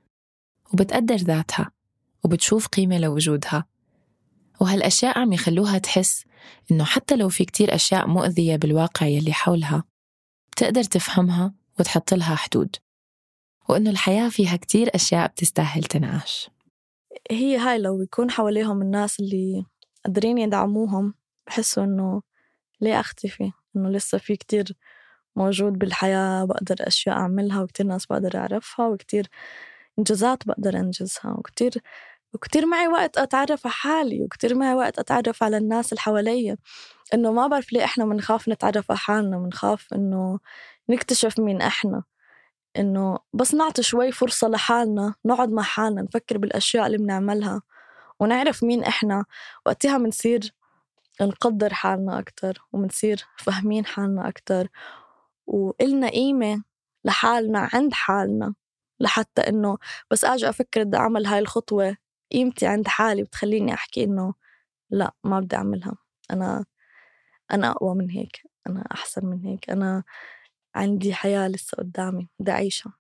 وبتقدر 0.72 1.16
ذاتها 1.16 1.70
وبتشوف 2.24 2.66
قيمة 2.66 2.98
لوجودها. 2.98 3.64
وهالأشياء 4.60 5.18
عم 5.18 5.32
يخلوها 5.32 5.78
تحس 5.78 6.24
إنه 6.70 6.84
حتى 6.84 7.16
لو 7.16 7.28
في 7.28 7.44
كتير 7.44 7.74
أشياء 7.74 8.06
مؤذية 8.06 8.56
بالواقع 8.56 9.06
يلي 9.06 9.32
حولها 9.32 9.84
بتقدر 10.52 10.84
تفهمها 10.84 11.54
وتحط 11.80 12.14
لها 12.14 12.34
حدود. 12.34 12.76
وإنه 13.68 13.90
الحياة 13.90 14.28
فيها 14.28 14.56
كتير 14.56 14.90
أشياء 14.94 15.26
بتستاهل 15.26 15.82
تنعاش. 15.82 16.50
هي 17.30 17.56
هاي 17.56 17.78
لو 17.78 18.02
يكون 18.02 18.30
حواليهم 18.30 18.82
الناس 18.82 19.20
اللي 19.20 19.64
قادرين 20.04 20.38
يدعموهم 20.38 21.14
بحسوا 21.46 21.84
إنه 21.84 22.22
ليه 22.82 23.00
أختفي؟ 23.00 23.52
إنه 23.76 23.88
لسه 23.90 24.18
في 24.18 24.36
كتير 24.36 24.76
موجود 25.36 25.72
بالحياة 25.72 26.44
بقدر 26.44 26.76
أشياء 26.80 27.16
أعملها 27.16 27.62
وكتير 27.62 27.86
ناس 27.86 28.06
بقدر 28.06 28.36
أعرفها 28.38 28.88
وكتير 28.88 29.28
إنجازات 29.98 30.46
بقدر 30.46 30.76
أنجزها 30.76 31.32
وكتير 31.38 31.82
وكتير 32.34 32.66
معي 32.66 32.88
وقت 32.88 33.18
أتعرف 33.18 33.66
على 33.66 33.72
حالي 33.74 34.22
وكتير 34.22 34.54
معي 34.54 34.74
وقت 34.74 34.98
أتعرف 34.98 35.42
على 35.42 35.56
الناس 35.56 35.92
اللي 35.92 36.00
حواليا. 36.00 36.56
إنه 37.14 37.32
ما 37.32 37.46
بعرف 37.46 37.72
ليه 37.72 37.84
إحنا 37.84 38.04
بنخاف 38.06 38.48
نتعرف 38.48 38.90
على 38.90 38.98
حالنا 38.98 39.38
بنخاف 39.38 39.94
إنه 39.94 40.40
نكتشف 40.90 41.40
مين 41.40 41.62
إحنا. 41.62 42.02
إنه 42.78 43.18
بس 43.34 43.54
نعطي 43.54 43.82
شوي 43.82 44.12
فرصة 44.12 44.48
لحالنا 44.48 45.14
نقعد 45.24 45.50
مع 45.50 45.62
حالنا 45.62 46.02
نفكر 46.02 46.38
بالأشياء 46.38 46.86
اللي 46.86 46.98
بنعملها 46.98 47.62
ونعرف 48.20 48.64
مين 48.64 48.84
إحنا. 48.84 49.24
وقتها 49.66 49.98
بنصير 49.98 50.54
نقدر 51.20 51.74
حالنا 51.74 52.18
أكتر 52.18 52.58
وبنصير 52.72 53.24
فاهمين 53.38 53.86
حالنا 53.86 54.28
أكتر. 54.28 54.68
وإلنا 55.46 56.08
قيمة 56.10 56.62
لحالنا 57.04 57.70
عند 57.74 57.92
حالنا 57.94 58.54
لحتى 59.00 59.42
إنه 59.42 59.78
بس 60.10 60.24
أجي 60.24 60.48
أفكر 60.48 60.84
بدي 60.84 60.96
أعمل 60.96 61.26
هاي 61.26 61.38
الخطوة 61.38 61.96
قيمتي 62.32 62.66
عند 62.66 62.88
حالي 62.88 63.22
بتخليني 63.24 63.74
أحكي 63.74 64.04
إنه 64.04 64.34
لا 64.90 65.14
ما 65.24 65.40
بدي 65.40 65.56
أعملها. 65.56 65.96
أنا 66.32 66.64
أنا 67.52 67.70
أقوى 67.72 67.94
من 67.96 68.10
هيك 68.10 68.42
أنا 68.68 68.84
أحسن 68.92 69.26
من 69.26 69.40
هيك 69.46 69.70
أنا 69.70 70.04
عندي 70.76 71.14
حياة 71.14 71.48
لسه 71.48 71.76
قدامي 71.78 72.30
بدي 72.40 72.52
أعيشها. 72.52 72.94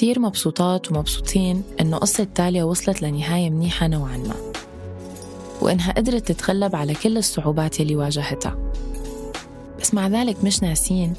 كتير 0.00 0.20
مبسوطات 0.20 0.92
ومبسوطين 0.92 1.62
إنه 1.80 1.96
قصة 1.96 2.26
تاليا 2.34 2.64
وصلت 2.64 3.02
لنهاية 3.02 3.50
منيحة 3.50 3.86
نوعا 3.86 4.16
ما. 4.16 4.34
وإنها 5.60 5.92
قدرت 5.92 6.32
تتغلب 6.32 6.76
على 6.76 6.94
كل 6.94 7.18
الصعوبات 7.18 7.80
اللي 7.80 7.96
واجهتها. 7.96 8.58
بس 9.80 9.94
مع 9.94 10.08
ذلك 10.08 10.44
مش 10.44 10.62
ناسين 10.62 11.14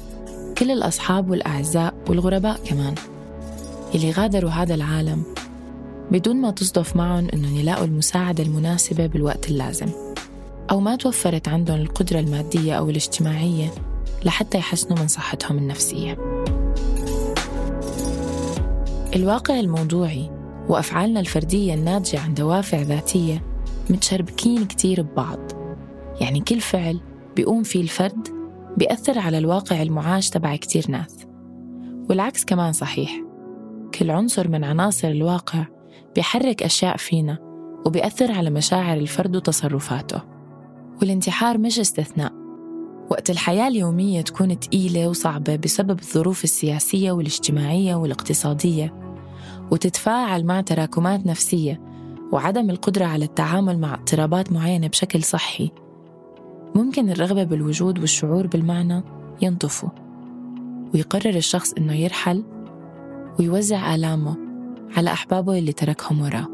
كل 0.58 0.70
الأصحاب 0.70 1.30
والأعزاء 1.30 1.94
والغرباء 2.08 2.60
كمان 2.64 2.94
اللي 3.94 4.10
غادروا 4.10 4.50
هذا 4.50 4.74
العالم 4.74 5.22
بدون 6.10 6.36
ما 6.36 6.50
تصدف 6.50 6.96
معهم 6.96 7.28
إنهم 7.34 7.56
يلاقوا 7.56 7.84
المساعدة 7.84 8.42
المناسبة 8.42 9.06
بالوقت 9.06 9.48
اللازم. 9.50 9.88
أو 10.70 10.80
ما 10.80 10.96
توفرت 10.96 11.48
عندهم 11.48 11.80
القدرة 11.80 12.20
المادية 12.20 12.74
أو 12.74 12.90
الاجتماعية 12.90 13.70
لحتى 14.24 14.58
يحسنوا 14.58 14.98
من 14.98 15.08
صحتهم 15.08 15.58
النفسية. 15.58 16.18
الواقع 19.16 19.60
الموضوعي 19.60 20.30
وأفعالنا 20.68 21.20
الفردية 21.20 21.74
الناتجة 21.74 22.20
عن 22.20 22.34
دوافع 22.34 22.82
ذاتية 22.82 23.42
متشربكين 23.90 24.64
كتير 24.64 25.02
ببعض. 25.02 25.38
يعني 26.20 26.40
كل 26.40 26.60
فعل 26.60 27.00
بيقوم 27.36 27.62
فيه 27.62 27.80
الفرد 27.80 28.28
بيأثر 28.76 29.18
على 29.18 29.38
الواقع 29.38 29.82
المعاش 29.82 30.30
تبع 30.30 30.56
كتير 30.56 30.84
ناس. 30.88 31.26
والعكس 32.10 32.44
كمان 32.44 32.72
صحيح. 32.72 33.20
كل 33.94 34.10
عنصر 34.10 34.48
من 34.48 34.64
عناصر 34.64 35.08
الواقع 35.08 35.66
بيحرك 36.14 36.62
أشياء 36.62 36.96
فينا 36.96 37.38
وبيأثر 37.86 38.32
على 38.32 38.50
مشاعر 38.50 38.96
الفرد 38.96 39.36
وتصرفاته. 39.36 40.22
والانتحار 41.00 41.58
مش 41.58 41.78
استثناء. 41.78 42.32
وقت 43.10 43.30
الحياة 43.30 43.68
اليومية 43.68 44.20
تكون 44.20 44.60
تقيلة 44.60 45.08
وصعبة 45.08 45.56
بسبب 45.56 45.98
الظروف 45.98 46.44
السياسية 46.44 47.12
والاجتماعية 47.12 47.94
والاقتصادية 47.94 49.01
وتتفاعل 49.72 50.44
مع 50.44 50.60
تراكمات 50.60 51.26
نفسية 51.26 51.80
وعدم 52.32 52.70
القدرة 52.70 53.04
على 53.04 53.24
التعامل 53.24 53.78
مع 53.78 53.94
اضطرابات 53.94 54.52
معينة 54.52 54.86
بشكل 54.86 55.22
صحي. 55.22 55.70
ممكن 56.74 57.10
الرغبة 57.10 57.44
بالوجود 57.44 57.98
والشعور 57.98 58.46
بالمعنى 58.46 59.02
ينطفوا 59.42 59.88
ويقرر 60.94 61.36
الشخص 61.36 61.72
إنه 61.72 61.94
يرحل 61.94 62.44
ويوزع 63.38 63.94
آلامه 63.94 64.36
على 64.96 65.12
أحبابه 65.12 65.58
اللي 65.58 65.72
تركهم 65.72 66.20
وراه. 66.20 66.48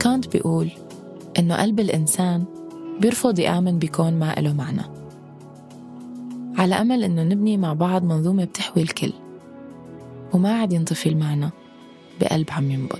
كانت 0.00 0.32
بيقول 0.32 0.70
إنه 1.38 1.62
قلب 1.62 1.80
الإنسان 1.80 2.44
بيرفض 3.00 3.38
يآمن 3.38 3.78
بكون 3.78 4.18
ما 4.18 4.34
له 4.38 4.52
معنى. 4.52 4.95
على 6.56 6.74
أمل 6.74 7.04
إنه 7.04 7.22
نبني 7.22 7.56
مع 7.56 7.72
بعض 7.72 8.04
منظومة 8.04 8.44
بتحوي 8.44 8.82
الكل. 8.82 9.12
وما 10.32 10.60
عاد 10.60 10.72
ينطفي 10.72 11.08
المعنى 11.08 11.50
بقلب 12.20 12.50
عم 12.50 12.70
ينبض. 12.70 12.98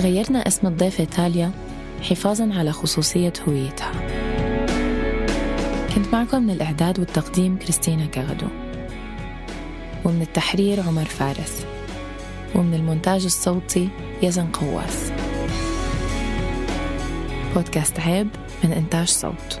غيرنا 0.00 0.48
اسم 0.48 0.66
الضيفة 0.66 1.04
تاليا 1.04 1.50
حفاظا 2.02 2.50
على 2.54 2.72
خصوصية 2.72 3.32
هويتها. 3.48 3.92
كنت 5.94 6.06
معكم 6.12 6.42
من 6.42 6.50
الإعداد 6.50 6.98
والتقديم 6.98 7.58
كريستينا 7.58 8.06
كغدو. 8.06 8.46
ومن 10.04 10.22
التحرير 10.22 10.80
عمر 10.80 11.04
فارس. 11.04 11.66
ومن 12.54 12.74
المونتاج 12.74 13.24
الصوتي 13.24 13.88
يزن 14.22 14.46
قواس. 14.46 15.12
بودكاست 17.54 18.00
عيب 18.00 18.28
من 18.64 18.72
إنتاج 18.72 19.08
صوت. 19.08 19.60